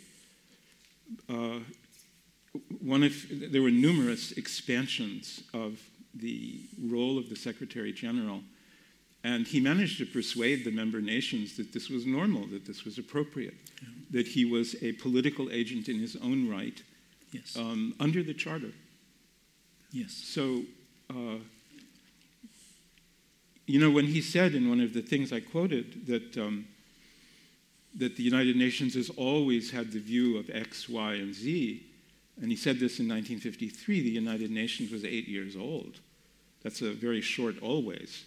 Uh, 1.27 1.59
one 2.81 3.03
of, 3.03 3.13
there 3.51 3.61
were 3.61 3.71
numerous 3.71 4.31
expansions 4.33 5.43
of 5.53 5.79
the 6.13 6.61
role 6.83 7.17
of 7.17 7.29
the 7.29 7.35
Secretary 7.35 7.91
General, 7.91 8.41
and 9.23 9.47
he 9.47 9.59
managed 9.59 9.97
to 9.97 10.05
persuade 10.05 10.63
the 10.63 10.71
member 10.71 11.01
nations 11.01 11.57
that 11.57 11.73
this 11.73 11.89
was 11.89 12.05
normal, 12.05 12.47
that 12.47 12.65
this 12.65 12.85
was 12.85 12.97
appropriate, 12.97 13.55
yeah. 13.81 13.89
that 14.11 14.27
he 14.27 14.45
was 14.45 14.75
a 14.81 14.93
political 14.93 15.51
agent 15.51 15.89
in 15.89 15.99
his 15.99 16.15
own 16.15 16.49
right 16.49 16.81
yes. 17.31 17.55
um, 17.57 17.93
under 17.99 18.23
the 18.23 18.33
Charter. 18.33 18.71
Yes. 19.91 20.13
So, 20.13 20.63
uh, 21.09 21.37
you 23.69 23.79
know, 23.79 23.91
when 23.91 24.07
he 24.07 24.19
said 24.19 24.55
in 24.55 24.67
one 24.67 24.81
of 24.81 24.93
the 24.93 25.01
things 25.03 25.31
I 25.31 25.41
quoted 25.41 26.07
that, 26.07 26.35
um, 26.39 26.65
that 27.95 28.17
the 28.17 28.23
United 28.23 28.55
Nations 28.55 28.95
has 28.95 29.11
always 29.11 29.69
had 29.69 29.91
the 29.91 29.99
view 29.99 30.39
of 30.39 30.49
X, 30.49 30.89
Y, 30.89 31.13
and 31.13 31.35
Z, 31.35 31.85
and 32.41 32.49
he 32.49 32.55
said 32.55 32.79
this 32.79 32.99
in 32.99 33.07
1953 33.07 34.01
the 34.01 34.09
United 34.09 34.49
Nations 34.49 34.91
was 34.91 35.05
eight 35.05 35.27
years 35.27 35.55
old. 35.55 35.99
That's 36.63 36.81
a 36.81 36.93
very 36.93 37.21
short 37.21 37.61
always. 37.61 38.25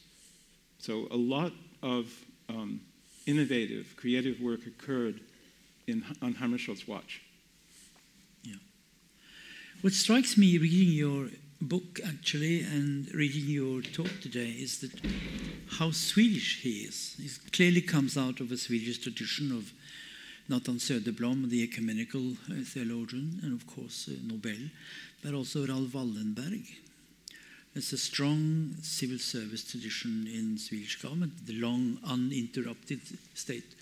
So 0.79 1.09
a 1.11 1.17
lot 1.17 1.51
of 1.83 2.07
um, 2.49 2.81
innovative, 3.27 3.97
creative 3.97 4.41
work 4.41 4.61
occurred 4.65 5.19
in, 5.89 6.05
on 6.23 6.35
Hammarskjöld's 6.35 6.87
watch. 6.87 7.21
Yeah. 8.45 8.55
What 9.81 9.93
strikes 9.93 10.37
me 10.39 10.57
reading 10.59 10.93
your 10.93 11.31
book, 11.63 12.01
actually, 12.05 12.63
and 12.63 13.13
reading 13.15 13.45
your 13.47 13.83
talk 13.83 14.11
today 14.21 14.51
is 14.51 14.81
that 14.81 14.91
how 15.79 15.93
Swedish 15.93 16.61
he 16.63 16.81
is. 16.81 17.17
He 17.21 17.29
clearly 17.51 17.81
comes 17.81 18.19
out 18.19 18.41
of 18.41 18.51
a 18.51 18.57
Swedish 18.57 18.99
tradition 18.99 19.53
of 19.53 19.73
not 20.49 20.67
Nathan 20.67 20.79
Söderblom, 20.79 21.49
the 21.49 21.63
ecumenical 21.63 22.33
uh, 22.51 22.65
theologian, 22.65 23.39
and 23.43 23.53
of 23.53 23.67
course 23.67 24.09
uh, 24.11 24.17
Nobel, 24.27 24.71
but 25.23 25.35
also 25.35 25.65
Raoul 25.65 25.87
Wallenberg. 25.87 26.67
There's 27.73 27.93
a 27.93 27.99
strong 27.99 28.75
civil 28.83 29.19
service 29.19 29.65
tradition 29.65 30.27
in 30.27 30.59
Swedish 30.59 31.01
government, 31.01 31.47
the 31.47 31.55
long 31.55 31.99
uninterrupted 32.05 33.01
state 33.35 33.77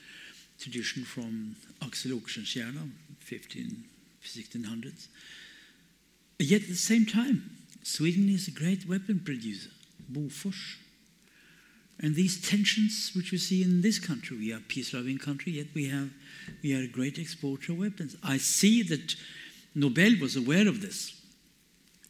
tradition 0.61 1.05
from 1.05 1.57
Axel 1.83 2.12
Oxenstierna, 2.12 2.91
15, 3.20 3.85
1600s. 4.22 5.09
Yet 6.39 6.62
at 6.62 6.68
the 6.68 6.74
same 6.74 7.07
time, 7.07 7.57
Sweden 7.83 8.28
is 8.28 8.49
a 8.49 8.51
great 8.51 8.89
weapon 8.89 9.20
producer, 9.20 9.70
Bofors. 10.12 10.76
And 12.03 12.14
these 12.14 12.41
tensions 12.41 13.12
which 13.14 13.31
we 13.31 13.39
see 13.39 13.62
in 13.62 13.83
this 13.83 13.99
country, 13.99 14.37
we 14.37 14.53
are 14.53 14.57
a 14.57 14.61
peace-loving 14.61 15.18
country, 15.18 15.53
yet 15.53 15.66
we 15.74 15.89
have 15.89 16.11
we 16.62 16.74
are 16.74 16.85
a 16.85 16.89
great 16.89 17.18
exporter 17.18 17.72
of 17.72 17.78
weapons. 17.78 18.16
I 18.22 18.39
see 18.39 18.83
that 18.85 19.14
Nobel 19.74 20.12
was 20.20 20.35
aware 20.35 20.66
of 20.66 20.81
this, 20.81 21.20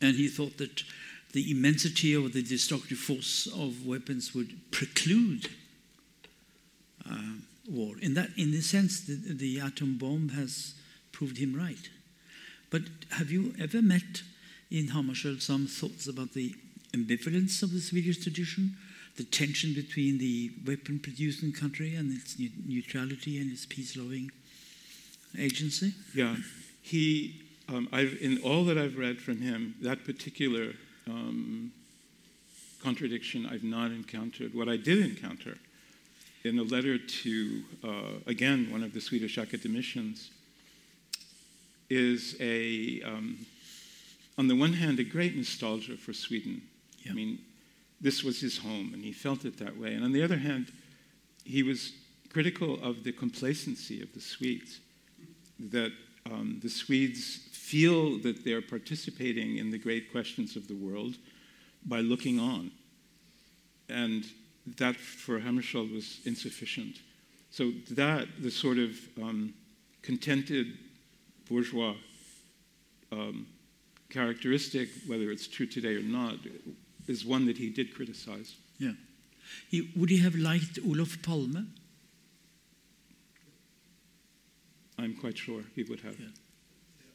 and 0.01 0.14
he 0.14 0.29
thought 0.29 0.59
that 0.59 0.85
the 1.33 1.51
immensity 1.51 2.14
of 2.14 2.33
the 2.33 2.43
destructive 2.43 2.99
force 2.99 3.47
of 3.47 3.87
weapons 3.87 4.35
would 4.35 4.71
preclude 4.71 5.49
uh, 7.09 7.35
war. 7.68 7.95
In 8.01 8.14
that, 8.14 8.31
in 8.37 8.53
this 8.53 8.66
sense, 8.66 9.01
the, 9.01 9.14
the 9.14 9.61
atom 9.61 9.99
bomb 9.99 10.31
has 10.31 10.75
proved 11.12 11.39
him 11.39 11.55
right. 11.55 11.89
But 12.71 12.83
have 13.11 13.31
you 13.31 13.55
ever 13.61 13.83
met 13.83 14.23
in 14.71 14.89
Hammarskjöld 14.89 15.43
some 15.43 15.66
thoughts 15.66 16.07
about 16.07 16.33
the 16.33 16.55
ambivalence 16.93 17.62
of 17.62 17.73
the 17.73 17.81
Swedish 17.81 18.23
tradition, 18.23 18.77
the 19.16 19.25
tension 19.25 19.75
between 19.75 20.18
the 20.18 20.53
weapon 20.66 20.99
producing 20.99 21.53
country 21.53 21.95
and 21.95 22.12
its 22.12 22.37
neutrality 22.66 23.39
and 23.39 23.51
its 23.51 23.66
peace 23.66 23.97
loving 23.97 24.31
agency? 25.39 25.95
Yeah. 26.14 26.37
He, 26.83 27.43
um, 27.68 27.89
I've, 27.93 28.18
in 28.21 28.41
all 28.43 28.64
that 28.64 28.79
I've 28.79 28.97
read 28.97 29.21
from 29.21 29.41
him, 29.41 29.75
that 29.83 30.05
particular 30.05 30.73
um, 31.09 31.73
contradiction 32.83 33.47
I've 33.47 33.64
not 33.64 33.91
encountered. 33.91 34.55
What 34.55 34.68
I 34.68 34.77
did 34.77 34.99
encounter 34.99 35.59
in 36.45 36.59
a 36.59 36.62
letter 36.62 36.97
to, 36.97 37.62
uh, 37.85 38.18
again, 38.27 38.71
one 38.71 38.83
of 38.83 38.95
the 38.95 39.01
Swedish 39.01 39.37
academicians, 39.37 40.31
is 41.91 42.37
a, 42.41 43.03
um, 43.03 43.37
on 44.41 44.49
the 44.49 44.57
one 44.57 44.72
hand, 44.72 44.99
a 44.99 45.05
great 45.05 45.36
nostalgia 45.36 45.99
for 45.99 46.14
Sweden. 46.14 46.62
Yeah. 47.01 47.12
I 47.12 47.14
mean, 47.14 47.41
this 48.01 48.24
was 48.24 48.41
his 48.41 48.57
home, 48.57 48.95
and 48.95 49.05
he 49.05 49.12
felt 49.12 49.45
it 49.45 49.59
that 49.59 49.76
way. 49.76 49.93
And 49.93 50.03
on 50.03 50.12
the 50.12 50.22
other 50.22 50.38
hand, 50.38 50.72
he 51.45 51.62
was 51.62 51.93
critical 52.32 52.82
of 52.82 53.05
the 53.05 53.12
complacency 53.12 54.01
of 54.01 54.14
the 54.14 54.20
Swedes, 54.22 54.80
that 55.59 55.93
um, 56.24 56.59
the 56.62 56.70
Swedes 56.70 57.49
feel 57.53 58.16
that 58.20 58.43
they're 58.43 58.62
participating 58.62 59.59
in 59.59 59.70
the 59.70 59.76
great 59.76 60.11
questions 60.11 60.57
of 60.57 60.68
the 60.68 60.74
world 60.74 61.16
by 61.84 62.01
looking 62.01 62.41
on. 62.41 62.70
And 63.91 64.24
that 64.78 64.97
for 64.97 65.38
Hammarskjöld 65.38 65.93
was 65.93 66.20
insufficient. 66.24 66.97
So 67.51 67.72
that, 67.91 68.26
the 68.41 68.51
sort 68.51 68.78
of 68.78 68.97
um, 69.20 69.53
contented 70.01 70.78
bourgeois 71.47 71.95
um, 73.12 73.47
characteristic, 74.11 74.89
whether 75.07 75.31
it's 75.31 75.47
true 75.47 75.67
today 75.67 75.97
or 75.97 76.03
not, 76.03 76.35
is 77.07 77.25
one 77.25 77.47
that 77.47 77.57
he 77.57 77.71
did 77.71 77.95
criticize. 77.95 78.57
Yeah. 78.79 78.93
He, 79.69 79.91
would 79.97 80.11
he 80.11 80.19
have 80.19 80.35
liked 80.35 80.79
Olof 80.87 81.23
Palme? 81.23 81.69
I'm 84.99 85.15
quite 85.15 85.39
sure 85.39 85.63
he 85.75 85.83
would 85.85 86.01
have. 86.01 86.19
Yeah. 86.21 86.27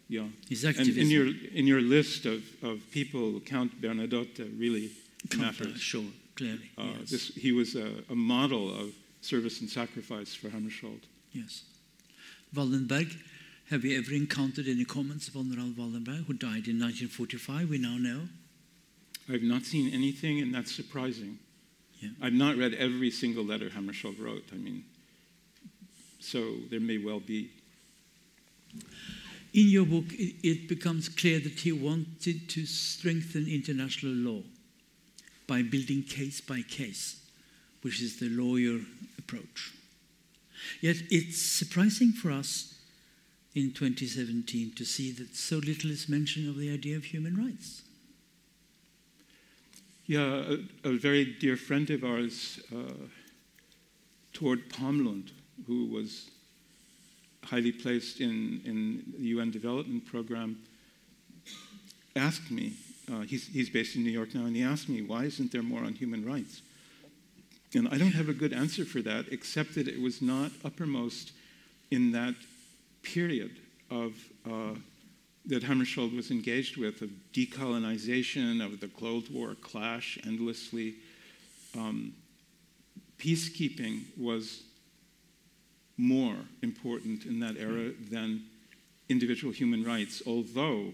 yeah. 0.08 0.28
His 0.50 0.66
activism. 0.66 1.02
And 1.02 1.04
in 1.04 1.10
your, 1.10 1.28
in 1.54 1.68
your 1.68 1.82
list 1.82 2.26
of, 2.26 2.44
of 2.64 2.80
people, 2.92 3.40
Count 3.42 3.80
Bernadotte 3.82 4.60
really 4.60 4.92
Count, 5.30 5.60
matters. 5.60 5.80
Sure, 5.80 6.04
clearly. 6.36 6.72
Uh, 6.78 6.86
yes. 7.00 7.10
this, 7.12 7.28
he 7.36 7.52
was 7.52 7.76
a, 7.76 8.04
a, 8.10 8.16
model 8.16 8.74
of 8.74 8.94
service 9.22 9.62
and 9.62 9.70
sacrifice 9.70 10.34
for 10.34 10.50
Hammarskjöld. 10.50 11.04
Yes. 11.32 11.64
Wallenberg, 12.56 13.16
have 13.72 13.84
you 13.84 13.98
ever 13.98 14.14
encountered 14.14 14.68
any 14.68 14.86
comments 14.86 15.28
of 15.28 15.36
Honorable 15.36 15.86
Wallenberg, 15.86 16.26
who 16.26 16.34
died 16.34 16.68
in 16.68 16.80
1945, 16.80 17.70
we 17.70 17.78
now 17.80 17.98
know? 17.98 18.28
I've 19.28 19.42
not 19.42 19.64
seen 19.64 19.92
anything, 19.92 20.40
and 20.40 20.54
that's 20.54 20.74
surprising. 20.74 21.40
Yeah. 22.00 22.10
I've 22.22 22.34
not 22.34 22.58
read 22.58 22.76
every 22.76 23.10
single 23.10 23.44
letter 23.44 23.70
Hammarskjöld 23.70 24.24
wrote. 24.24 24.44
I 24.52 24.58
mean, 24.58 24.84
so 26.20 26.58
there 26.70 26.80
may 26.80 27.00
well 27.00 27.20
be. 27.20 27.50
In 29.54 29.70
your 29.70 29.86
book, 29.86 30.06
it 30.12 30.68
becomes 30.68 31.10
clear 31.10 31.40
that 31.40 31.60
he 31.60 31.72
wanted 31.72 32.50
to 32.50 32.66
strengthen 32.66 33.48
international 33.48 34.12
law 34.12 34.42
by 35.48 35.64
building 35.64 36.04
case 36.04 36.42
by 36.42 36.62
case, 36.62 37.22
which 37.82 38.02
is 38.02 38.20
the 38.20 38.30
lawyer 38.30 38.80
approach. 39.18 39.74
Yet 40.82 40.98
it's 41.10 41.42
surprising 41.42 42.12
for 42.12 42.32
us 42.32 42.75
in 43.56 43.72
2017 43.72 44.74
to 44.74 44.86
see 44.86 45.12
that 45.14 45.34
so 45.34 45.56
little 45.56 45.90
is 45.90 46.10
mentioned 46.10 46.50
of 46.50 46.58
the 46.58 46.72
idea 46.72 46.98
of 46.98 47.06
human 47.06 47.38
rights. 47.38 47.84
Yeah, 50.06 50.58
a, 50.84 50.90
a 50.90 50.98
very 50.98 51.26
dear 51.40 51.56
friend 51.56 51.90
of 51.90 52.04
ours, 52.04 52.60
uh, 52.72 52.94
Tord 54.34 54.70
Palmlund, 54.70 55.32
who 55.66 55.86
was 55.86 56.30
highly 57.46 57.72
placed 57.72 58.20
in, 58.20 58.62
in 58.66 59.14
the 59.18 59.28
UN 59.28 59.52
Development 59.52 60.06
Program, 60.06 60.62
asked 62.16 62.52
me, 62.52 62.74
uh, 63.12 63.22
he's, 63.22 63.48
he's 63.48 63.70
based 63.70 63.96
in 63.96 64.04
New 64.04 64.12
York 64.12 64.36
now, 64.36 64.46
and 64.46 64.56
he 64.56 64.64
asked 64.64 64.90
me, 64.90 65.02
why 65.02 65.24
isn't 65.24 65.52
there 65.52 65.64
more 65.64 65.84
on 65.84 65.94
human 65.94 66.26
rights? 66.26 66.62
And 67.74 67.88
I 67.90 67.98
don't 67.98 68.14
have 68.14 68.30
a 68.30 68.34
good 68.34 68.54
answer 68.54 68.86
for 68.86 69.02
that, 69.02 69.26
except 69.32 69.76
that 69.76 69.88
it 69.88 70.02
was 70.02 70.22
not 70.22 70.52
uppermost 70.64 71.32
in 71.90 72.12
that 72.12 72.36
period 73.14 73.60
of 73.90 74.14
uh, 74.46 74.76
that 75.46 75.64
Hammarskjöld 75.64 76.16
was 76.16 76.32
engaged 76.32 76.76
with 76.78 77.02
of 77.02 77.10
decolonization, 77.34 78.66
of 78.66 78.80
the 78.80 78.88
Cold 78.88 79.32
War 79.32 79.56
clash 79.56 80.18
endlessly. 80.26 80.96
Um, 81.78 82.14
peacekeeping 83.20 84.02
was 84.18 84.64
more 85.98 86.36
important 86.62 87.26
in 87.26 87.40
that 87.40 87.58
era 87.58 87.92
than 88.12 88.44
individual 89.08 89.54
human 89.54 89.84
rights, 89.84 90.22
although 90.26 90.92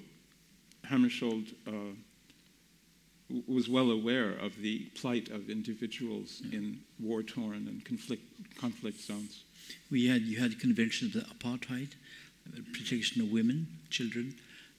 Hammarskjöld 0.85 1.53
uh, 1.67 1.95
was 3.47 3.69
well 3.69 3.91
aware 3.91 4.31
of 4.31 4.57
the 4.57 4.79
plight 4.95 5.29
of 5.29 5.49
individuals 5.49 6.41
yeah. 6.43 6.59
in 6.59 6.79
war-torn 6.99 7.67
and 7.67 7.85
conflict, 7.85 8.23
conflict 8.59 8.99
zones. 8.99 9.43
We 9.89 10.07
had, 10.07 10.23
you 10.23 10.39
had 10.39 10.59
conventions 10.59 11.15
of 11.15 11.23
the 11.23 11.33
apartheid, 11.33 11.93
protection 12.73 13.21
of 13.21 13.31
women, 13.31 13.67
children, 13.89 14.35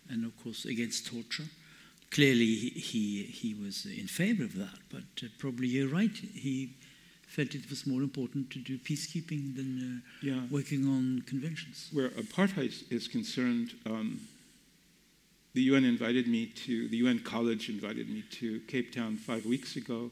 and 0.08 0.24
of 0.24 0.42
course 0.42 0.64
against 0.64 1.06
torture. 1.06 1.44
Clearly, 2.10 2.54
he, 2.54 3.22
he, 3.22 3.54
was 3.54 3.86
in 3.86 4.06
favor 4.06 4.44
of 4.44 4.54
that, 4.56 4.78
but 4.90 5.24
uh, 5.24 5.28
probably 5.38 5.68
you're 5.68 5.88
right. 5.88 6.14
He 6.14 6.74
felt 7.26 7.54
it 7.54 7.70
was 7.70 7.86
more 7.86 8.02
important 8.02 8.50
to 8.50 8.58
do 8.58 8.76
peacekeeping 8.76 9.56
than 9.56 10.02
uh, 10.04 10.26
yeah. 10.26 10.40
working 10.50 10.86
on 10.86 11.22
conventions. 11.26 11.88
Where 11.90 12.10
apartheid 12.10 12.92
is 12.92 13.08
concerned, 13.08 13.72
um, 13.86 14.20
the 15.54 15.62
UN 15.62 15.84
invited 15.84 16.28
me 16.28 16.46
to, 16.46 16.88
the 16.88 16.98
UN 16.98 17.20
College 17.20 17.70
invited 17.70 18.10
me 18.10 18.24
to 18.32 18.60
Cape 18.68 18.92
Town 18.92 19.16
five 19.16 19.46
weeks 19.46 19.76
ago, 19.76 20.10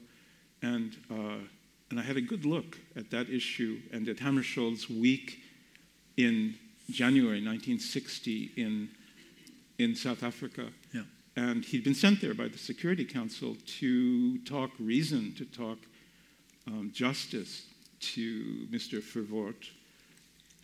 and, 0.62 0.96
uh, 1.10 1.44
and 1.90 2.00
I 2.00 2.02
had 2.02 2.16
a 2.16 2.22
good 2.22 2.46
look 2.46 2.78
at 2.96 3.10
that 3.10 3.28
issue 3.28 3.80
and 3.92 4.08
at 4.08 4.16
Hammarskjöld's 4.16 4.88
week 4.88 5.40
in 6.16 6.54
January 6.92 7.44
1960 7.44 8.52
in, 8.56 8.88
in 9.78 9.94
South 9.94 10.22
Africa. 10.22 10.68
Yeah. 10.92 11.02
And 11.36 11.64
he'd 11.64 11.84
been 11.84 11.94
sent 11.94 12.20
there 12.20 12.34
by 12.34 12.48
the 12.48 12.58
Security 12.58 13.04
Council 13.04 13.56
to 13.78 14.38
talk 14.38 14.70
reason, 14.78 15.34
to 15.36 15.44
talk 15.44 15.78
um, 16.66 16.90
justice 16.92 17.66
to 18.00 18.66
Mr. 18.70 19.00
Verwoerd. 19.00 19.68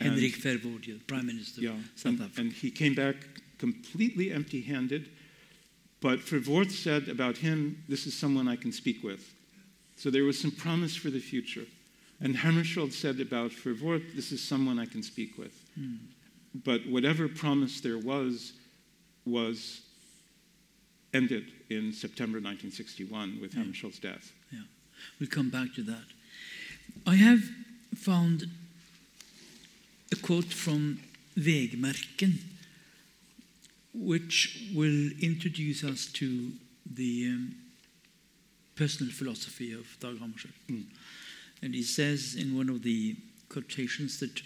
Hendrik 0.00 0.34
Verwoerd, 0.34 1.06
Prime 1.06 1.26
Minister 1.26 1.62
yeah, 1.62 1.70
of 1.70 1.90
South 1.94 2.12
and, 2.12 2.20
Africa. 2.20 2.40
And 2.40 2.52
he 2.52 2.70
came 2.70 2.94
back 2.94 3.16
completely 3.58 4.32
empty 4.32 4.60
handed. 4.60 5.08
But 6.00 6.20
Verwoerd 6.20 6.70
said 6.70 7.08
about 7.08 7.38
him, 7.38 7.82
this 7.88 8.06
is 8.06 8.16
someone 8.16 8.48
I 8.48 8.56
can 8.56 8.72
speak 8.72 9.02
with. 9.02 9.32
So 9.96 10.10
there 10.10 10.24
was 10.24 10.38
some 10.38 10.50
promise 10.50 10.94
for 10.94 11.08
the 11.08 11.20
future. 11.20 11.64
And 12.20 12.34
Hammarskjöld 12.34 12.92
said 12.92 13.20
about 13.20 13.50
Verwoerd, 13.50 14.14
this 14.14 14.32
is 14.32 14.42
someone 14.42 14.78
I 14.78 14.86
can 14.86 15.02
speak 15.02 15.38
with. 15.38 15.54
Mm. 15.78 15.98
But 16.64 16.86
whatever 16.86 17.28
promise 17.28 17.80
there 17.80 17.98
was, 17.98 18.52
was 19.24 19.82
ended 21.12 21.52
in 21.70 21.92
September 21.92 22.38
1961 22.38 23.38
with 23.40 23.54
yeah. 23.54 23.90
Death. 24.00 24.32
Yeah, 24.52 24.60
we'll 25.18 25.28
come 25.28 25.50
back 25.50 25.74
to 25.74 25.82
that. 25.82 26.04
I 27.06 27.16
have 27.16 27.40
found 27.94 28.48
a 30.12 30.16
quote 30.16 30.52
from 30.52 31.00
Vägmärken, 31.36 32.38
which 33.92 34.70
will 34.74 35.10
introduce 35.20 35.82
us 35.84 36.06
to 36.06 36.52
the 36.94 37.28
um, 37.28 37.54
personal 38.76 39.12
philosophy 39.12 39.72
of 39.72 39.86
Dag 40.00 40.18
Hammarskjöld. 40.18 40.52
Mm. 40.68 40.84
And 41.62 41.74
he 41.74 41.82
says 41.82 42.34
in 42.38 42.56
one 42.56 42.68
of 42.68 42.82
the 42.82 43.16
quotations 43.48 44.20
that, 44.20 44.42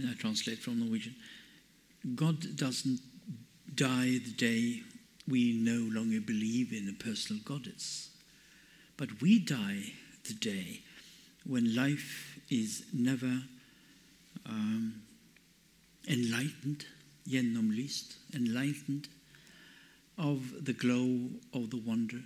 I 0.00 0.14
translate 0.14 0.58
from 0.58 0.78
Norwegian, 0.80 1.16
God 2.14 2.56
doesn't 2.56 3.00
die 3.74 4.18
the 4.24 4.34
day 4.36 4.82
we 5.26 5.52
no 5.52 5.90
longer 5.92 6.20
believe 6.20 6.72
in 6.72 6.88
a 6.88 7.04
personal 7.04 7.42
goddess, 7.44 8.10
but 8.96 9.20
we 9.20 9.38
die 9.38 9.92
the 10.26 10.34
day 10.34 10.80
when 11.44 11.74
life 11.74 12.38
is 12.50 12.84
never 12.92 13.42
um, 14.46 15.02
enlightened, 16.08 16.84
genomlyst, 17.28 18.16
enlightened 18.34 19.08
of 20.16 20.64
the 20.64 20.72
glow 20.72 21.28
of 21.52 21.70
the 21.70 21.76
wonder 21.76 22.20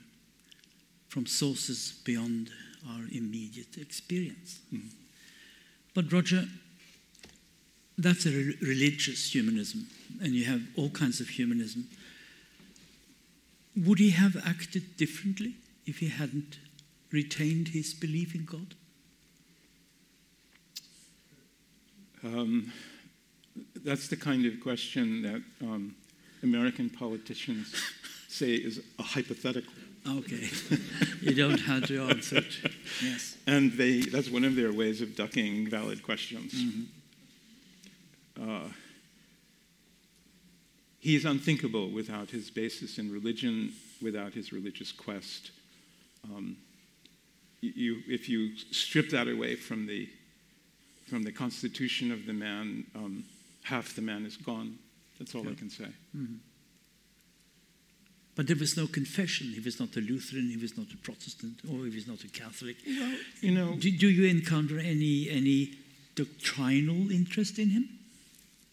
from 1.09 1.27
sources 1.27 2.01
beyond 2.05 2.51
our 2.89 3.03
immediate 3.13 3.77
experience. 3.77 4.61
Mm. 4.73 4.89
But, 5.95 6.11
Roger, 6.11 6.47
that's 8.03 8.27
a 8.27 8.31
re- 8.31 8.57
religious 8.61 9.33
humanism, 9.33 9.89
and 10.21 10.35
you 10.35 10.45
have 10.45 10.63
all 10.77 10.91
kinds 10.91 11.21
of 11.21 11.29
humanism. 11.29 11.89
would 13.75 13.99
he 13.99 14.11
have 14.11 14.37
acted 14.47 14.97
differently 14.99 15.55
if 15.87 15.99
he 15.99 16.09
hadn't 16.09 16.59
retained 17.11 17.69
his 17.69 17.95
belief 17.95 18.35
in 18.35 18.45
God? 18.45 18.75
Um, 22.25 22.73
that's 23.85 24.09
the 24.09 24.17
kind 24.17 24.47
of 24.47 24.61
question 24.61 25.23
that 25.23 25.43
um, 25.63 25.95
American 26.43 26.91
politicians 26.91 27.75
say 28.29 28.55
is 28.55 28.81
a 28.99 29.03
hypothetical. 29.03 29.73
Okay. 30.09 30.49
you 31.21 31.35
don't 31.35 31.61
have 31.61 31.87
to 31.87 32.03
answer 32.03 32.39
it. 32.39 32.57
Yes. 33.03 33.37
And 33.49 33.73
they, 33.73 34.01
that's 34.01 34.31
one 34.31 34.45
of 34.45 34.55
their 34.55 34.73
ways 34.73 35.01
of 35.01 35.17
ducking 35.17 35.69
valid 35.69 36.05
questions. 36.05 36.53
Mm-hmm. 36.53 36.83
Uh, 38.41 38.69
he 40.99 41.17
is 41.17 41.25
unthinkable 41.25 41.91
without 41.91 42.31
his 42.31 42.51
basis 42.51 42.99
in 42.99 43.11
religion, 43.13 43.73
without 44.01 44.33
his 44.35 44.53
religious 44.53 44.93
quest. 44.93 45.51
Um, 46.25 46.57
you, 47.61 48.03
if 48.09 48.29
you 48.29 48.57
strip 48.71 49.11
that 49.11 49.29
away 49.29 49.57
from 49.57 49.87
the, 49.87 50.09
from 51.09 51.23
the 51.25 51.33
constitution 51.33 52.13
of 52.13 52.27
the 52.27 52.33
man, 52.33 52.85
um, 52.95 53.25
half 53.65 53.95
the 53.95 54.03
man 54.03 54.25
is 54.25 54.37
gone. 54.37 54.79
That's 55.19 55.35
all 55.35 55.45
Yeah. 55.45 55.51
I 55.51 55.55
can 55.55 55.71
say. 55.71 55.89
Mhm. 56.17 56.39
But 58.35 58.47
there 58.47 58.57
was 58.57 58.77
no 58.77 58.87
confession. 58.87 59.53
He 59.53 59.61
was 59.61 59.79
not 59.79 59.95
a 59.97 60.01
Lutheran, 60.01 60.49
he 60.49 60.57
was 60.57 60.77
not 60.79 60.87
a 60.93 60.97
Protestant, 60.97 61.61
or 61.69 61.85
he 61.85 61.95
was 61.95 62.07
not 62.07 62.25
a 62.25 62.29
Catholic. 62.29 62.77
Well, 62.87 63.19
you 63.43 63.51
know, 63.51 63.75
Do, 63.77 63.91
do 63.91 64.09
you 64.09 64.25
encounter 64.25 64.79
any, 64.79 65.29
any 65.29 65.75
doctrinal 66.15 67.11
interest 67.11 67.59
in 67.59 67.71
him? 67.71 67.89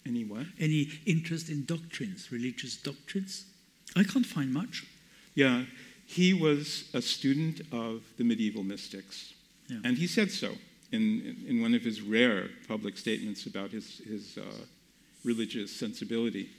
Anyway. 0.10 0.46
Any 0.60 0.90
interest 1.06 1.50
in 1.50 1.66
doctrines, 1.66 2.32
religious 2.32 2.76
doctrines? 2.76 3.46
I 3.96 4.04
can't 4.04 4.26
find 4.26 4.52
much. 4.52 4.86
Yeah, 5.36 5.64
he 6.06 6.34
was 6.34 6.90
a 6.94 7.02
student 7.02 7.62
of 7.72 8.02
the 8.18 8.24
medieval 8.24 8.64
mystics. 8.64 9.34
Yeah. 9.68 9.78
And 9.84 9.98
he 9.98 10.08
said 10.08 10.32
so 10.32 10.56
in, 10.92 11.38
in 11.48 11.62
one 11.62 11.76
of 11.76 11.84
his 11.84 12.02
rare 12.02 12.50
public 12.68 12.98
statements 12.98 13.46
about 13.46 13.70
his, 13.72 14.00
his 14.00 14.38
uh, 14.38 14.66
religious 15.24 15.72
sensibility. 15.76 16.50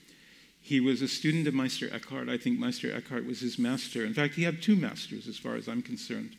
He 0.63 0.79
was 0.79 1.03
a 1.03 1.09
student 1.09 1.49
of 1.49 1.55
Meister 1.55 1.89
Eckhart. 1.93 2.29
I 2.29 2.37
think 2.37 2.59
Meister 2.59 2.95
Eckhart 2.95 3.27
was 3.27 3.41
his 3.41 3.59
master. 3.59 4.05
In 4.05 4.15
fact, 4.15 4.35
he 4.35 4.43
had 4.43 4.63
two 4.63 4.77
masters, 4.77 5.27
as 5.27 5.39
far 5.39 5.57
as 5.57 5.69
I'm 5.69 5.83
concerned, 5.83 6.37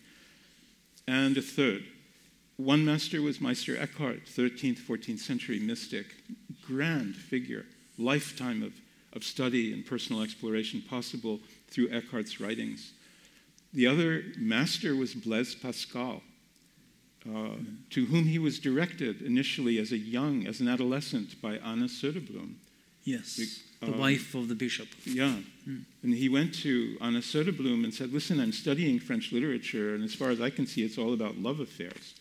and 1.08 1.38
a 1.38 1.42
third. 1.42 1.84
One 2.58 2.86
master 2.86 3.22
was 3.22 3.42
Meister 3.42 3.76
Eckhart, 3.76 4.26
13th, 4.26 4.80
14th 4.80 5.20
century 5.20 5.60
mystic, 5.60 6.06
grand 6.72 7.16
figure, 7.16 7.66
lifetime 7.98 8.64
of, 8.64 8.74
of 9.14 9.24
study 9.24 9.74
and 9.74 9.86
personal 9.86 10.22
exploration 10.22 10.82
possible 10.82 11.40
through 11.70 11.90
Eckhart's 11.90 12.40
writings. 12.40 12.94
The 13.74 13.88
other 13.88 14.24
master 14.38 14.96
was 14.96 15.14
Blaise 15.14 15.56
Pascal, 15.56 16.22
uh, 17.26 17.56
to 17.92 18.06
whom 18.06 18.26
he 18.26 18.40
was 18.40 18.60
directed 18.60 19.22
initially 19.22 19.78
as 19.80 19.92
a 19.92 19.98
young, 19.98 20.48
as 20.48 20.60
an 20.60 20.68
adolescent 20.68 21.42
by 21.42 21.56
Anna 21.58 21.86
Söderblom. 21.86 22.56
Yes, 23.04 23.40
the 23.82 23.94
uh, 23.94 23.98
wife 23.98 24.36
of 24.36 24.48
the 24.48 24.56
bishop. 24.56 24.88
Yeah. 25.06 25.36
And 26.04 26.14
he 26.14 26.30
went 26.30 26.54
to 26.62 26.98
Anna 27.02 27.20
Söderblom 27.20 27.84
and 27.84 27.94
said, 27.94 28.14
Listen, 28.14 28.40
I'm 28.40 28.52
studying 28.52 29.00
French 29.00 29.32
literature, 29.32 29.96
and 29.96 30.04
as 30.04 30.14
far 30.14 30.30
as 30.30 30.40
I 30.40 30.50
can 30.50 30.68
see, 30.68 30.84
it's 30.84 30.98
all 30.98 31.14
about 31.14 31.38
love 31.38 31.60
affairs. 31.60 32.14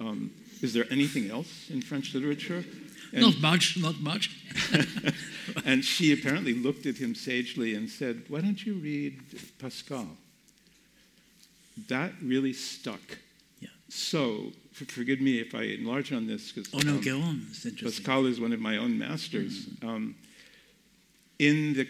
Um, 0.00 0.30
is 0.62 0.72
there 0.72 0.86
anything 0.90 1.30
else 1.30 1.68
in 1.70 1.82
French 1.82 2.14
literature? 2.14 2.64
And, 3.12 3.22
Not 3.22 3.40
much, 3.40 3.76
not 3.78 4.00
much. 4.00 4.30
and 5.64 5.84
she 5.84 6.12
apparently 6.12 6.54
looked 6.54 6.86
at 6.86 6.96
him 6.96 7.14
sagely 7.14 7.74
and 7.74 7.88
said, 7.88 8.24
Why 8.28 8.40
don't 8.40 8.64
you 8.64 8.74
read 8.74 9.20
Pascal? 9.58 10.08
That 11.88 12.12
really 12.22 12.52
stuck. 12.52 13.18
Yeah. 13.60 13.68
So, 13.88 14.52
forgive 14.72 15.20
me 15.20 15.38
if 15.40 15.54
I 15.54 15.62
enlarge 15.62 16.12
on 16.12 16.26
this, 16.26 16.52
because 16.52 16.72
Oh 16.74 16.78
no, 16.78 17.00
go 17.00 17.20
on. 17.20 17.46
It's 17.50 17.66
interesting. 17.66 18.04
Pascal 18.04 18.26
is 18.26 18.40
one 18.40 18.52
of 18.52 18.60
my 18.60 18.76
own 18.76 18.98
masters. 18.98 19.68
Um, 19.82 20.14
in, 21.38 21.74
the, 21.74 21.88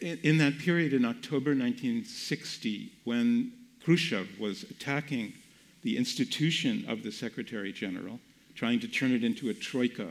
in, 0.00 0.18
in 0.22 0.38
that 0.38 0.58
period 0.58 0.92
in 0.92 1.04
October 1.04 1.50
1960, 1.50 2.92
when 3.04 3.52
Khrushchev 3.84 4.38
was 4.38 4.64
attacking 4.64 5.34
the 5.82 5.96
institution 5.96 6.84
of 6.88 7.02
the 7.02 7.12
Secretary 7.12 7.72
General, 7.72 8.18
trying 8.54 8.80
to 8.80 8.88
turn 8.88 9.12
it 9.12 9.22
into 9.22 9.48
a 9.48 9.54
troika, 9.54 10.08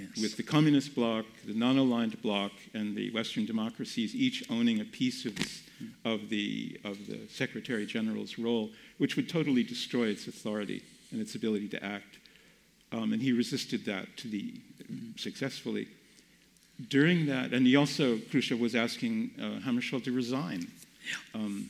Yes. 0.00 0.22
with 0.22 0.36
the 0.36 0.42
Communist 0.42 0.94
bloc, 0.94 1.26
the 1.46 1.54
non 1.54 1.76
aligned 1.76 2.20
bloc, 2.22 2.52
and 2.74 2.96
the 2.96 3.10
Western 3.10 3.44
democracies 3.44 4.14
each 4.14 4.44
owning 4.50 4.80
a 4.80 4.84
piece 4.84 5.26
of, 5.26 5.36
this, 5.36 5.62
of, 6.04 6.28
the, 6.28 6.80
of 6.84 7.06
the 7.06 7.20
Secretary 7.28 7.86
General's 7.86 8.38
role, 8.38 8.70
which 8.98 9.16
would 9.16 9.28
totally 9.28 9.62
destroy 9.62 10.06
its 10.06 10.26
authority 10.26 10.82
and 11.10 11.20
its 11.20 11.34
ability 11.34 11.68
to 11.68 11.84
act. 11.84 12.18
Um, 12.92 13.12
and 13.12 13.22
he 13.22 13.32
resisted 13.32 13.84
that 13.84 14.16
to 14.18 14.28
the, 14.28 14.54
successfully. 15.16 15.88
During 16.88 17.26
that, 17.26 17.52
and 17.52 17.66
he 17.66 17.76
also, 17.76 18.18
Khrushchev 18.30 18.58
was 18.58 18.74
asking 18.74 19.32
uh, 19.38 19.66
Hammarskjöld 19.66 20.04
to 20.04 20.12
resign. 20.12 20.66
Um, 21.34 21.68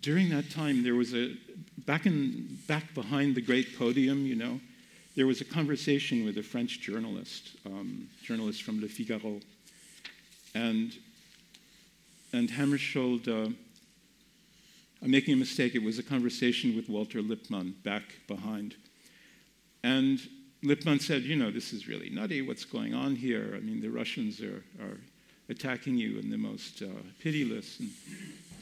during 0.00 0.28
that 0.30 0.50
time, 0.50 0.82
there 0.82 0.94
was 0.94 1.14
a, 1.14 1.34
back, 1.86 2.06
in, 2.06 2.58
back 2.66 2.94
behind 2.94 3.34
the 3.34 3.40
great 3.40 3.78
podium, 3.78 4.26
you 4.26 4.34
know, 4.34 4.60
there 5.16 5.26
was 5.26 5.40
a 5.40 5.44
conversation 5.44 6.24
with 6.24 6.36
a 6.36 6.42
French 6.42 6.80
journalist, 6.80 7.56
um, 7.64 8.06
journalist 8.22 8.62
from 8.62 8.80
Le 8.80 8.86
Figaro, 8.86 9.40
and 10.54 10.92
and 12.32 12.50
Hammarskjöld. 12.50 13.26
Uh, 13.26 13.50
I'm 15.02 15.10
making 15.10 15.34
a 15.34 15.36
mistake. 15.36 15.74
It 15.74 15.82
was 15.82 15.98
a 15.98 16.02
conversation 16.02 16.76
with 16.76 16.88
Walter 16.88 17.22
Lippmann 17.22 17.74
back 17.82 18.02
behind, 18.28 18.76
and 19.82 20.20
Lippmann 20.62 21.00
said, 21.00 21.22
"You 21.22 21.36
know, 21.36 21.50
this 21.50 21.72
is 21.72 21.88
really 21.88 22.10
nutty. 22.10 22.42
What's 22.42 22.66
going 22.66 22.92
on 22.92 23.16
here? 23.16 23.54
I 23.56 23.60
mean, 23.60 23.80
the 23.80 23.90
Russians 23.90 24.42
are 24.42 24.62
are 24.80 24.98
attacking 25.48 25.96
you 25.96 26.18
in 26.18 26.28
the 26.28 26.38
most 26.38 26.82
uh, 26.82 26.88
pitiless 27.20 27.80
and 27.80 27.90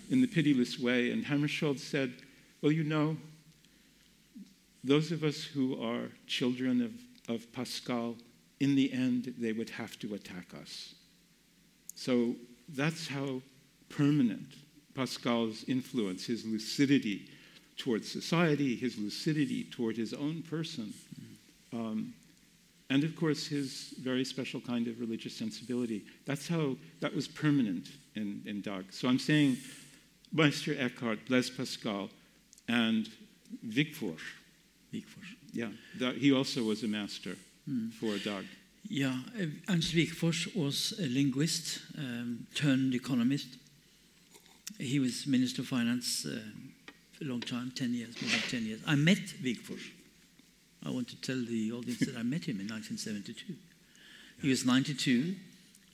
in 0.09 0.21
the 0.21 0.29
pitiless 0.29 0.79
way." 0.79 1.11
And 1.11 1.25
Hammarskjöld 1.25 1.81
said, 1.81 2.13
"Well, 2.63 2.71
you 2.71 2.85
know." 2.85 3.17
Those 4.85 5.11
of 5.11 5.25
us 5.25 5.43
who 5.43 5.83
are 5.83 6.11
children 6.27 6.83
of, 6.83 7.35
of 7.35 7.51
Pascal, 7.53 8.17
in 8.61 8.77
the 8.77 8.93
end, 8.93 9.35
they 9.39 9.53
would 9.53 9.71
have 9.71 9.99
to 10.01 10.15
attack 10.15 10.53
us. 10.61 10.95
So 11.95 12.37
that's 12.69 13.09
how 13.09 13.41
permanent 13.89 14.55
Pascal's 14.95 15.65
influence, 15.65 16.27
his 16.27 16.45
lucidity 16.45 17.31
towards 17.77 18.11
society, 18.11 18.77
his 18.77 18.99
lucidity 18.99 19.65
toward 19.65 19.97
his 19.97 20.13
own 20.13 20.43
person, 20.43 20.93
um, 21.73 22.15
and 22.91 23.03
of 23.03 23.17
course 23.17 23.47
his 23.47 23.95
very 24.01 24.25
special 24.25 24.61
kind 24.61 24.87
of 24.87 25.01
religious 25.01 25.35
sensibility. 25.35 26.05
That's 26.27 26.47
how 26.47 26.77
that 27.01 27.15
was 27.15 27.27
permanent 27.27 27.89
in, 28.15 28.43
in. 28.47 28.63
So 28.91 29.09
I'm 29.09 29.19
saying 29.19 29.57
Meister 30.33 30.77
Eckhart, 30.79 31.27
Blaise 31.27 31.51
Pascal, 31.51 32.11
and 32.69 33.09
Wigforss. 33.67 34.21
Yeah, 35.53 35.71
he 36.13 36.33
also 36.33 36.63
was 36.65 36.83
a 36.83 36.89
master 36.89 37.37
for 37.99 38.19
Dag. 38.19 38.45
Yeah, 38.89 39.17
Ernst 39.69 39.95
Wigforss 39.95 40.55
was 40.55 40.93
a 40.99 41.07
linguist 41.07 41.81
um, 41.97 42.47
turned 42.55 42.95
economist. 42.95 43.57
He 44.79 44.99
was 44.99 45.27
Minister 45.27 45.63
of 45.63 45.69
Finance 45.69 46.27
uh, 46.27 46.39
for 47.13 47.25
a 47.25 47.29
long 47.29 47.41
time, 47.41 47.73
10 47.75 47.95
years, 47.95 48.21
more 48.21 48.31
than 48.31 48.41
10 48.41 48.67
years. 48.67 48.81
I 48.87 48.95
met 48.97 49.19
Wigforss. 49.43 49.81
I 50.85 50.91
want 50.91 51.09
to 51.09 51.21
tell 51.21 51.43
the 51.43 51.73
audience 51.73 52.01
that 52.01 52.17
I 52.17 52.23
met 52.23 52.45
him 52.45 52.61
in 52.61 52.69
1972. 52.69 53.55
He 54.43 54.49
was 54.49 54.67
92. 54.67 55.35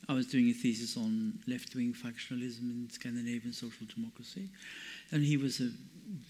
I 0.09 0.13
was 0.13 0.27
doing 0.27 0.49
a 0.49 0.53
thesis 0.53 0.97
on 0.97 1.39
left 1.47 1.75
wing 1.77 1.95
factionalism 1.95 2.63
in 2.63 2.89
Scandinavian 2.91 3.53
social 3.53 3.87
democracy. 3.95 4.49
And 5.13 5.23
he 5.23 5.37
was 5.37 5.61
a 5.61 5.71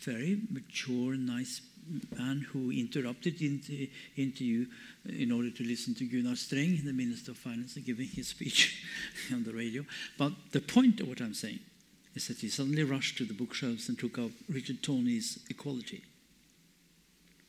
very 0.00 0.42
mature 0.50 1.14
and 1.14 1.26
nice 1.26 1.62
man 2.16 2.46
who 2.52 2.70
interrupted 2.70 3.38
the 3.38 3.46
inter- 3.46 3.92
interview 4.16 4.66
in 5.08 5.32
order 5.32 5.50
to 5.50 5.64
listen 5.64 5.94
to 5.94 6.04
Gunnar 6.04 6.36
Sträng, 6.36 6.84
the 6.84 6.92
Minister 6.92 7.32
of 7.32 7.38
Finance, 7.38 7.74
giving 7.78 8.08
his 8.08 8.28
speech 8.28 8.84
on 9.32 9.44
the 9.44 9.52
radio. 9.52 9.84
But 10.18 10.32
the 10.52 10.60
point 10.60 11.00
of 11.00 11.08
what 11.08 11.20
I'm 11.20 11.34
saying 11.34 11.60
is 12.14 12.28
that 12.28 12.38
he 12.38 12.48
suddenly 12.48 12.84
rushed 12.84 13.18
to 13.18 13.24
the 13.24 13.34
bookshelves 13.34 13.88
and 13.88 13.98
took 13.98 14.18
up 14.18 14.30
Richard 14.48 14.82
Tawney's 14.82 15.38
Equality. 15.48 16.02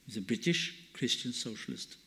He's 0.06 0.18
a 0.18 0.22
British 0.22 0.76
Christian 0.94 1.34
socialist 1.34 1.98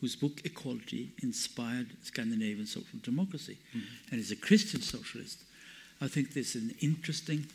whose 0.00 0.16
book 0.16 0.40
Equality 0.44 1.12
inspired 1.22 1.86
Scandinavian 2.02 2.66
social 2.66 2.98
democracy. 3.02 3.56
Mm-hmm. 3.70 4.10
And 4.10 4.18
he's 4.18 4.32
a 4.32 4.36
Christian 4.36 4.82
socialist. 4.82 5.44
I 6.00 6.08
think 6.08 6.34
there's 6.34 6.56
an 6.56 6.74
interesting 6.80 7.46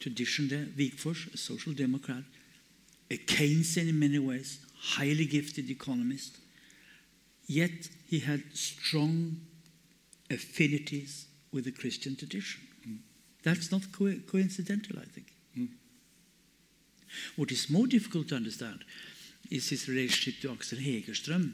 tradition 0.00 0.48
there. 0.48 0.66
Wigforss, 0.76 1.32
a 1.32 1.36
social 1.36 1.72
democrat, 1.72 2.24
a 3.10 3.16
Keynesian 3.16 3.88
in 3.88 3.98
many 3.98 4.18
ways, 4.18 4.64
highly 4.80 5.26
gifted 5.26 5.70
economist, 5.70 6.38
yet 7.46 7.88
he 8.06 8.20
had 8.20 8.42
strong 8.54 9.40
affinities 10.30 11.26
with 11.52 11.64
the 11.64 11.72
Christian 11.72 12.16
tradition. 12.16 12.68
That's 13.42 13.72
not 13.72 13.92
co- 13.92 14.20
coincidental, 14.30 14.98
I 14.98 15.04
think. 15.04 15.32
Mm. 15.56 15.68
What 17.36 17.50
is 17.50 17.70
more 17.70 17.86
difficult 17.86 18.28
to 18.28 18.36
understand 18.36 18.84
is 19.50 19.70
his 19.70 19.88
relationship 19.88 20.42
to 20.42 20.52
Axel 20.52 20.78
Hägerström. 20.78 21.52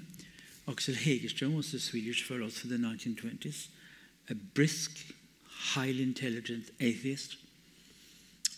Axel 0.67 0.95
Hägerström 0.95 1.57
was 1.57 1.73
a 1.75 1.79
Swedish 1.79 2.25
philosopher 2.25 2.75
in 2.75 2.83
the 2.83 2.89
1920s, 2.89 3.69
a 4.31 4.35
brisk, 4.35 4.91
highly 5.47 6.03
intelligent 6.03 6.71
atheist, 6.81 7.37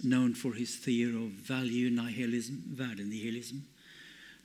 known 0.03 0.35
for 0.35 0.53
his 0.53 0.77
theory 0.77 1.15
of 1.15 1.31
value 1.31 1.91
nihilism, 1.91 2.63
värdenihilism, 2.75 3.61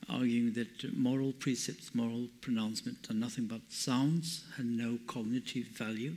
arguing 0.10 0.54
that 0.54 0.98
moral 0.98 1.32
precepts, 1.34 1.94
moral 1.94 2.28
pronouncements 2.42 3.10
are 3.10 3.14
nothing 3.14 3.46
but 3.46 3.62
sounds 3.70 4.44
and 4.58 4.78
no 4.78 4.98
cognitive 5.08 5.68
value. 5.68 6.16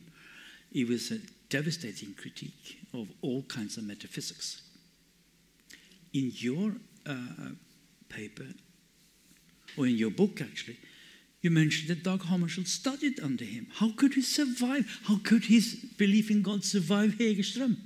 It 0.72 0.88
was 0.88 1.10
a 1.10 1.18
devastating 1.48 2.14
critique 2.14 2.78
of 2.92 3.08
all 3.22 3.42
kinds 3.42 3.76
of 3.76 3.84
metaphysics. 3.84 4.62
In 6.12 6.32
your 6.34 6.72
uh, 7.06 7.50
paper, 8.08 8.46
or 9.76 9.86
in 9.86 9.96
your 9.96 10.10
book 10.10 10.40
actually, 10.40 10.78
you 11.42 11.50
mentioned 11.50 11.90
that 11.90 12.02
Dag 12.02 12.20
Hammarskjöld 12.20 12.66
studied 12.66 13.20
under 13.20 13.44
him. 13.44 13.66
How 13.74 13.90
could 13.90 14.14
he 14.14 14.22
survive? 14.22 15.00
How 15.04 15.18
could 15.22 15.44
his 15.44 15.74
belief 15.98 16.30
in 16.30 16.42
God 16.42 16.64
survive 16.64 17.16
Hägerström? 17.18 17.76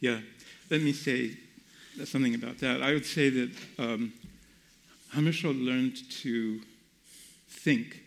Yeah, 0.00 0.20
let 0.70 0.82
me 0.82 0.92
say 0.92 1.36
something 2.04 2.34
about 2.34 2.58
that. 2.58 2.82
I 2.82 2.92
would 2.92 3.06
say 3.06 3.30
that 3.30 3.50
um, 3.78 4.12
learned 5.14 5.96
to 6.22 6.60
think 7.48 8.00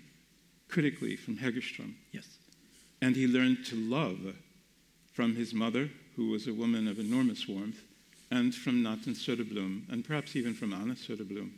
critically 0.67 1.15
from 1.15 1.37
Hägerström. 1.37 1.93
Yes. 2.11 2.27
And 3.01 3.15
he 3.15 3.27
learned 3.27 3.65
to 3.67 3.75
love 3.75 4.35
from 5.13 5.35
his 5.35 5.53
mother, 5.53 5.89
who 6.15 6.29
was 6.29 6.47
a 6.47 6.53
woman 6.53 6.87
of 6.87 6.99
enormous 6.99 7.47
warmth, 7.47 7.81
and 8.29 8.53
from 8.53 8.83
Nathan 8.83 9.13
Söderblom, 9.13 9.89
and 9.89 10.03
perhaps 10.03 10.35
even 10.35 10.53
from 10.53 10.73
Anna 10.73 10.95
Söderblom. 10.95 11.51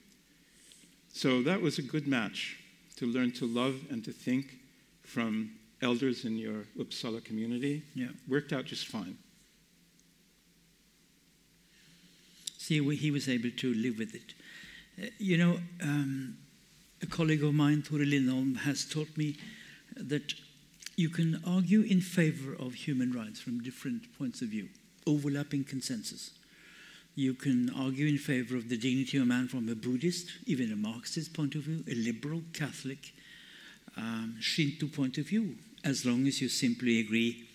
So 1.12 1.42
that 1.44 1.62
was 1.62 1.80
a 1.80 1.82
good 1.82 2.08
match 2.08 2.58
to 2.98 3.06
learn 3.06 3.32
to 3.34 3.46
love 3.46 3.76
and 3.90 4.04
to 4.06 4.12
think 4.12 4.58
from 5.04 5.52
elders 5.82 6.26
in 6.26 6.38
your 6.38 6.66
Uppsala 6.78 7.24
community. 7.24 7.84
Yeah. 7.96 8.10
Worked 8.28 8.54
out 8.54 8.66
just 8.66 8.88
fine. 8.88 9.18
We- 12.70 12.96
he 12.98 13.10
was 13.10 13.28
able 13.28 13.50
to 13.50 13.74
live 13.74 13.98
with 13.98 14.14
it. 14.14 14.34
Uh, 15.02 15.08
you 15.18 15.38
know, 15.38 15.60
um, 15.82 16.38
a 17.02 17.08
colleague 17.08 17.44
of 17.44 17.56
mine, 17.56 17.82
Tore 17.82 18.06
Lindholm, 18.06 18.56
has 18.56 18.86
taught 18.86 19.18
me 19.18 19.38
that 19.96 20.36
you 20.96 21.10
can 21.10 21.42
argue 21.46 21.82
in 21.82 22.02
favor 22.02 22.54
of 22.54 22.74
human 22.74 23.12
rights 23.12 23.40
from 23.40 23.64
different 23.64 24.16
points 24.18 24.42
of 24.42 24.50
view, 24.50 24.70
overlapping 25.08 25.64
consensus. 25.64 26.32
You 27.16 27.34
can 27.34 27.70
argue 27.72 28.06
in 28.06 28.18
favor 28.18 28.56
of 28.56 28.70
the 28.70 28.78
dignity 28.78 29.18
of 29.18 29.26
man 29.26 29.48
from 29.48 29.68
a 29.70 29.76
Buddhist, 29.76 30.32
even 30.46 30.72
a 30.72 30.76
Marxist 30.76 31.34
point 31.34 31.56
of 31.56 31.64
view, 31.64 31.84
a 31.88 31.96
liberal, 31.96 32.44
Catholic, 32.54 33.14
um, 33.98 34.36
Shinto 34.40 34.88
point 34.88 35.18
of 35.18 35.28
view, 35.28 35.58
as 35.84 36.06
long 36.06 36.28
as 36.28 36.40
you 36.42 36.50
simply 36.50 37.00
agree 37.00 37.46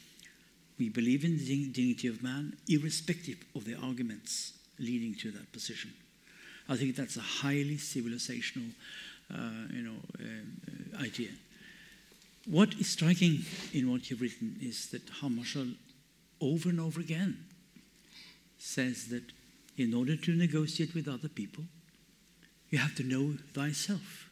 we 0.77 0.89
believe 0.89 1.25
in 1.25 1.39
the 1.39 1.69
dignity 1.69 2.09
of 2.09 2.23
man, 2.23 2.57
irrespective 2.69 3.39
of 3.55 3.65
the 3.65 3.77
arguments 3.77 4.55
leading 4.85 5.14
to 5.16 5.30
that 5.32 5.53
position. 5.53 5.93
I 6.68 6.76
think 6.76 6.97
that's 6.97 7.16
a 7.16 7.20
highly 7.20 7.76
civilizational, 7.76 8.70
uh, 9.32 9.68
you 9.72 9.82
know, 9.82 9.99
um, 10.20 10.61
uh, 10.95 11.03
idea. 11.03 11.30
What 12.47 12.74
is 12.74 12.89
striking 12.89 13.39
in 13.72 13.91
what 13.91 14.11
you've 14.11 14.20
written 14.20 14.57
is 14.61 14.91
that 14.91 15.07
Hammarskjöld, 15.20 15.74
over 16.41 16.68
and 16.68 16.80
over 16.80 17.01
again, 17.01 17.45
says 18.59 19.09
that 19.09 19.24
in 19.76 19.95
order 19.95 20.16
to 20.16 20.32
negotiate 20.32 20.95
with 20.95 21.09
other 21.09 21.28
people, 21.28 21.64
you 22.70 22.78
have 22.78 22.95
to 22.97 23.03
know 23.03 23.37
thyself. 23.53 24.30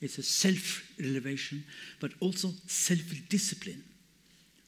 It's 0.00 0.18
a 0.18 0.22
self-revelation, 0.22 1.64
but 2.00 2.10
also 2.20 2.50
self-discipline. 2.66 3.84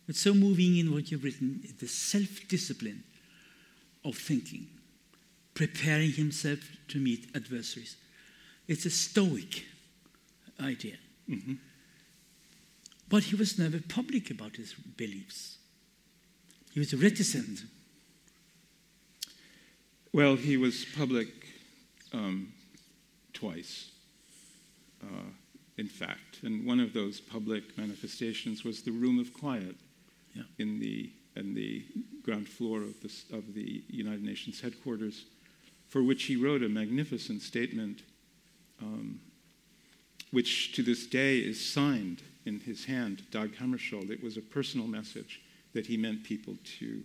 What's 0.07 0.21
so 0.21 0.35
moving 0.35 0.77
in 0.77 0.93
what 0.93 1.11
you've 1.11 1.25
written 1.25 1.63
the 1.81 1.89
self-discipline 1.89 3.03
of 4.05 4.17
thinking, 4.17 4.67
preparing 5.55 6.13
himself 6.13 6.59
to 6.89 6.99
meet 6.99 7.29
adversaries. 7.35 7.97
It's 8.67 8.85
a 8.87 8.91
stoic 8.91 9.65
idea. 10.61 10.99
Mhm. 11.29 11.59
But 13.09 13.25
he 13.25 13.37
was 13.37 13.59
never 13.59 13.81
public 13.81 14.31
about 14.31 14.57
his 14.57 14.75
beliefs. 14.75 15.59
He 16.73 16.81
was 16.81 16.93
reticent. 16.95 17.65
Well, 20.13 20.37
he 20.37 20.57
was 20.57 20.85
public 20.97 21.29
um, 22.13 22.53
twice, 23.33 23.91
uh, 25.03 25.31
in 25.77 25.89
fact. 25.89 26.43
And 26.43 26.65
one 26.65 26.79
of 26.81 26.93
those 26.93 27.21
public 27.21 27.77
manifestations 27.77 28.65
was 28.65 28.83
the 28.83 28.93
Room 28.93 29.19
of 29.19 29.33
Quiet 29.33 29.77
Yeah. 30.35 30.43
in, 30.59 30.79
the, 30.79 31.11
in 31.37 31.55
the 31.55 31.85
ground 32.23 32.49
floor 32.49 32.83
of 32.83 33.01
the, 33.01 33.13
of 33.37 33.55
the 33.55 33.83
United 33.89 34.23
Nations 34.23 34.61
headquarters, 34.61 35.25
for 35.89 36.03
which 36.03 36.25
he 36.25 36.37
wrote 36.37 36.63
a 36.63 36.69
magnificent 36.69 37.43
statement, 37.43 38.03
um, 38.83 39.21
which 40.31 40.73
to 40.73 40.83
this 40.83 41.07
day 41.07 41.39
is 41.39 41.65
signed 41.65 42.23
in 42.45 42.61
his 42.61 42.85
hand, 42.85 43.23
Dag 43.31 43.57
Hammarskjöld. 43.57 44.11
It 44.11 44.23
was 44.23 44.37
a 44.37 44.43
personal 44.43 44.87
message 44.87 45.41
that 45.73 45.87
he 45.87 45.97
meant 45.97 46.25
people 46.25 46.57
to 46.79 47.03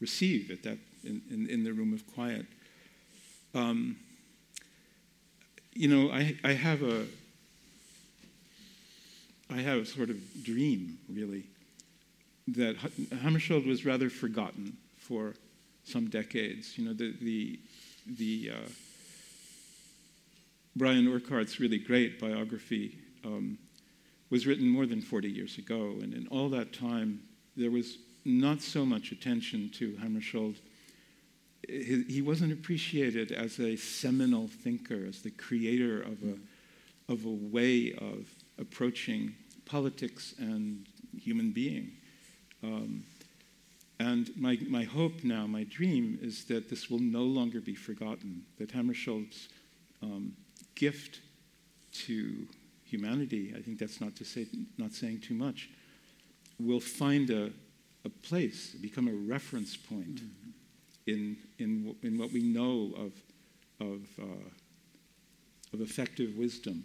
receive 0.00 0.50
at 0.50 0.62
that 0.62 0.78
in, 1.04 1.22
in, 1.30 1.48
in 1.48 1.64
the 1.64 1.72
room 1.72 1.92
of 1.92 2.06
quiet. 2.14 2.46
Um, 3.54 3.96
you 5.74 5.88
know, 5.88 6.10
I, 6.12 6.36
I 6.44 6.52
have 6.52 6.82
a 6.82 7.06
I 9.50 9.60
have 9.60 9.78
a 9.80 9.86
sort 9.86 10.08
of 10.08 10.16
dream, 10.42 10.98
really, 11.10 11.44
that 12.48 12.76
Hammarskjöld 12.78 13.66
was 13.66 13.84
rather 13.84 14.08
forgotten 14.08 14.76
for 14.96 15.34
some 15.84 16.08
decades. 16.08 16.78
You 16.78 16.86
know, 16.86 16.94
the 16.94 17.14
the 17.20 17.58
the 18.06 18.52
uh, 18.52 18.68
Brian 20.74 21.06
Urquhart's 21.06 21.60
really 21.60 21.78
great 21.78 22.20
biography 22.20 22.98
um, 23.24 23.58
was 24.30 24.46
written 24.46 24.68
more 24.68 24.86
than 24.86 25.02
40 25.02 25.28
years 25.28 25.58
ago, 25.58 25.96
and 26.02 26.14
in 26.14 26.26
all 26.28 26.48
that 26.48 26.72
time, 26.72 27.20
there 27.56 27.70
was 27.70 27.98
not 28.24 28.62
so 28.62 28.84
much 28.86 29.12
attention 29.12 29.70
to 29.74 29.92
Hammarskjöld. 30.02 30.56
He, 31.68 32.04
he 32.08 32.22
wasn't 32.22 32.52
appreciated 32.52 33.30
as 33.32 33.60
a 33.60 33.76
seminal 33.76 34.48
thinker, 34.48 35.04
as 35.06 35.22
the 35.22 35.30
creator 35.30 36.00
of 36.00 36.22
a, 36.22 37.12
of 37.12 37.24
a 37.24 37.28
way 37.28 37.92
of 37.98 38.26
approaching 38.58 39.34
politics 39.66 40.34
and 40.38 40.86
human 41.14 41.52
being. 41.52 41.92
Um, 42.64 43.04
and 44.02 44.30
my, 44.36 44.58
my 44.68 44.82
hope 44.82 45.22
now, 45.22 45.46
my 45.46 45.62
dream, 45.62 46.18
is 46.20 46.44
that 46.46 46.68
this 46.68 46.90
will 46.90 46.98
no 46.98 47.22
longer 47.22 47.60
be 47.60 47.76
forgotten, 47.76 48.42
that 48.58 48.72
Hammarskjöld's 48.72 49.48
um, 50.02 50.32
gift 50.74 51.20
to 51.92 52.48
humanity, 52.84 53.54
I 53.56 53.60
think 53.62 53.78
that's 53.78 54.00
not, 54.00 54.16
to 54.16 54.24
say, 54.24 54.46
not 54.76 54.92
saying 54.92 55.20
too 55.20 55.34
much, 55.34 55.70
will 56.58 56.80
find 56.80 57.30
a, 57.30 57.52
a 58.04 58.08
place, 58.08 58.72
become 58.72 59.06
a 59.06 59.14
reference 59.14 59.76
point 59.76 60.20
in, 61.06 61.36
in, 61.58 61.94
in 62.02 62.18
what 62.18 62.32
we 62.32 62.42
know 62.42 62.92
of, 62.96 63.12
of, 63.86 64.00
uh, 64.20 65.74
of 65.74 65.80
effective 65.80 66.36
wisdom. 66.36 66.84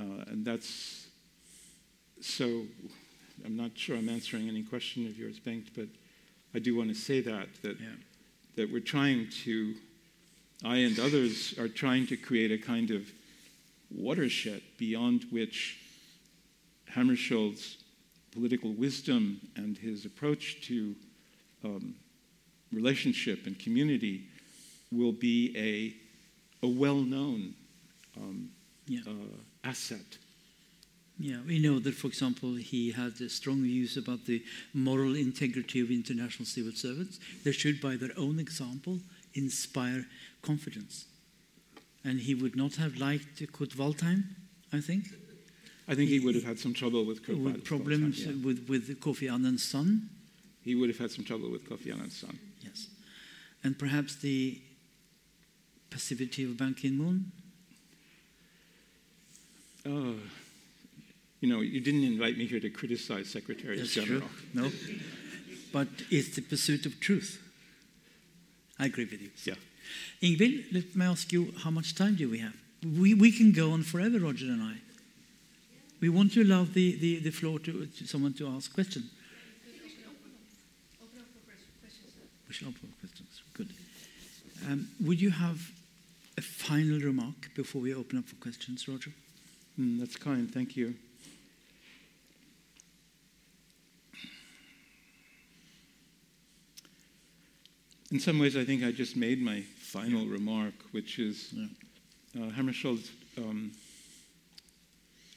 Uh, 0.00 0.24
and 0.28 0.46
that's 0.46 1.08
so, 2.22 2.62
I'm 3.44 3.56
not 3.56 3.72
sure 3.74 3.96
I'm 3.96 4.08
answering 4.08 4.48
any 4.48 4.62
question 4.62 5.06
of 5.06 5.18
yours, 5.18 5.38
Bernt, 5.38 5.74
but 5.74 5.88
I 6.56 6.58
do 6.58 6.74
want 6.74 6.88
to 6.88 6.94
say 6.94 7.20
that, 7.20 7.48
that, 7.60 7.78
Yeah. 7.78 7.88
that 8.54 8.72
we're 8.72 8.80
trying 8.80 9.28
to, 9.44 9.74
I 10.64 10.76
and 10.78 10.98
others 10.98 11.56
are 11.58 11.68
trying 11.68 12.06
to 12.06 12.16
create 12.16 12.50
a 12.50 12.56
kind 12.56 12.90
of 12.90 13.12
watershed 13.90 14.62
beyond 14.78 15.26
which 15.30 15.76
Hammarskjöld's 16.94 17.76
political 18.32 18.72
wisdom 18.72 19.38
and 19.54 19.76
his 19.76 20.06
approach 20.06 20.62
to 20.68 20.96
um, 21.62 21.94
relationship 22.72 23.46
and 23.46 23.58
community 23.58 24.26
will 24.90 25.12
be 25.12 25.52
a, 25.58 26.66
a 26.66 26.68
well 26.70 27.02
known 27.02 27.54
um, 28.16 28.48
Yeah. 28.86 29.00
uh, 29.06 29.12
asset. 29.62 30.16
Yeah, 31.18 31.38
we 31.46 31.58
know 31.58 31.78
that, 31.78 31.94
for 31.94 32.08
example, 32.08 32.54
he 32.54 32.92
had 32.92 33.16
strong 33.30 33.62
views 33.62 33.96
about 33.96 34.26
the 34.26 34.42
moral 34.74 35.16
integrity 35.16 35.80
of 35.80 35.90
international 35.90 36.44
civil 36.44 36.72
servants. 36.72 37.18
They 37.42 37.52
should, 37.52 37.80
by 37.80 37.96
their 37.96 38.12
own 38.18 38.38
example, 38.38 38.98
inspire 39.34 40.04
confidence. 40.42 41.06
And 42.04 42.20
he 42.20 42.34
would 42.34 42.54
not 42.54 42.76
have 42.76 42.98
liked 42.98 43.40
Kurt 43.52 43.70
Waldheim, 43.70 44.24
I 44.72 44.80
think, 44.80 45.06
I 45.88 45.94
think 45.94 46.10
he 46.10 46.18
would 46.18 46.34
have 46.34 46.44
had 46.44 46.58
some 46.58 46.74
trouble 46.74 47.04
with 47.04 47.24
Kurt 47.24 47.38
with 47.38 47.54
Waldheim, 47.54 47.64
problems 47.64 48.24
yeah. 48.24 48.32
with, 48.44 48.66
with 48.68 49.00
Kofi 49.00 49.30
Annan's 49.32 49.62
son. 49.62 50.10
he 50.64 50.74
would 50.74 50.88
have 50.88 50.98
had 50.98 51.10
some 51.12 51.24
trouble 51.24 51.50
with 51.50 51.68
Kofi 51.68 51.92
Annan's 51.92 52.16
son. 52.16 52.38
Yes. 52.60 52.88
And 53.62 53.78
perhaps 53.78 54.16
the 54.16 54.60
passivity 55.90 56.44
of 56.44 56.56
Ban 56.56 56.74
Ki 56.74 56.90
moon? 56.90 57.30
Oh, 59.86 60.14
you 61.40 61.48
know, 61.48 61.60
you 61.60 61.80
didn't 61.80 62.04
invite 62.04 62.36
me 62.38 62.46
here 62.46 62.60
to 62.60 62.70
criticize 62.70 63.28
Secretary 63.30 63.76
That's 63.78 63.94
General. 63.94 64.20
true. 64.20 64.28
No. 64.54 64.70
But 65.72 65.88
it's 66.10 66.34
the 66.36 66.42
pursuit 66.42 66.86
of 66.86 67.00
truth. 67.00 67.42
I 68.78 68.86
agree 68.86 69.04
with 69.04 69.20
you. 69.20 69.30
Yeah. 69.44 69.54
Ingvild, 70.22 70.72
let 70.72 70.96
me 70.96 71.06
ask 71.06 71.32
you, 71.32 71.52
how 71.58 71.70
much 71.70 71.94
time 71.94 72.14
do 72.16 72.28
we 72.30 72.38
have? 72.38 72.54
We, 72.84 73.14
we 73.14 73.32
can 73.32 73.52
go 73.52 73.72
on 73.72 73.82
forever, 73.82 74.18
Roger 74.18 74.46
and 74.46 74.62
I. 74.62 74.76
We 76.00 76.08
want 76.08 76.32
to 76.34 76.42
allow 76.42 76.64
the, 76.64 76.96
the, 76.98 77.20
the 77.20 77.30
floor 77.30 77.58
to, 77.60 77.86
to 77.86 78.06
someone 78.06 78.34
to 78.34 78.48
ask 78.48 78.72
questions. 78.72 79.10
We 82.48 82.54
should 82.54 82.68
open 82.68 82.88
for 82.88 83.06
questions. 83.06 83.42
Good. 83.54 83.68
Um, 84.70 84.88
would 85.04 85.20
you 85.20 85.30
have 85.30 85.70
a 86.38 86.42
final 86.42 87.00
remark 87.00 87.54
before 87.54 87.82
we 87.82 87.94
open 87.94 88.18
up 88.18 88.24
for 88.26 88.36
questions, 88.36 88.86
Roger? 88.88 89.10
Mm, 89.80 89.98
that's 89.98 90.16
kind, 90.16 90.52
thank 90.52 90.76
you. 90.76 90.94
In 98.12 98.20
some 98.20 98.38
ways, 98.38 98.56
I 98.56 98.64
think 98.64 98.84
I 98.84 98.92
just 98.92 99.16
made 99.16 99.42
my 99.42 99.62
final 99.78 100.26
remark, 100.26 100.74
which 100.92 101.18
is 101.18 101.52
Yeah. 101.52 101.66
uh, 102.40 102.50
Hammarskjöld, 102.52 103.10
um, 103.36 103.72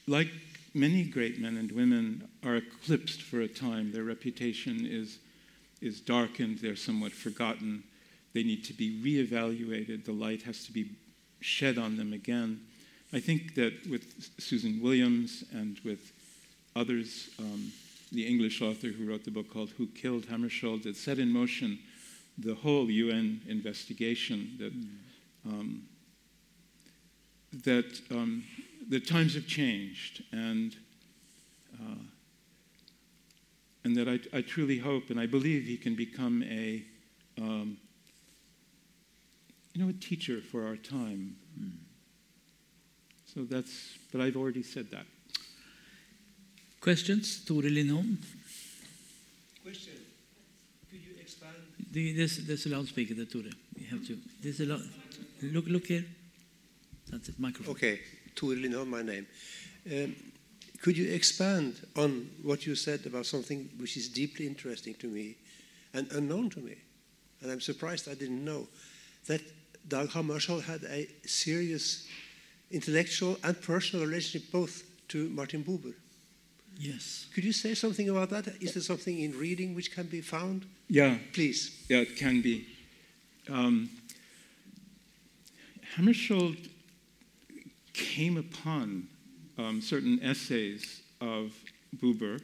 like 0.06 0.32
many 0.74 1.04
great 1.04 1.40
men 1.40 1.58
and 1.58 1.72
women, 1.72 2.28
are 2.44 2.58
eclipsed 2.58 3.24
for 3.24 3.42
a 3.42 3.48
time. 3.48 3.92
Their 3.92 4.04
reputation 4.04 4.86
is, 4.86 5.18
is 5.82 6.00
darkened, 6.00 6.60
they're 6.60 6.76
somewhat 6.76 7.12
forgotten. 7.12 7.84
They 8.34 8.44
need 8.44 8.64
to 8.66 8.74
be 8.74 8.92
reevaluated, 9.02 10.06
the 10.06 10.12
light 10.12 10.44
has 10.44 10.66
to 10.66 10.72
be 10.72 10.92
shed 11.42 11.80
on 11.80 11.98
them 11.98 12.14
again. 12.14 12.62
I 13.12 13.20
think 13.20 13.56
that 13.56 13.88
with 13.90 14.30
Susan 14.38 14.80
Williams 14.80 15.44
and 15.52 15.80
with 15.84 16.12
others, 16.76 17.32
um, 17.40 17.72
the 18.12 18.28
English 18.28 18.62
author 18.62 18.90
who 18.90 19.10
wrote 19.10 19.24
the 19.24 19.32
book 19.32 19.50
called 19.52 19.72
Who 19.72 19.88
Killed 19.88 20.28
Hammarskjöld, 20.28 20.86
it 20.86 20.96
set 20.96 21.18
in 21.18 21.32
motion 21.32 21.80
the 22.40 22.56
whole 22.56 22.90
UN 22.90 23.42
investigation 23.48 24.56
that 24.60 24.74
um, 25.50 25.84
that 27.64 28.02
um, 28.12 28.44
the 28.90 29.00
times 29.00 29.36
have 29.36 29.48
changed 29.48 30.24
and 30.32 30.76
uh, 31.80 32.04
and 33.84 33.96
that 33.96 34.08
I, 34.08 34.38
I, 34.38 34.42
truly 34.42 34.78
hope 34.78 35.10
and 35.10 35.20
I 35.20 35.26
believe 35.26 35.64
he 35.64 35.78
can 35.78 35.96
become 35.96 36.44
a 36.44 36.84
um, 37.40 37.78
you 39.74 39.84
know 39.84 39.90
a 39.90 39.94
teacher 39.94 40.42
for 40.42 40.66
our 40.68 40.76
time. 40.76 41.36
Mm. 41.60 41.72
So 43.26 43.44
that's 43.44 43.98
but 44.12 44.22
I've 44.22 44.36
already 44.36 44.64
said 44.64 44.92
that. 44.92 45.06
Questions, 46.82 47.44
Tore 47.46 47.64
Lindholm? 47.64 48.20
Question. 49.64 49.94
Could 50.90 51.02
you 51.02 51.14
expand? 51.20 51.79
The, 51.92 52.14
there's, 52.14 52.66
a 52.66 52.70
loudspeaker 52.70 53.16
there, 53.16 53.26
Tore. 53.26 53.44
You 53.76 53.88
have 53.92 54.06
to. 54.08 54.18
There's 54.42 54.60
a. 54.60 54.66
Look, 54.66 55.66
look 55.68 55.88
here. 55.88 56.06
That's 57.10 57.30
it. 57.30 57.40
Microphone. 57.40 57.76
Okay, 57.76 58.00
Tore 58.36 58.54
Lindholm, 58.54 58.90
my 58.90 59.02
name. 59.02 59.26
Um, 59.92 60.16
could 60.82 60.98
you 60.98 61.12
expand 61.12 61.86
on 61.96 62.30
what 62.44 62.66
you 62.66 62.76
said 62.76 63.06
about 63.06 63.26
something 63.26 63.70
which 63.78 63.98
is 63.98 64.08
deeply 64.08 64.48
interesting 64.48 64.94
to 64.96 65.08
me 65.08 65.36
and 65.94 66.10
unknown 66.12 66.50
to 66.52 66.60
me? 66.60 66.76
And 67.42 67.52
I'm 67.52 67.62
surprised 67.62 68.08
I 68.08 68.14
didn't 68.14 68.44
know 68.46 68.68
that 69.28 69.42
Dag 69.88 70.10
Hammarskjöld 70.10 70.64
had 70.64 70.84
a 70.84 71.08
serious 71.26 72.08
intellectual 72.70 73.38
and 73.44 73.60
personal 73.62 74.06
relationship 74.06 74.52
both 74.52 74.84
to 75.10 75.30
Martin 75.30 75.64
Buber. 75.64 75.94
Yes. 76.80 77.28
Could 77.34 77.44
you 77.44 77.52
say 77.52 77.76
something 77.76 78.08
about 78.10 78.30
that? 78.30 78.48
Is 78.62 78.74
there 78.74 78.82
something 78.82 79.20
in 79.20 79.38
reading 79.38 79.76
which 79.76 79.92
can 79.94 80.08
be 80.08 80.22
found? 80.22 80.66
Yeah. 80.88 81.18
Please. 81.34 81.84
Yeah, 81.90 81.98
it 81.98 82.16
can 82.16 82.42
be. 82.42 82.66
Um, 83.50 83.90
Hammarskjöld 85.98 86.70
came 87.94 88.38
upon 88.38 89.10
um, 89.58 89.82
certain 89.82 90.22
essays 90.24 91.02
of 91.20 91.52
Buber. 91.98 92.40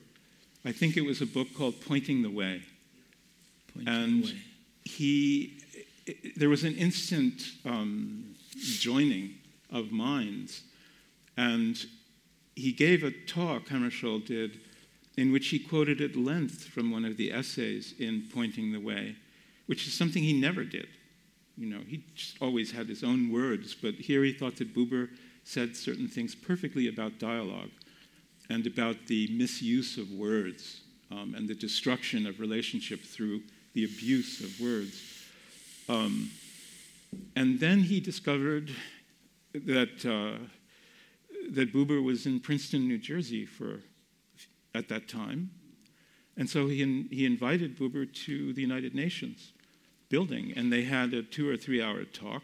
I 0.66 0.74
think 0.74 0.98
it 0.98 1.06
was 1.06 1.22
a 1.22 1.26
book 1.26 1.48
called 1.58 1.80
Pointing 1.80 2.22
the 2.22 2.30
Way. 2.30 2.62
Pointing 3.74 3.94
and 3.94 4.24
the 4.24 4.28
way. 4.28 4.42
he, 4.84 5.58
it, 6.06 6.38
there 6.38 6.50
was 6.50 6.66
an 6.66 6.76
instant 6.76 7.42
um, 7.64 8.36
joining 8.58 9.36
of 9.72 9.94
minds. 9.94 10.62
And 11.38 11.78
he 12.56 12.72
gave 12.72 13.04
a 13.04 13.12
talk, 13.12 13.66
Hammarskjöld 13.66 14.26
did, 14.26 14.60
in 15.18 15.32
which 15.32 15.48
he 15.50 15.60
quoted 15.60 16.02
at 16.02 16.16
length 16.16 16.66
from 16.66 16.92
one 16.92 17.06
of 17.06 17.18
the 17.18 17.32
essays 17.32 17.94
in 18.00 18.24
Pointing 18.34 18.72
the 18.72 18.80
Way, 18.80 19.16
which 19.66 19.88
is 19.88 19.94
something 19.94 20.24
he 20.24 20.40
never 20.40 20.64
did. 20.64 20.88
You 21.58 21.68
know, 21.68 21.82
he 21.88 22.04
just 22.16 22.38
always 22.42 22.72
had 22.72 22.88
his 22.88 23.04
own 23.04 23.32
words, 23.32 23.74
but 23.74 23.96
here 23.96 24.24
he 24.24 24.34
thought 24.34 24.58
that 24.58 24.74
Buber 24.74 25.10
said 25.44 25.76
certain 25.76 26.08
things 26.08 26.36
perfectly 26.36 26.88
about 26.88 27.20
dialogue 27.20 27.70
and 28.50 28.66
about 28.68 29.08
the 29.08 29.28
misuse 29.32 29.98
of 29.98 30.12
words 30.12 30.82
um, 31.12 31.34
and 31.36 31.48
the 31.48 31.56
destruction 31.56 32.28
of 32.28 32.40
relationship 32.40 33.02
through 33.02 33.42
the 33.74 33.86
abuse 33.86 34.42
of 34.42 34.60
words. 34.60 35.02
Um, 35.88 36.32
and 37.36 37.60
then 37.60 37.80
he 37.80 38.00
discovered 38.00 38.72
that 39.54 40.06
uh, 40.06 40.44
that 41.52 41.74
Buber 41.74 42.04
was 42.04 42.26
in 42.26 42.40
Princeton, 42.40 42.88
New 42.88 42.98
Jersey, 42.98 43.46
for 43.46 43.82
at 44.74 44.90
that 44.90 45.08
time, 45.08 45.52
and 46.38 46.50
so 46.50 46.68
he 46.68 46.82
in, 46.82 47.08
he 47.12 47.26
invited 47.26 47.78
Buber 47.78 48.06
to 48.26 48.54
the 48.54 48.62
United 48.62 48.94
Nations 48.94 49.54
building, 50.10 50.54
and 50.56 50.72
they 50.72 50.84
had 50.84 51.14
a 51.14 51.24
two 51.24 51.50
or 51.50 51.58
three 51.58 51.82
hour 51.82 52.04
talk, 52.04 52.44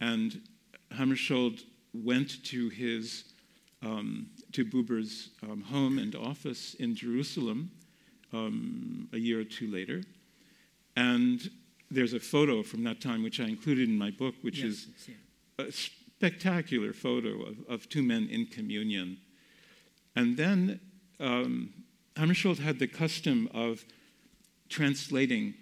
and 0.00 0.40
Hammarskjöld 0.92 1.62
went 1.92 2.42
to 2.44 2.68
his 2.70 3.24
um, 3.82 4.28
to 4.52 4.64
Buber's 4.64 5.30
um, 5.42 5.60
home 5.62 5.98
and 5.98 6.14
office 6.14 6.74
in 6.74 6.94
Jerusalem 6.94 7.70
um, 8.32 9.08
a 9.12 9.18
year 9.18 9.40
or 9.40 9.44
two 9.44 9.70
later, 9.70 10.02
and 10.96 11.50
there's 11.90 12.14
a 12.14 12.20
photo 12.20 12.62
from 12.62 12.82
that 12.84 13.00
time 13.00 13.22
which 13.22 13.38
I 13.40 13.44
included 13.44 13.88
in 13.88 13.98
my 13.98 14.10
book, 14.10 14.34
which 14.42 14.58
Yes, 14.60 14.72
is 14.72 14.88
it's 14.94 15.06
here. 15.06 15.16
a 15.58 15.72
spectacular 16.24 16.94
photo 16.94 17.42
of, 17.42 17.56
of 17.68 17.88
two 17.90 18.02
men 18.02 18.26
in 18.30 18.46
communion. 18.46 19.18
And 20.16 20.38
then 20.38 20.80
um, 21.20 21.74
had 22.16 22.78
the 22.78 22.86
custom 22.86 23.46
of 23.52 23.84
translating 24.70 25.52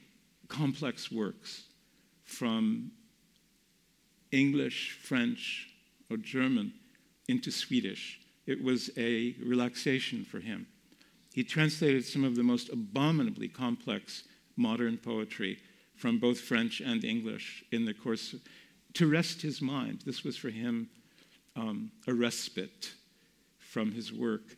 complex 0.47 1.11
works 1.11 1.65
from 2.23 2.93
English, 4.31 4.99
French, 5.03 5.69
or 6.09 6.17
German 6.17 6.73
into 7.27 7.51
Swedish. 7.51 8.21
It 8.47 8.63
was 8.63 8.89
a 8.97 9.35
relaxation 9.45 10.25
for 10.25 10.39
him. 10.39 10.69
He 11.35 11.43
translated 11.43 12.05
some 12.05 12.23
of 12.23 12.37
the 12.37 12.45
most 12.45 12.69
abominably 12.69 13.49
complex 13.49 14.23
modern 14.57 14.97
poetry 14.97 15.59
from 15.97 16.21
both 16.21 16.39
French 16.39 16.81
and 16.81 17.03
English 17.03 17.65
in 17.73 17.85
the 17.85 17.95
course 17.95 18.37
to 18.95 19.11
rest 19.11 19.43
his 19.43 19.63
mind. 19.63 20.03
This 20.05 20.25
was 20.25 20.37
for 20.37 20.51
him 20.51 20.89
um, 21.57 21.91
a 22.07 22.15
respite 22.15 22.93
from 23.59 23.93
his 23.93 24.13
work. 24.13 24.57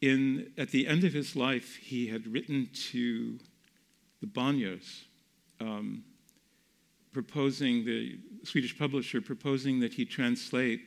In, 0.00 0.52
at 0.58 0.70
the 0.70 0.86
end 0.86 1.04
of 1.04 1.12
his 1.12 1.36
life, 1.36 1.76
he 1.76 2.08
had 2.08 2.26
written 2.26 2.68
to 2.90 3.38
the 4.20 4.26
Bonniers, 4.26 5.04
um, 5.60 6.04
proposing, 7.12 7.84
the 7.84 8.18
Swedish 8.44 8.76
publisher, 8.78 9.20
proposing 9.20 9.80
that 9.80 9.94
he 9.94 10.04
translate 10.04 10.80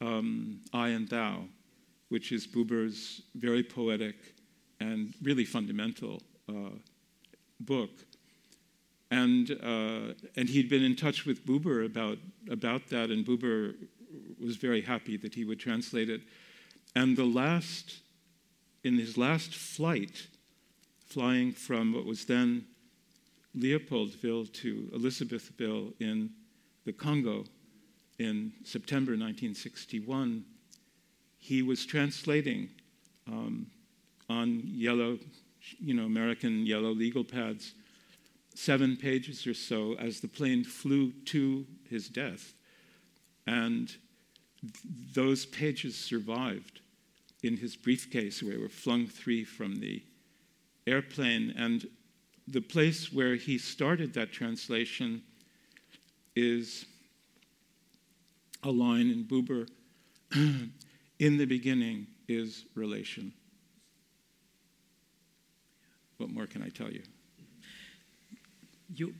um, 0.00 0.60
I 0.72 0.88
and 0.88 1.08
Thou, 1.08 1.44
which 2.08 2.32
is 2.32 2.46
Buber's 2.46 3.22
very 3.34 3.62
poetic 3.62 4.16
and 4.80 5.14
really 5.22 5.44
fundamental 5.44 6.22
uh, 6.48 6.70
book. 7.60 7.90
And, 9.10 9.50
uh, 9.62 10.14
and 10.36 10.48
he'd 10.48 10.68
been 10.68 10.84
in 10.84 10.94
touch 10.94 11.26
with 11.26 11.44
Buber 11.44 11.84
about, 11.84 12.18
about 12.48 12.88
that, 12.90 13.10
and 13.10 13.26
Buber 13.26 13.74
was 14.40 14.56
very 14.56 14.82
happy 14.82 15.16
that 15.16 15.34
he 15.34 15.44
would 15.44 15.58
translate 15.58 16.08
it. 16.08 16.20
And 16.94 17.16
the 17.16 17.24
last, 17.24 17.98
in 18.84 18.98
his 18.98 19.18
last 19.18 19.54
flight, 19.54 20.28
flying 21.06 21.52
from 21.52 21.92
what 21.92 22.04
was 22.04 22.24
then 22.24 22.64
Leopoldville 23.56 24.52
to 24.52 24.90
Elizabethville 24.94 25.92
in 26.00 26.30
the 26.84 26.92
Congo 26.92 27.44
in 28.18 28.52
September 28.64 29.12
1961, 29.12 30.44
he 31.38 31.62
was 31.62 31.84
translating 31.84 32.68
um, 33.26 33.66
on 34.28 34.62
yellow 34.64 35.18
you 35.78 35.94
know, 35.94 36.04
American 36.04 36.66
yellow 36.66 36.90
legal 36.90 37.24
pads, 37.24 37.74
seven 38.64 38.96
pages 38.96 39.46
or 39.46 39.54
so 39.54 39.94
as 39.94 40.20
the 40.20 40.28
plane 40.28 40.64
flew 40.64 41.12
to 41.24 41.66
his 41.88 42.08
death. 42.08 42.52
And 43.46 43.88
th- 44.60 44.74
those 45.14 45.46
pages 45.46 45.96
survived 45.96 46.80
in 47.42 47.56
his 47.56 47.74
briefcase, 47.74 48.42
where 48.42 48.60
were 48.60 48.68
flung 48.68 49.06
three 49.06 49.44
from 49.44 49.80
the 49.80 50.02
airplane. 50.86 51.54
And 51.56 51.88
the 52.46 52.60
place 52.60 53.12
where 53.12 53.36
he 53.36 53.56
started 53.56 54.12
that 54.14 54.32
translation 54.32 55.22
is 56.36 56.84
a 58.62 58.70
line 58.70 59.10
in 59.10 59.24
Buber 59.24 59.68
In 61.20 61.36
the 61.36 61.44
beginning 61.44 62.06
is 62.28 62.64
relation. 62.74 63.34
What 66.16 66.30
more 66.30 66.46
can 66.46 66.62
I 66.62 66.70
tell 66.70 66.90
you? 66.90 67.02
You, 68.94 69.14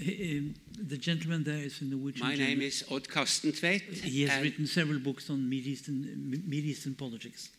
um, 0.00 0.54
the 0.78 0.96
gentleman 0.96 1.44
there 1.44 1.58
is 1.58 1.82
in 1.82 1.90
the 1.90 1.96
Norwegian. 1.96 2.26
My 2.26 2.34
name 2.34 2.62
is 2.62 2.84
Odd 2.90 3.08
Karsten 3.08 3.52
Tveit. 3.52 3.82
He 4.02 4.22
has 4.26 4.42
written 4.42 4.66
several 4.66 4.98
books 4.98 5.28
on 5.28 5.38
Mideastern, 5.50 6.42
Mideastern 6.48 6.96
politics. 6.96 7.50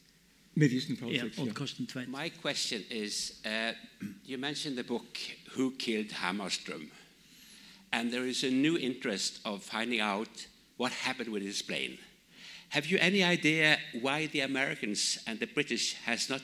Mideastern 0.58 1.00
politics. 1.00 1.38
yeah, 1.38 1.42
Odd 1.42 1.48
yeah. 1.48 1.54
Karsten 1.54 1.86
Tveit. 1.86 2.08
My 2.08 2.30
question 2.30 2.84
is 2.90 3.40
uh, 3.46 3.74
you 4.26 4.40
mentioned 4.40 4.78
the 4.78 4.84
book 4.84 5.18
Who 5.52 5.72
Killed 5.72 6.08
Hammarström? 6.10 6.90
And 7.94 8.12
there 8.12 8.26
is 8.26 8.44
a 8.44 8.50
new 8.50 8.78
interest 8.78 9.40
of 9.46 9.62
finding 9.62 10.00
out 10.00 10.48
what 10.78 10.92
happened 10.92 11.30
with 11.30 11.44
his 11.44 11.62
plane. 11.62 12.00
Have 12.70 12.88
you 12.88 12.98
any 13.00 13.22
idea 13.22 13.78
why 14.02 14.28
the 14.28 14.40
Americans 14.40 15.20
and 15.28 15.40
the 15.40 15.46
British 15.46 15.96
has 16.06 16.30
not 16.30 16.42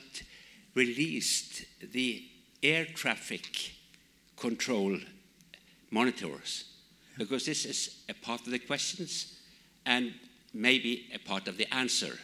released 0.74 1.64
the 1.80 2.22
air 2.62 2.84
traffic 2.84 3.72
control 4.36 4.98
monitors? 5.90 6.64
Because 7.16 7.46
this 7.46 7.64
is 7.64 8.04
a 8.08 8.14
part 8.14 8.40
of 8.42 8.52
the 8.52 8.58
questions 8.58 9.38
and 9.84 10.14
maybe 10.54 11.08
a 11.14 11.18
part 11.18 11.48
of 11.48 11.56
the 11.56 11.72
answer. 11.74 12.18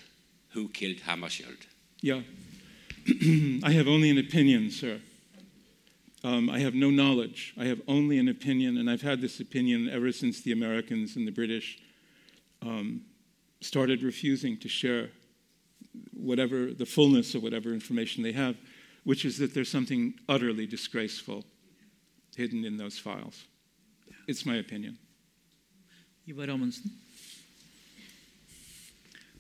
Who 0.51 0.69
killed 0.69 0.99
Hammarskjöld? 0.99 1.67
Yeah. 2.01 2.21
I 3.65 3.73
have 3.73 3.89
only 3.89 4.11
an 4.11 4.19
opinion, 4.19 4.71
sir. 4.71 5.01
Um, 6.23 6.49
I 6.49 6.61
have 6.61 6.75
no 6.75 6.91
knowledge. 6.91 7.53
I 7.59 7.65
have 7.65 7.83
only 7.87 8.19
an 8.19 8.29
opinion, 8.29 8.79
and 8.79 8.89
I've 8.89 9.03
had 9.03 9.21
this 9.21 9.41
opinion 9.41 9.91
ever 9.91 10.11
since 10.11 10.41
the 10.41 10.53
Americans 10.53 11.17
and 11.17 11.27
the 11.27 11.33
British 11.33 11.79
um, 12.63 13.03
started 13.61 14.03
refusing 14.03 14.57
to 14.59 14.69
share 14.69 15.11
whatever 16.13 16.73
the 16.73 16.87
fullness 16.87 17.35
of 17.35 17.43
whatever 17.43 17.75
information 17.75 18.23
they 18.23 18.33
have, 18.33 18.57
which 19.05 19.25
is 19.25 19.39
that 19.39 19.55
there's 19.55 19.71
something 19.71 20.15
utterly 20.29 20.67
disgraceful 20.67 21.45
hidden 22.37 22.65
in 22.65 22.77
those 22.77 22.99
files. 22.99 23.45
It's 24.27 24.45
my 24.45 24.57
opinion. 24.57 24.99
Ivar 26.27 26.51
Amundsen. 26.51 26.91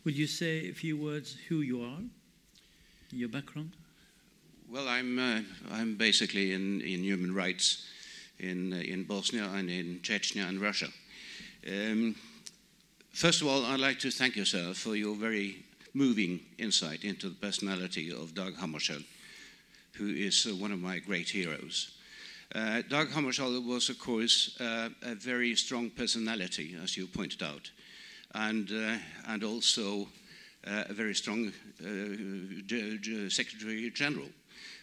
Would 0.05 0.16
you 0.16 0.27
say 0.27 0.69
a 0.69 0.73
few 0.73 0.99
words 0.99 1.36
who 1.49 1.62
you 1.62 1.82
are, 1.82 1.99
your 3.11 3.31
background? 3.31 3.73
Well, 4.70 4.89
I'm, 4.89 5.19
uh, 5.19 5.41
I'm 5.73 5.97
basically 5.97 6.53
in, 6.53 6.82
in 6.82 7.03
human 7.03 7.35
rights 7.35 7.86
in, 8.39 8.73
uh, 8.73 8.77
in 8.77 9.05
Bosnia 9.05 9.49
and 9.55 9.70
in 9.70 10.01
Chechnya 10.03 10.47
and 10.49 10.61
Russia. 10.61 10.89
Um, 11.66 12.15
first 13.12 13.41
of 13.41 13.49
all, 13.49 13.65
I'd 13.65 13.81
like 13.81 13.99
to 14.01 14.11
thank 14.11 14.36
you, 14.36 14.45
sir, 14.45 14.74
for 14.74 14.95
your 14.95 15.15
very 15.15 15.65
moving 15.95 16.41
insight 16.59 17.05
into 17.05 17.28
the 17.28 17.36
personality 17.36 18.11
of 18.11 18.35
Dag 18.35 18.57
Hammarskjöld, 18.57 19.05
who 19.97 20.09
is 20.09 20.47
uh, 20.47 20.55
one 20.55 20.73
of 20.73 20.81
my 20.81 20.99
great 20.99 21.29
heroes. 21.29 21.91
Uh, 22.55 22.83
Dag 22.89 23.09
Hammarskjöld 23.09 23.66
was, 23.66 23.89
of 23.89 23.99
course, 23.99 24.61
uh, 24.61 24.89
a 25.03 25.15
very 25.15 25.55
strong 25.57 25.91
personality, 25.91 26.77
as 26.83 26.97
you 26.97 27.07
pointed 27.07 27.43
out, 27.43 27.71
and, 28.35 28.71
uh, 28.71 28.97
and 29.29 29.43
also 29.43 30.09
uh, 30.66 30.85
a 30.89 30.93
very 30.93 31.15
strong 31.15 31.53
uh, 31.81 33.29
Secretary 33.29 33.91
General, 33.91 34.29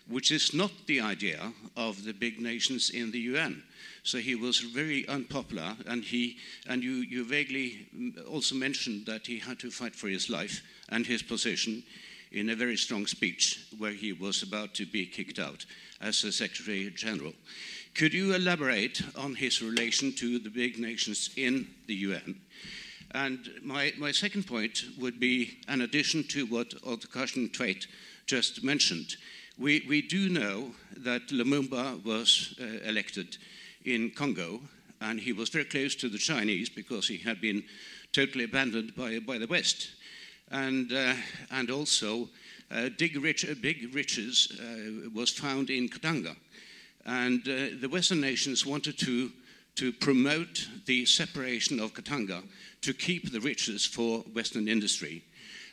which 0.07 0.31
is 0.31 0.53
not 0.53 0.71
the 0.87 0.99
idea 0.99 1.53
of 1.77 2.03
the 2.03 2.13
big 2.13 2.41
nations 2.41 2.89
in 2.89 3.11
the 3.11 3.19
UN. 3.19 3.63
So 4.03 4.17
he 4.17 4.35
was 4.35 4.59
very 4.59 5.07
unpopular, 5.07 5.75
and, 5.87 6.03
he, 6.03 6.37
and 6.67 6.83
you, 6.83 7.05
you 7.09 7.23
vaguely 7.23 7.87
mm, 7.95 8.13
also 8.29 8.55
mentioned 8.55 9.05
that 9.05 9.27
he 9.27 9.39
had 9.39 9.59
to 9.59 9.71
fight 9.71 9.95
for 9.95 10.07
his 10.07 10.29
life 10.29 10.61
and 10.89 11.05
his 11.05 11.21
position 11.21 11.83
in 12.31 12.49
a 12.49 12.55
very 12.55 12.77
strong 12.77 13.05
speech 13.05 13.65
where 13.77 13.91
he 13.91 14.13
was 14.13 14.43
about 14.43 14.73
to 14.75 14.85
be 14.85 15.05
kicked 15.05 15.39
out 15.39 15.65
as 15.99 16.23
a 16.23 16.31
Secretary 16.31 16.89
General. 16.95 17.33
Could 17.93 18.13
you 18.13 18.33
elaborate 18.33 19.01
on 19.17 19.35
his 19.35 19.61
relation 19.61 20.13
to 20.13 20.39
the 20.39 20.49
big 20.49 20.79
nations 20.79 21.29
in 21.35 21.67
the 21.87 21.95
UN? 21.95 22.39
And 23.13 23.49
my, 23.61 23.93
my 23.97 24.11
second 24.11 24.47
point 24.47 24.83
would 24.97 25.19
be 25.19 25.57
an 25.67 25.81
addition 25.81 26.23
to 26.29 26.45
what 26.45 26.73
Odd 26.87 27.09
Karsten 27.11 27.49
Tveit 27.49 27.87
just 28.25 28.63
mentioned. 28.63 29.17
We, 29.57 29.85
we 29.87 30.01
do 30.01 30.29
know 30.29 30.71
that 30.97 31.27
Lumumba 31.27 32.03
was 32.05 32.55
uh, 32.61 32.87
elected 32.87 33.37
in 33.83 34.11
Congo, 34.11 34.61
and 35.01 35.19
he 35.19 35.33
was 35.33 35.49
very 35.49 35.65
close 35.65 35.95
to 35.95 36.07
the 36.07 36.17
Chinese 36.17 36.69
because 36.69 37.07
he 37.07 37.17
had 37.17 37.41
been 37.41 37.63
totally 38.13 38.45
abandoned 38.45 38.95
by, 38.95 39.19
by 39.19 39.37
the 39.37 39.47
West. 39.47 39.89
And, 40.51 40.91
uh, 40.91 41.13
and 41.49 41.71
also, 41.71 42.27
uh, 42.71 42.89
big, 42.97 43.21
rich, 43.21 43.49
uh, 43.49 43.55
big 43.61 43.93
riches 43.93 44.51
uh, 44.59 45.09
was 45.13 45.29
found 45.29 45.69
in 45.69 45.89
Katanga. 45.89 46.35
And 47.05 47.41
uh, 47.47 47.79
the 47.79 47.89
Western 47.89 48.21
nations 48.21 48.65
wanted 48.65 48.97
to, 48.99 49.31
to 49.75 49.91
promote 49.91 50.67
the 50.85 51.05
separation 51.05 51.79
of 51.79 51.93
Katanga 51.93 52.43
to 52.81 52.93
keep 52.93 53.31
the 53.31 53.39
riches 53.39 53.85
for 53.85 54.19
Western 54.33 54.67
industry. 54.67 55.23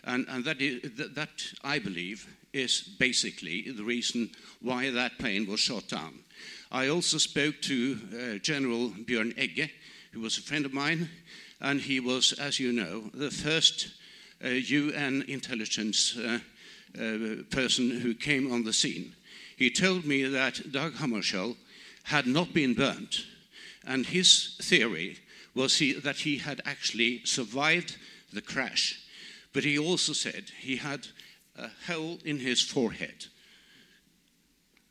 And, 0.04 0.26
and 0.28 0.44
that, 0.44 0.60
is, 0.60 0.80
that, 1.14 1.42
I 1.62 1.78
believe, 1.78 2.26
is 2.52 2.80
basically 2.98 3.70
the 3.70 3.84
reason 3.84 4.30
why 4.60 4.90
that 4.90 5.18
plane 5.18 5.46
was 5.46 5.60
shot 5.60 5.88
down. 5.88 6.20
I 6.70 6.88
also 6.88 7.18
spoke 7.18 7.60
to 7.62 8.38
General 8.38 8.90
Björn 8.90 9.34
Egge, 9.36 9.70
who 10.12 10.20
was 10.20 10.38
a 10.38 10.42
friend 10.42 10.64
of 10.64 10.72
mine, 10.72 11.10
and 11.60 11.80
he 11.80 12.00
was, 12.00 12.32
as 12.32 12.58
you 12.58 12.72
know, 12.72 13.10
the 13.12 13.30
first 13.30 13.88
uh, 14.44 14.48
UN 14.48 15.24
intelligence 15.28 16.16
uh, 16.16 16.38
uh, 16.98 17.42
person 17.50 17.90
who 17.90 18.14
came 18.14 18.52
on 18.52 18.64
the 18.64 18.72
scene. 18.72 19.14
He 19.56 19.70
told 19.70 20.04
me 20.04 20.24
that 20.24 20.72
Dag 20.72 20.92
Hammarskjöld 20.94 21.56
had 22.04 22.26
not 22.26 22.54
been 22.54 22.74
burnt, 22.74 23.26
and 23.86 24.06
his 24.06 24.56
theory 24.62 25.18
was 25.54 25.78
he, 25.78 25.92
that 25.92 26.16
he 26.16 26.38
had 26.38 26.60
actually 26.64 27.22
survived 27.24 27.96
the 28.32 28.40
crash. 28.40 29.04
But 29.52 29.64
he 29.64 29.78
also 29.78 30.12
said 30.12 30.50
he 30.60 30.76
had 30.76 31.08
a 31.56 31.68
hole 31.86 32.18
in 32.24 32.38
his 32.38 32.62
forehead. 32.62 33.26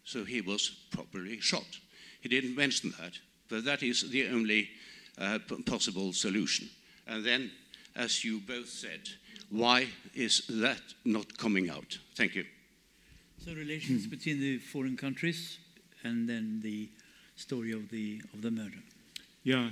So 0.04 0.26
he 0.26 0.42
was 0.42 0.70
properly 0.92 1.40
shot. 1.40 1.80
He 2.22 2.30
didn't 2.30 2.56
mention 2.56 2.94
that, 3.00 3.14
but 3.50 3.66
that 3.66 3.84
is 3.84 4.10
the 4.10 4.28
only 4.28 4.70
uh, 5.18 5.40
possible 5.66 6.14
solution. 6.14 6.70
And 7.08 7.26
then, 7.26 7.52
as 7.96 8.24
you 8.24 8.40
both 8.40 8.70
said, 8.70 9.10
why 9.50 9.88
is 10.14 10.46
that 10.50 10.82
not 11.06 11.38
coming 11.38 11.70
out? 11.70 11.98
Thank 12.16 12.36
you. 12.36 12.46
So 13.44 13.54
relations 13.54 14.08
between 14.08 14.40
the 14.40 14.58
foreign 14.58 14.98
countries 14.98 15.60
and 16.04 16.28
then 16.28 16.60
the 16.62 16.90
story 17.36 17.72
of 17.72 17.90
the 17.90 18.22
of 18.34 18.42
the 18.42 18.52
murder. 18.52 18.80
Yeah. 19.44 19.70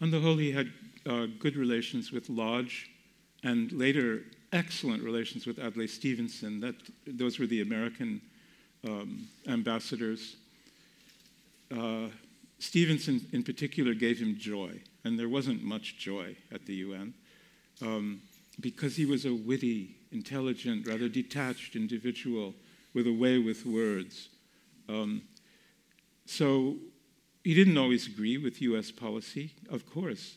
On 0.00 0.10
the 0.10 0.18
whole, 0.18 0.36
he 0.36 0.50
had 0.50 0.72
uh, 1.06 1.26
good 1.38 1.56
relations 1.56 2.10
with 2.10 2.28
Lodge 2.28 2.90
and 3.44 3.70
later 3.70 4.22
excellent 4.52 5.02
relations 5.02 5.46
with 5.46 5.58
Adlai 5.58 5.86
Stevenson. 5.86 6.58
That, 6.60 6.74
those 7.06 7.38
were 7.38 7.46
the 7.46 7.60
American 7.60 8.20
um, 8.84 9.28
ambassadors. 9.46 10.36
Uh, 11.70 12.08
Stevenson, 12.58 13.20
in 13.32 13.42
particular, 13.42 13.94
gave 13.94 14.18
him 14.18 14.36
joy, 14.38 14.80
and 15.04 15.18
there 15.18 15.28
wasn't 15.28 15.62
much 15.62 15.98
joy 15.98 16.36
at 16.52 16.66
the 16.66 16.74
UN 16.74 17.14
um, 17.80 18.22
because 18.60 18.96
he 18.96 19.06
was 19.06 19.24
a 19.24 19.34
witty, 19.34 19.96
intelligent, 20.12 20.86
rather 20.86 21.08
detached 21.08 21.76
individual 21.76 22.54
with 22.94 23.06
a 23.06 23.12
way 23.12 23.38
with 23.38 23.64
words. 23.66 24.28
Um, 24.88 25.22
so 26.26 26.76
he 27.44 27.54
didn't 27.54 27.78
always 27.78 28.06
agree 28.06 28.38
with 28.38 28.62
US 28.62 28.90
policy, 28.90 29.52
of 29.70 29.90
course. 29.90 30.36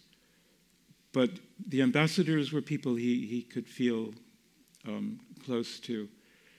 But 1.13 1.31
the 1.67 1.81
ambassadors 1.81 2.51
were 2.51 2.61
people 2.61 2.95
he, 2.95 3.25
he 3.25 3.41
could 3.41 3.67
feel 3.67 4.13
um, 4.87 5.19
close 5.45 5.79
to. 5.81 6.09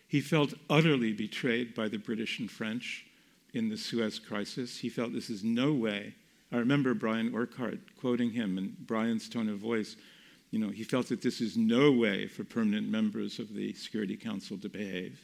He 0.09 0.21
felt 0.21 0.55
utterly 0.71 1.13
betrayed 1.13 1.75
by 1.75 1.89
the 1.89 1.99
British 1.99 2.39
and 2.39 2.51
French 2.51 3.07
in 3.53 3.69
the 3.69 3.77
Suez 3.77 4.19
crisis. 4.19 4.79
He 4.79 4.89
felt 4.89 5.13
this 5.13 5.31
is 5.31 5.43
no 5.43 5.73
way. 5.73 6.15
I 6.57 6.61
remember 6.61 6.95
Brian 6.95 7.35
Urquhart 7.35 7.81
quoting 8.01 8.31
him 8.31 8.57
in 8.57 8.75
Brian's 8.81 9.29
tone 9.29 9.51
of 9.51 9.59
voice. 9.59 9.95
you 10.51 10.59
know, 10.59 10.71
he 10.71 10.85
felt 10.85 11.09
that 11.09 11.21
this 11.21 11.43
is 11.43 11.55
no 11.55 11.93
way 11.93 12.27
for 12.27 12.45
permanent 12.45 12.89
members 12.89 13.39
of 13.39 13.53
the 13.53 13.75
Security 13.75 14.17
Council 14.17 14.57
to 14.57 14.69
behave. 14.71 15.23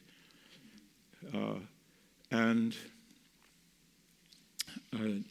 Uh, 1.32 1.54
and 2.30 2.76
uh, 4.92 5.22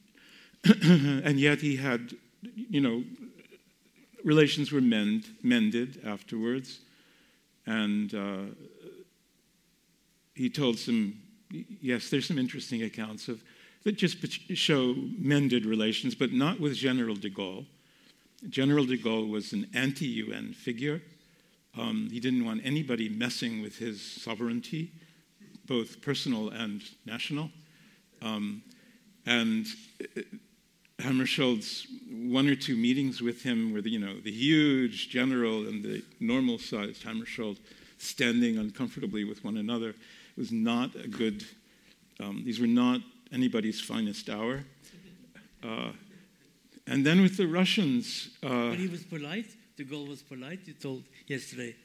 and 0.81 1.39
yet 1.39 1.61
he 1.61 1.75
had, 1.75 2.15
you 2.55 2.81
know, 2.81 3.03
relations 4.23 4.71
were 4.71 4.81
mend, 4.81 5.27
mended 5.43 6.01
afterwards, 6.03 6.79
and 7.67 8.15
uh, 8.15 8.41
he 10.33 10.49
told 10.49 10.79
some. 10.79 11.21
Yes, 11.51 12.09
there's 12.09 12.25
some 12.25 12.39
interesting 12.39 12.81
accounts 12.81 13.27
of 13.27 13.43
that 13.83 13.97
just 13.97 14.17
show 14.55 14.95
mended 15.17 15.65
relations, 15.65 16.15
but 16.15 16.31
not 16.31 16.59
with 16.59 16.75
General 16.75 17.15
de 17.15 17.29
Gaulle. 17.29 17.65
General 18.49 18.85
de 18.85 18.97
Gaulle 18.97 19.29
was 19.29 19.53
an 19.53 19.67
anti 19.73 20.05
UN 20.05 20.53
figure. 20.53 21.01
Um, 21.77 22.09
he 22.11 22.19
didn't 22.19 22.45
want 22.45 22.61
anybody 22.65 23.07
messing 23.07 23.61
with 23.61 23.77
his 23.77 24.01
sovereignty, 24.01 24.91
both 25.65 26.01
personal 26.01 26.49
and 26.49 26.83
national. 27.05 27.49
Um, 28.21 28.61
and 29.25 29.65
uh, 30.01 30.21
Hammarskjöld's 30.99 31.87
one 32.09 32.47
or 32.47 32.55
two 32.55 32.75
meetings 32.75 33.21
with 33.21 33.41
him 33.41 33.73
were 33.73 33.81
the, 33.81 33.89
you 33.89 33.99
know, 33.99 34.19
the 34.19 34.31
huge 34.31 35.09
general 35.09 35.67
and 35.67 35.83
the 35.83 36.03
normal 36.19 36.59
sized 36.59 37.03
Hammarskjöld 37.03 37.57
standing 37.97 38.57
uncomfortably 38.57 39.23
with 39.23 39.43
one 39.43 39.57
another. 39.57 39.89
It 39.89 40.37
was 40.37 40.51
not 40.51 40.95
a 40.95 41.07
good, 41.07 41.45
um, 42.19 42.43
these 42.43 42.59
were 42.59 42.67
not 42.67 43.01
anybody's 43.31 43.79
finest 43.81 44.29
hour. 44.29 44.63
Uh, 45.63 45.91
and 46.87 47.05
then 47.05 47.21
with 47.21 47.37
the 47.37 47.45
Russians. 47.45 48.29
Uh, 48.43 48.69
but 48.69 48.79
he 48.79 48.87
was 48.87 49.03
polite. 49.03 49.47
De 49.77 49.85
Gaulle 49.85 50.07
was 50.07 50.21
polite, 50.21 50.59
you 50.65 50.73
told 50.73 51.03
yesterday. 51.27 51.75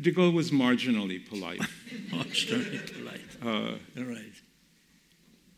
De 0.00 0.12
Gaulle 0.12 0.32
was 0.32 0.50
marginally 0.50 1.28
polite. 1.28 1.60
marginally 2.10 2.80
polite. 2.92 3.20
Uh, 3.42 3.76
All 3.98 4.04
right. 4.04 4.32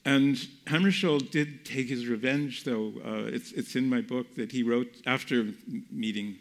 And 0.04 0.36
Hammarskjöld 0.66 1.30
did 1.30 1.64
take 1.64 1.88
his 1.88 2.06
revenge, 2.06 2.64
though. 2.64 2.92
Uh, 3.04 3.26
it's, 3.26 3.52
it's 3.52 3.74
in 3.74 3.88
my 3.88 4.00
book 4.02 4.34
that 4.34 4.52
he 4.52 4.62
wrote 4.62 4.94
after 5.06 5.48
meeting 5.90 6.36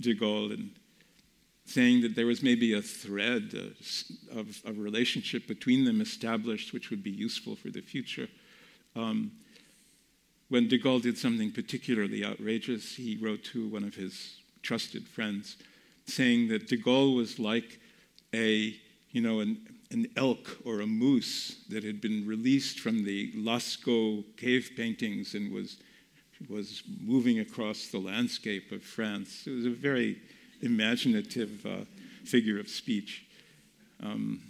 de 0.00 0.14
Gaulle 0.14 0.52
and 0.52 0.70
saying 1.68 2.00
that 2.00 2.16
there 2.16 2.26
was 2.26 2.42
maybe 2.42 2.72
a 2.72 2.80
thread 2.80 3.52
uh, 3.54 4.38
of 4.40 4.62
a 4.64 4.72
relationship 4.72 5.46
between 5.46 5.84
them 5.84 6.00
established 6.00 6.72
which 6.72 6.88
would 6.88 7.02
be 7.02 7.10
useful 7.10 7.54
for 7.54 7.68
the 7.68 7.82
future. 7.82 8.26
Um, 8.96 9.32
when 10.48 10.66
de 10.66 10.78
Gaulle 10.78 11.02
did 11.02 11.18
something 11.18 11.52
particularly 11.52 12.24
outrageous, 12.24 12.96
he 12.96 13.18
wrote 13.20 13.44
to 13.44 13.68
one 13.68 13.84
of 13.84 13.94
his 13.94 14.38
trusted 14.62 15.06
friends 15.06 15.56
saying 16.06 16.48
that 16.48 16.68
de 16.68 16.78
Gaulle 16.78 17.14
was 17.14 17.38
like 17.38 17.78
a, 18.34 18.74
you 19.10 19.20
know, 19.20 19.40
an, 19.40 19.58
an 19.90 20.06
elk 20.16 20.56
or 20.64 20.80
a 20.80 20.86
moose 20.86 21.64
that 21.68 21.84
had 21.84 22.00
been 22.00 22.26
released 22.26 22.80
from 22.80 23.04
the 23.04 23.30
Lascaux 23.32 24.24
cave 24.38 24.70
paintings 24.74 25.34
and 25.34 25.52
was, 25.52 25.76
was 26.48 26.82
moving 26.98 27.40
across 27.40 27.88
the 27.88 27.98
landscape 27.98 28.72
of 28.72 28.82
France. 28.82 29.46
It 29.46 29.50
was 29.50 29.66
a 29.66 29.70
very 29.70 30.18
imaginative 30.62 31.64
uh, 31.66 31.84
figure 32.24 32.58
of 32.58 32.68
speech. 32.68 33.26
Um, 34.02 34.42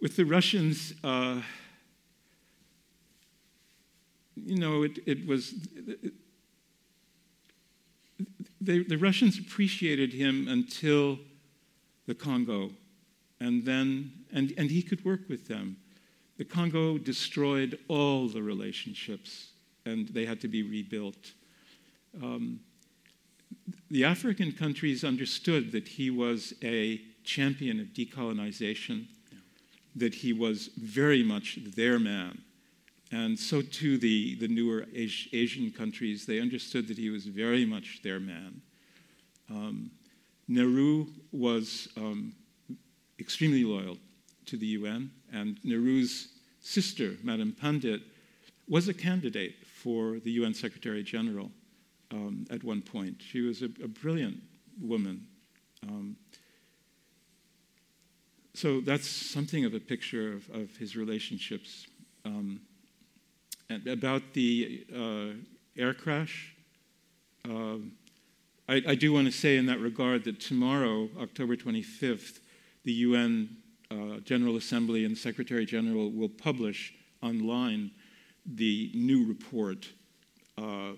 with 0.00 0.16
the 0.16 0.24
Russians, 0.24 0.94
uh, 1.04 1.40
you 4.36 4.58
know, 4.58 4.82
it, 4.82 4.98
it 5.06 5.26
was. 5.26 5.54
It, 5.76 6.12
they, 8.60 8.78
the 8.78 8.96
Russians 8.96 9.38
appreciated 9.38 10.12
him 10.12 10.46
until 10.48 11.18
the 12.06 12.14
Congo, 12.14 12.70
and 13.40 13.64
then, 13.64 14.12
and, 14.32 14.52
and 14.56 14.70
he 14.70 14.82
could 14.82 15.04
work 15.04 15.28
with 15.28 15.48
them. 15.48 15.76
The 16.38 16.44
Congo 16.44 16.96
destroyed 16.96 17.78
all 17.88 18.28
the 18.28 18.42
relationships, 18.42 19.48
and 19.84 20.08
they 20.08 20.24
had 20.24 20.40
to 20.42 20.48
be 20.48 20.62
rebuilt. 20.62 21.32
Um, 22.22 22.60
the 23.90 24.04
African 24.04 24.52
countries 24.52 25.04
understood 25.04 25.72
that 25.72 25.86
he 25.86 26.10
was 26.10 26.54
a 26.62 27.00
champion 27.24 27.80
of 27.80 27.88
decolonization, 27.88 29.06
yeah. 29.30 29.38
that 29.96 30.14
he 30.14 30.32
was 30.32 30.68
very 30.76 31.22
much 31.22 31.58
their 31.76 31.98
man. 31.98 32.42
And 33.10 33.38
so 33.38 33.60
too 33.60 33.98
the, 33.98 34.36
the 34.36 34.48
newer 34.48 34.86
Asian 34.94 35.70
countries, 35.70 36.24
they 36.24 36.40
understood 36.40 36.88
that 36.88 36.96
he 36.96 37.10
was 37.10 37.26
very 37.26 37.66
much 37.66 38.00
their 38.02 38.18
man. 38.18 38.62
Um, 39.50 39.90
Nehru 40.48 41.06
was 41.30 41.88
um, 41.96 42.34
extremely 43.18 43.64
loyal 43.64 43.98
to 44.46 44.56
the 44.56 44.66
UN, 44.66 45.10
and 45.32 45.58
Nehru's 45.62 46.28
sister, 46.60 47.16
Madame 47.22 47.52
Pandit, 47.52 48.00
was 48.68 48.88
a 48.88 48.94
candidate 48.94 49.56
for 49.66 50.18
the 50.20 50.30
UN 50.32 50.54
Secretary 50.54 51.02
General 51.02 51.50
um, 52.12 52.46
at 52.50 52.62
one 52.62 52.82
point. 52.82 53.16
She 53.20 53.40
was 53.40 53.62
a, 53.62 53.66
a 53.82 53.88
brilliant 53.88 54.42
woman. 54.80 55.26
Um, 55.82 56.16
so 58.54 58.80
that's 58.80 59.08
something 59.08 59.64
of 59.64 59.74
a 59.74 59.80
picture 59.80 60.34
of, 60.34 60.48
of 60.50 60.76
his 60.76 60.94
relationships. 60.94 61.86
Um, 62.24 62.60
and 63.70 63.86
about 63.86 64.22
the 64.34 64.86
uh, 64.94 65.80
air 65.80 65.94
crash, 65.94 66.54
uh, 67.48 67.78
I, 68.68 68.82
I, 68.88 68.94
do 68.94 69.12
want 69.12 69.26
to 69.26 69.32
say 69.32 69.56
in 69.56 69.66
that 69.66 69.80
regard 69.80 70.24
that 70.24 70.38
tomorrow, 70.38 71.08
October 71.20 71.56
25th, 71.56 72.38
the 72.84 72.92
UN 72.92 73.56
uh, 73.90 74.20
General 74.20 74.56
Assembly 74.56 75.04
and 75.04 75.16
Secretary 75.16 75.64
General 75.64 76.10
will 76.12 76.28
publish 76.28 76.94
online 77.22 77.90
the 78.46 78.90
new 78.94 79.26
report 79.26 79.88
uh, 80.58 80.92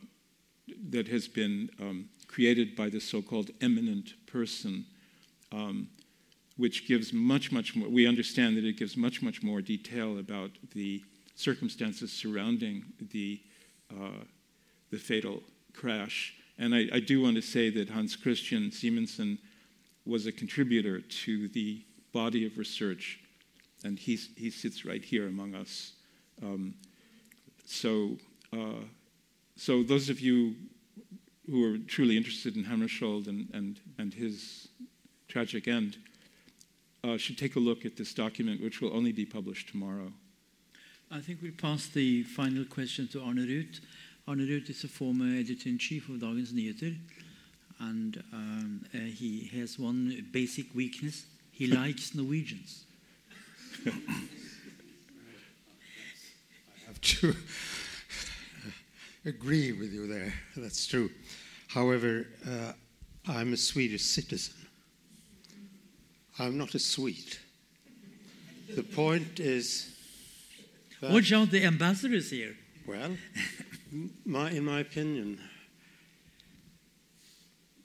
that 0.91 1.09
has 1.09 1.29
been 1.29 1.71
um, 1.81 2.09
created 2.27 2.75
by 2.75 2.89
the 2.89 3.01
so 3.01 3.23
called 3.23 3.51
eminent 3.61 4.15
person, 4.27 4.87
um, 5.53 5.89
which 6.57 6.87
gives 6.87 7.13
much, 7.13 7.53
much 7.53 7.77
more, 7.77 7.89
we 7.89 8.07
understand 8.07 8.57
that 8.57 8.65
it 8.65 8.77
gives 8.77 8.97
much, 8.97 9.23
much 9.23 9.43
more 9.43 9.61
detail 9.61 10.19
about 10.19 10.51
the 10.73 11.03
circumstances 11.35 12.13
surrounding 12.13 12.85
the, 13.13 13.41
uh, 13.91 14.25
the 14.91 14.99
fatal 14.99 15.43
crash. 15.75 16.35
And 16.59 16.75
I, 16.75 16.87
I, 16.93 17.01
do 17.01 17.21
want 17.21 17.35
to 17.37 17.43
say 17.43 17.71
that 17.71 17.91
Hans 17.91 18.15
Christian 18.15 18.71
Simonsen 18.71 19.39
was 20.07 20.27
a 20.27 20.33
contributor 20.33 21.01
to 21.01 21.49
the 21.49 21.83
body 22.13 22.47
of 22.47 22.57
research, 22.57 23.19
and 23.83 23.99
he, 23.99 24.17
he 24.37 24.51
sits 24.51 24.85
right 24.85 25.05
here 25.05 25.27
among 25.27 25.55
us. 25.57 25.95
Um, 26.43 26.75
so, 27.67 28.17
uh, 28.53 28.85
so 29.57 29.83
those 29.83 30.09
of 30.09 30.21
you 30.21 30.55
who 31.51 31.75
are 31.75 31.79
truly 31.79 32.17
interested 32.17 32.57
in 32.57 32.65
Hammarskjöld 32.65 33.29
and, 33.29 33.49
and, 33.53 33.81
and 33.99 34.15
his 34.15 34.69
tragic 35.29 35.69
end 35.69 35.99
uh, 37.05 37.17
should 37.19 37.37
take 37.37 37.57
a 37.57 37.61
look 37.61 37.85
at 37.85 37.97
this 37.97 38.15
document, 38.15 38.63
which 38.63 38.81
will 38.81 38.95
only 38.97 39.13
be 39.13 39.27
published 39.27 39.69
tomorrow. 39.69 40.13
I 41.11 41.21
think 41.21 41.41
we'll 41.43 41.53
pass 41.53 41.87
the 41.89 42.23
final 42.23 42.65
question 42.65 43.09
to 43.09 43.23
Arne 43.23 43.37
Ruth. 43.37 43.81
Arne 44.27 44.39
Ruth 44.39 44.71
is 44.71 44.85
a 44.85 44.89
former 44.89 45.27
editor-in-chief 45.39 46.09
of 46.09 46.17
Dagens 46.17 46.53
Nyheter, 46.53 46.97
and 47.79 48.23
um, 48.33 48.85
uh, 48.95 48.99
he 48.99 49.51
has 49.55 49.79
one 49.79 50.27
basic 50.33 50.75
weakness. 50.75 51.27
He 51.53 51.67
likes 51.81 52.15
Norwegians. 52.15 52.85
I 53.87 53.91
have 56.87 57.01
to 57.01 57.35
agree 59.25 59.73
with 59.73 59.93
you 59.93 60.07
there. 60.07 60.33
That's 60.57 60.87
true. 60.87 61.11
However, 61.69 62.27
uh, 62.49 62.73
I'm 63.27 63.53
a 63.53 63.57
Swedish 63.57 64.03
citizen. 64.03 64.55
I'm 66.39 66.59
not 66.59 66.75
a 66.75 66.79
Swede. 66.79 67.39
The 68.75 68.83
point 68.83 69.41
is. 69.41 69.91
Watch 71.03 71.33
out, 71.33 71.51
the 71.51 71.65
ambassador 71.65 72.15
is 72.15 72.31
here. 72.31 72.57
Well, 72.87 73.17
my, 74.25 74.51
in 74.51 74.65
my 74.65 74.81
opinion, 74.81 75.41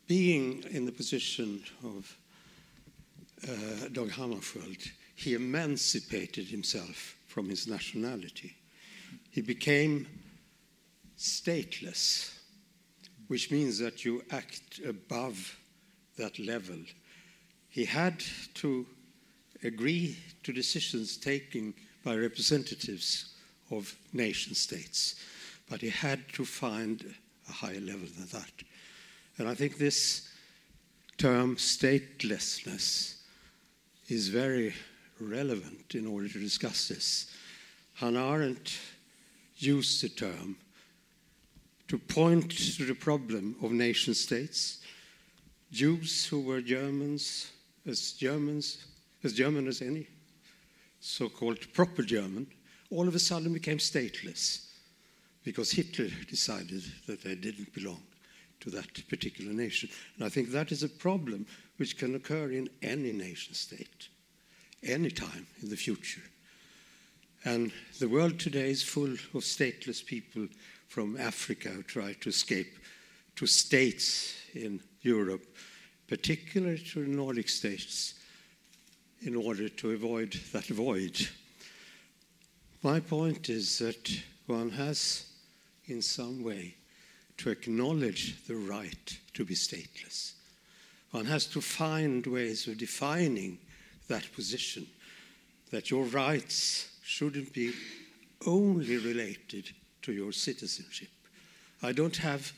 being 0.08 0.64
in 0.72 0.86
the 0.86 0.92
position 0.92 1.64
of 1.84 2.18
uh, 3.44 3.88
Dag 3.92 4.10
Hammarskjöld, 4.10 4.90
he 5.16 5.36
emancipated 5.36 6.48
himself 6.48 7.16
from 7.28 7.50
his 7.50 7.68
nationality. 7.68 8.56
He 9.32 9.42
became 9.42 10.08
stateless, 11.20 12.32
which 13.28 13.52
means 13.52 13.78
that 13.80 14.06
you 14.06 14.24
act 14.32 14.80
above 14.88 15.58
that 16.18 16.40
level. 16.40 16.78
He 17.70 17.86
had 17.86 18.24
to 18.56 18.88
agree 19.64 20.18
to 20.44 20.54
decisions 20.54 21.18
taken 21.18 21.74
by 22.04 22.16
representatives 22.16 23.34
of 23.70 23.94
nation 24.14 24.56
states, 24.56 25.16
but 25.70 25.82
he 25.82 25.90
had 25.90 26.28
to 26.34 26.46
find 26.46 27.14
a 27.50 27.52
higher 27.52 27.82
level 27.82 28.08
than 28.18 28.28
that. 28.32 28.52
And 29.38 29.48
I 29.48 29.54
think 29.54 29.78
this 29.78 30.30
term 31.18 31.58
statelessness 31.58 33.16
is 34.08 34.30
very 34.30 34.74
relevant 35.20 35.94
in 35.94 36.08
order 36.08 36.30
to 36.30 36.40
discuss 36.40 36.88
this. 36.88 37.30
Hannah 37.96 38.32
Arendt 38.32 38.78
used 39.58 40.02
the 40.02 40.10
term 40.10 40.56
to 41.90 41.98
point 41.98 42.52
to 42.52 42.86
the 42.86 42.94
problem 42.94 43.56
of 43.62 43.72
nation 43.72 44.14
states. 44.14 44.80
Jews 45.72 46.26
who 46.26 46.40
were 46.40 46.62
Germans, 46.62 47.52
as 47.86 48.14
Germans, 48.14 48.86
as 49.24 49.34
German 49.34 49.68
as 49.68 49.82
any, 49.82 50.08
so-called 51.02 51.74
proper 51.74 52.04
German, 52.04 52.48
all 52.92 53.08
of 53.08 53.16
a 53.16 53.20
sudden 53.20 53.54
became 53.54 53.80
stateless 53.80 54.68
because 55.44 55.72
Hitler 55.72 56.10
decided 56.28 56.84
that 57.08 57.24
they 57.24 57.36
didn't 57.36 57.74
belong 57.74 58.02
to 58.60 58.70
that 58.70 59.08
particular 59.10 59.52
nation. 59.52 59.90
And 60.16 60.26
I 60.26 60.30
think 60.30 60.52
that 60.52 60.72
is 60.72 60.84
a 60.84 60.90
problem 60.90 61.46
which 61.78 61.98
can 61.98 62.14
occur 62.14 62.52
in 62.52 62.70
any 62.82 63.14
nation 63.14 63.54
state, 63.54 64.10
any 64.84 65.10
time 65.10 65.48
in 65.62 65.70
the 65.70 65.78
future. 65.78 66.22
And 67.46 67.72
the 68.00 68.10
world 68.10 68.40
today 68.40 68.70
is 68.70 68.84
full 68.84 69.14
of 69.14 69.44
stateless 69.44 70.06
people 70.06 70.48
from 70.90 71.16
Africa 71.18 71.70
who 71.70 71.84
try 71.84 72.14
to 72.14 72.30
escape 72.30 72.80
to 73.36 73.46
states 73.46 74.34
in 74.56 74.82
Europe, 75.02 75.46
particularly 76.08 76.80
to 76.80 77.06
the 77.06 77.10
Nordic 77.10 77.48
states, 77.48 78.16
in 79.22 79.36
order 79.36 79.70
to 79.70 79.92
avoid 79.92 80.34
that 80.52 80.66
void. 80.66 81.28
My 82.82 83.00
point 83.00 83.50
is 83.50 83.78
that 83.80 84.12
one 84.48 84.72
has, 84.72 85.26
in 85.86 86.02
some 86.02 86.44
way, 86.44 86.76
to 87.38 87.52
acknowledge 87.52 88.46
the 88.48 88.56
right 88.56 89.18
to 89.36 89.46
be 89.46 89.54
stateless. 89.54 90.34
One 91.12 91.26
has 91.26 91.46
to 91.48 91.62
find 91.62 92.26
ways 92.26 92.68
of 92.68 92.78
defining 92.78 93.60
that 94.08 94.34
position, 94.34 94.88
that 95.72 95.92
your 95.92 96.06
rights 96.06 96.90
shouldn't 97.04 97.54
be 97.54 97.74
only 98.46 98.98
related 98.98 99.72
to 100.02 100.12
your 100.12 100.32
citizenship. 100.32 101.10
I 101.82 101.92
don't 101.92 102.18
have 102.18 102.52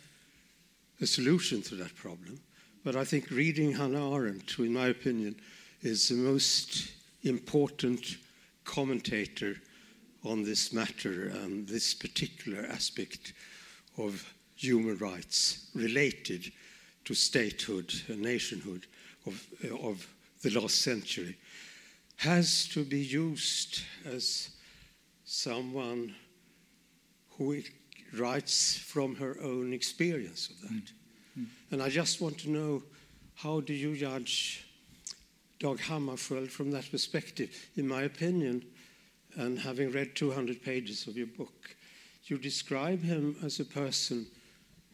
a 0.99 1.05
solution 1.05 1.61
to 1.63 1.75
that 1.75 1.95
problem, 1.95 2.39
but 2.83 2.95
I 2.95 3.03
think 3.03 3.29
reading 3.29 3.73
Hannah 3.73 4.13
Arendt, 4.13 4.57
in 4.59 4.73
my 4.73 4.87
opinion, 4.87 5.35
is 5.81 6.09
the 6.09 6.15
most 6.15 6.91
important 7.23 8.17
commentator 8.63 9.55
on 10.23 10.43
this 10.43 10.71
matter 10.71 11.29
and 11.29 11.67
this 11.67 11.93
particular 11.93 12.65
aspect 12.67 13.33
of 13.97 14.33
human 14.55 14.97
rights 14.97 15.69
related 15.73 16.51
to 17.05 17.13
statehood 17.13 17.91
and 18.07 18.21
nationhood 18.21 18.85
of, 19.25 19.43
uh, 19.65 19.75
of 19.87 20.07
the 20.43 20.51
last 20.51 20.81
century 20.81 21.35
has 22.17 22.67
to 22.67 22.83
be 22.83 22.99
used 22.99 23.81
as 24.05 24.49
someone 25.25 26.13
who 27.41 27.61
writes 28.13 28.77
from 28.77 29.15
her 29.15 29.37
own 29.41 29.73
experience 29.73 30.49
of 30.49 30.61
that. 30.61 30.91
Mm. 31.39 31.45
And 31.71 31.81
I 31.81 31.89
just 31.89 32.21
want 32.21 32.37
to 32.39 32.49
know 32.49 32.83
how 33.35 33.61
do 33.61 33.73
you 33.73 33.95
judge 33.95 34.65
Dag 35.59 35.77
Hammarskjöld 35.77 36.49
from 36.49 36.71
that 36.71 36.89
perspective? 36.91 37.69
In 37.75 37.87
my 37.87 38.03
opinion, 38.03 38.63
and 39.35 39.57
having 39.57 39.91
read 39.91 40.15
200 40.15 40.61
pages 40.61 41.07
of 41.07 41.17
your 41.17 41.27
book, 41.27 41.75
you 42.25 42.37
describe 42.37 43.01
him 43.01 43.35
as 43.43 43.59
a 43.59 43.65
person 43.65 44.27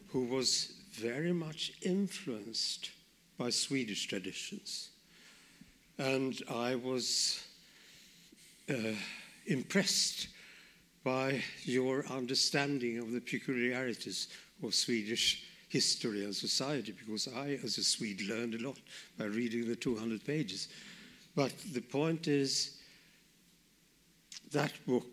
who 0.09 0.25
was 0.25 0.73
very 0.91 1.33
much 1.33 1.73
influenced 1.81 2.91
by 3.37 3.49
Swedish 3.49 4.07
traditions. 4.07 4.89
And 5.97 6.41
I 6.49 6.75
was 6.75 7.43
uh, 8.69 8.93
impressed 9.47 10.27
by 11.07 11.41
your 11.63 12.05
understanding 12.07 12.97
of 12.97 13.13
the 13.13 13.21
peculiarities 13.21 14.27
of 14.61 14.75
Swedish 14.75 15.45
history 15.69 16.25
and 16.25 16.35
society, 16.35 16.91
because 16.91 17.29
I, 17.29 17.57
as 17.63 17.77
a 17.77 17.83
Swede, 17.83 18.27
learned 18.27 18.55
a 18.55 18.67
lot 18.67 18.77
by 19.17 19.23
reading 19.23 19.69
the 19.69 19.77
200 19.77 20.25
pages. 20.25 20.67
But 21.33 21.53
the 21.71 21.79
point 21.79 22.27
is, 22.27 22.79
that 24.51 24.73
book 24.85 25.05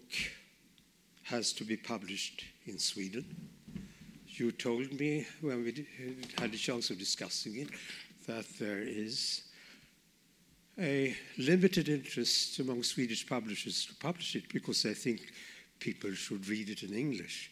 has 1.22 1.52
to 1.52 1.64
be 1.64 1.76
published 1.76 2.42
in 2.66 2.80
Sweden. 2.80 3.24
You 4.26 4.50
told 4.50 4.98
me 4.98 5.28
when 5.42 5.62
we 5.62 5.86
had 6.40 6.52
a 6.52 6.56
chance 6.56 6.90
of 6.90 6.98
discussing 6.98 7.58
it 7.58 7.68
that 8.26 8.46
there 8.58 8.82
is 8.82 9.42
a 10.76 11.14
limited 11.38 11.88
interest 11.88 12.58
among 12.58 12.82
Swedish 12.82 13.28
publishers 13.28 13.86
to 13.86 13.94
publish 13.94 14.34
it 14.34 14.52
because 14.52 14.82
they 14.82 14.94
think 14.94 15.20
people 15.84 16.14
should 16.14 16.48
read 16.48 16.70
it 16.70 16.82
in 16.82 16.94
English. 16.94 17.50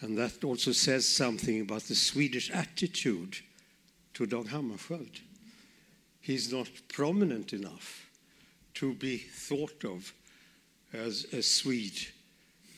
And 0.00 0.18
that 0.18 0.42
also 0.42 0.72
says 0.72 1.06
something 1.08 1.60
about 1.60 1.82
the 1.82 1.94
Swedish 1.94 2.50
attitude 2.50 3.36
to 4.14 4.26
Dag 4.26 4.46
Hammarskjöld. 4.46 5.20
He's 6.20 6.52
not 6.52 6.68
prominent 6.88 7.52
enough 7.52 8.10
to 8.74 8.92
be 8.94 9.18
thought 9.18 9.84
of 9.84 10.12
as 10.92 11.26
a 11.32 11.42
Swede 11.42 12.08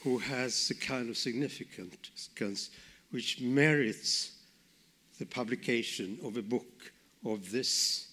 who 0.05 0.19
has 0.19 0.69
the 0.69 0.75
kind 0.75 1.09
of 1.09 1.17
significance 1.17 2.71
which 3.11 3.41
merits 3.41 4.33
the 5.19 5.27
publication 5.27 6.19
of 6.23 6.37
a 6.37 6.43
book 6.43 6.93
of 7.25 7.51
this 7.51 8.09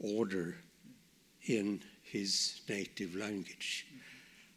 order 0.00 0.56
in 1.46 1.82
his 2.02 2.62
native 2.66 3.14
language. 3.14 3.86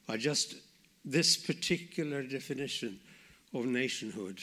I 0.07 0.15
just, 0.15 0.55
this 1.07 1.38
particular 1.38 2.21
definition 2.21 2.99
of 3.53 3.65
nationhood 3.65 4.41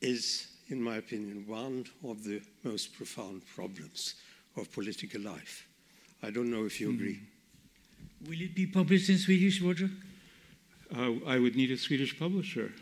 is, 0.00 0.46
in 0.68 0.80
my 0.80 0.96
opinion, 0.96 1.44
one 1.46 1.84
of 2.04 2.22
the 2.22 2.40
most 2.62 2.94
profound 2.94 3.42
problems 3.54 4.14
of 4.56 4.72
political 4.72 5.20
life. 5.20 5.66
I 6.22 6.30
don't 6.30 6.50
know 6.50 6.66
if 6.66 6.80
you 6.80 6.90
agree. 6.90 7.20
Mm. 8.22 8.28
Will 8.28 8.40
it 8.40 8.54
be 8.54 8.66
published 8.66 9.10
in 9.10 9.18
Swedish, 9.18 9.60
Roger? 9.60 9.90
Uh, 10.96 11.14
I 11.26 11.38
would 11.38 11.56
need 11.56 11.72
a 11.72 11.76
Swedish 11.76 12.16
publisher. 12.16 12.72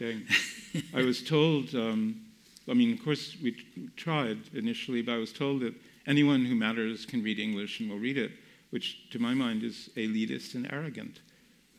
I 0.94 1.02
was 1.02 1.22
told, 1.22 1.72
um, 1.74 2.20
I 2.68 2.74
mean, 2.74 2.94
of 2.94 3.04
course, 3.04 3.36
we 3.40 3.56
tried 3.96 4.38
initially, 4.54 5.02
but 5.02 5.12
I 5.12 5.18
was 5.18 5.32
told 5.32 5.60
that 5.60 5.74
anyone 6.06 6.44
who 6.44 6.56
matters 6.56 7.06
can 7.06 7.22
read 7.22 7.38
English 7.38 7.78
and 7.78 7.88
will 7.88 7.98
read 7.98 8.18
it, 8.18 8.32
which 8.70 9.08
to 9.10 9.20
my 9.20 9.34
mind 9.34 9.62
is 9.62 9.88
elitist 9.96 10.54
and 10.54 10.70
arrogant. 10.72 11.20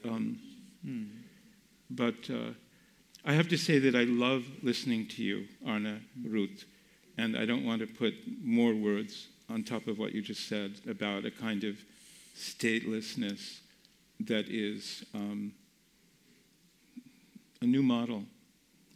Um, 0.06 0.40
hmm. 0.84 1.06
But 1.90 2.30
uh, 2.30 2.52
I 3.26 3.34
have 3.34 3.48
to 3.50 3.58
say 3.58 3.80
that 3.80 3.96
I 3.96 4.04
love 4.04 4.46
listening 4.62 5.08
to 5.10 5.24
you, 5.24 5.48
Arna, 5.66 6.00
Ruth, 6.24 6.66
and 7.18 7.38
I 7.38 7.46
don't 7.46 7.66
want 7.66 7.82
to 7.82 7.88
put 7.88 8.14
more 8.44 8.74
words 8.74 9.28
on 9.50 9.64
top 9.64 9.88
of 9.88 9.98
what 9.98 10.14
you 10.14 10.22
just 10.22 10.48
said 10.48 10.80
about 10.90 11.26
a 11.26 11.32
kind 11.32 11.64
of 11.64 11.78
statelessness 12.36 13.60
that 14.20 14.48
is 14.50 15.06
um, 15.14 15.54
a 17.62 17.66
new 17.66 17.82
model 17.82 18.24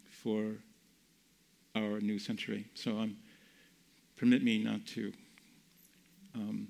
for 0.10 0.56
our 1.76 2.00
new 2.00 2.20
century. 2.20 2.66
So 2.76 2.92
um, 3.00 3.18
permit 4.18 4.44
me 4.44 4.64
not 4.64 4.86
to. 4.88 5.14
Um, 6.36 6.68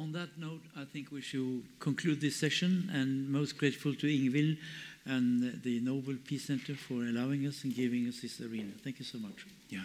on 0.00 0.12
that 0.12 0.38
note, 0.38 0.62
I 0.76 0.84
think 0.84 1.12
we 1.12 1.20
should 1.20 1.62
conclude 1.78 2.20
this 2.20 2.36
session 2.36 2.90
and 2.92 3.28
most 3.28 3.58
grateful 3.58 3.94
to 3.94 4.06
Ingvild 4.06 4.56
and 5.04 5.62
the 5.62 5.80
Nobel 5.80 6.16
Peace 6.24 6.46
Center 6.46 6.74
for 6.74 6.94
allowing 6.94 7.46
us 7.46 7.64
and 7.64 7.74
giving 7.74 8.08
us 8.08 8.20
this 8.20 8.40
arena. 8.40 8.72
Thank 8.82 8.98
you 8.98 9.04
so 9.04 9.18
much. 9.18 9.46
Yeah. 9.68 9.80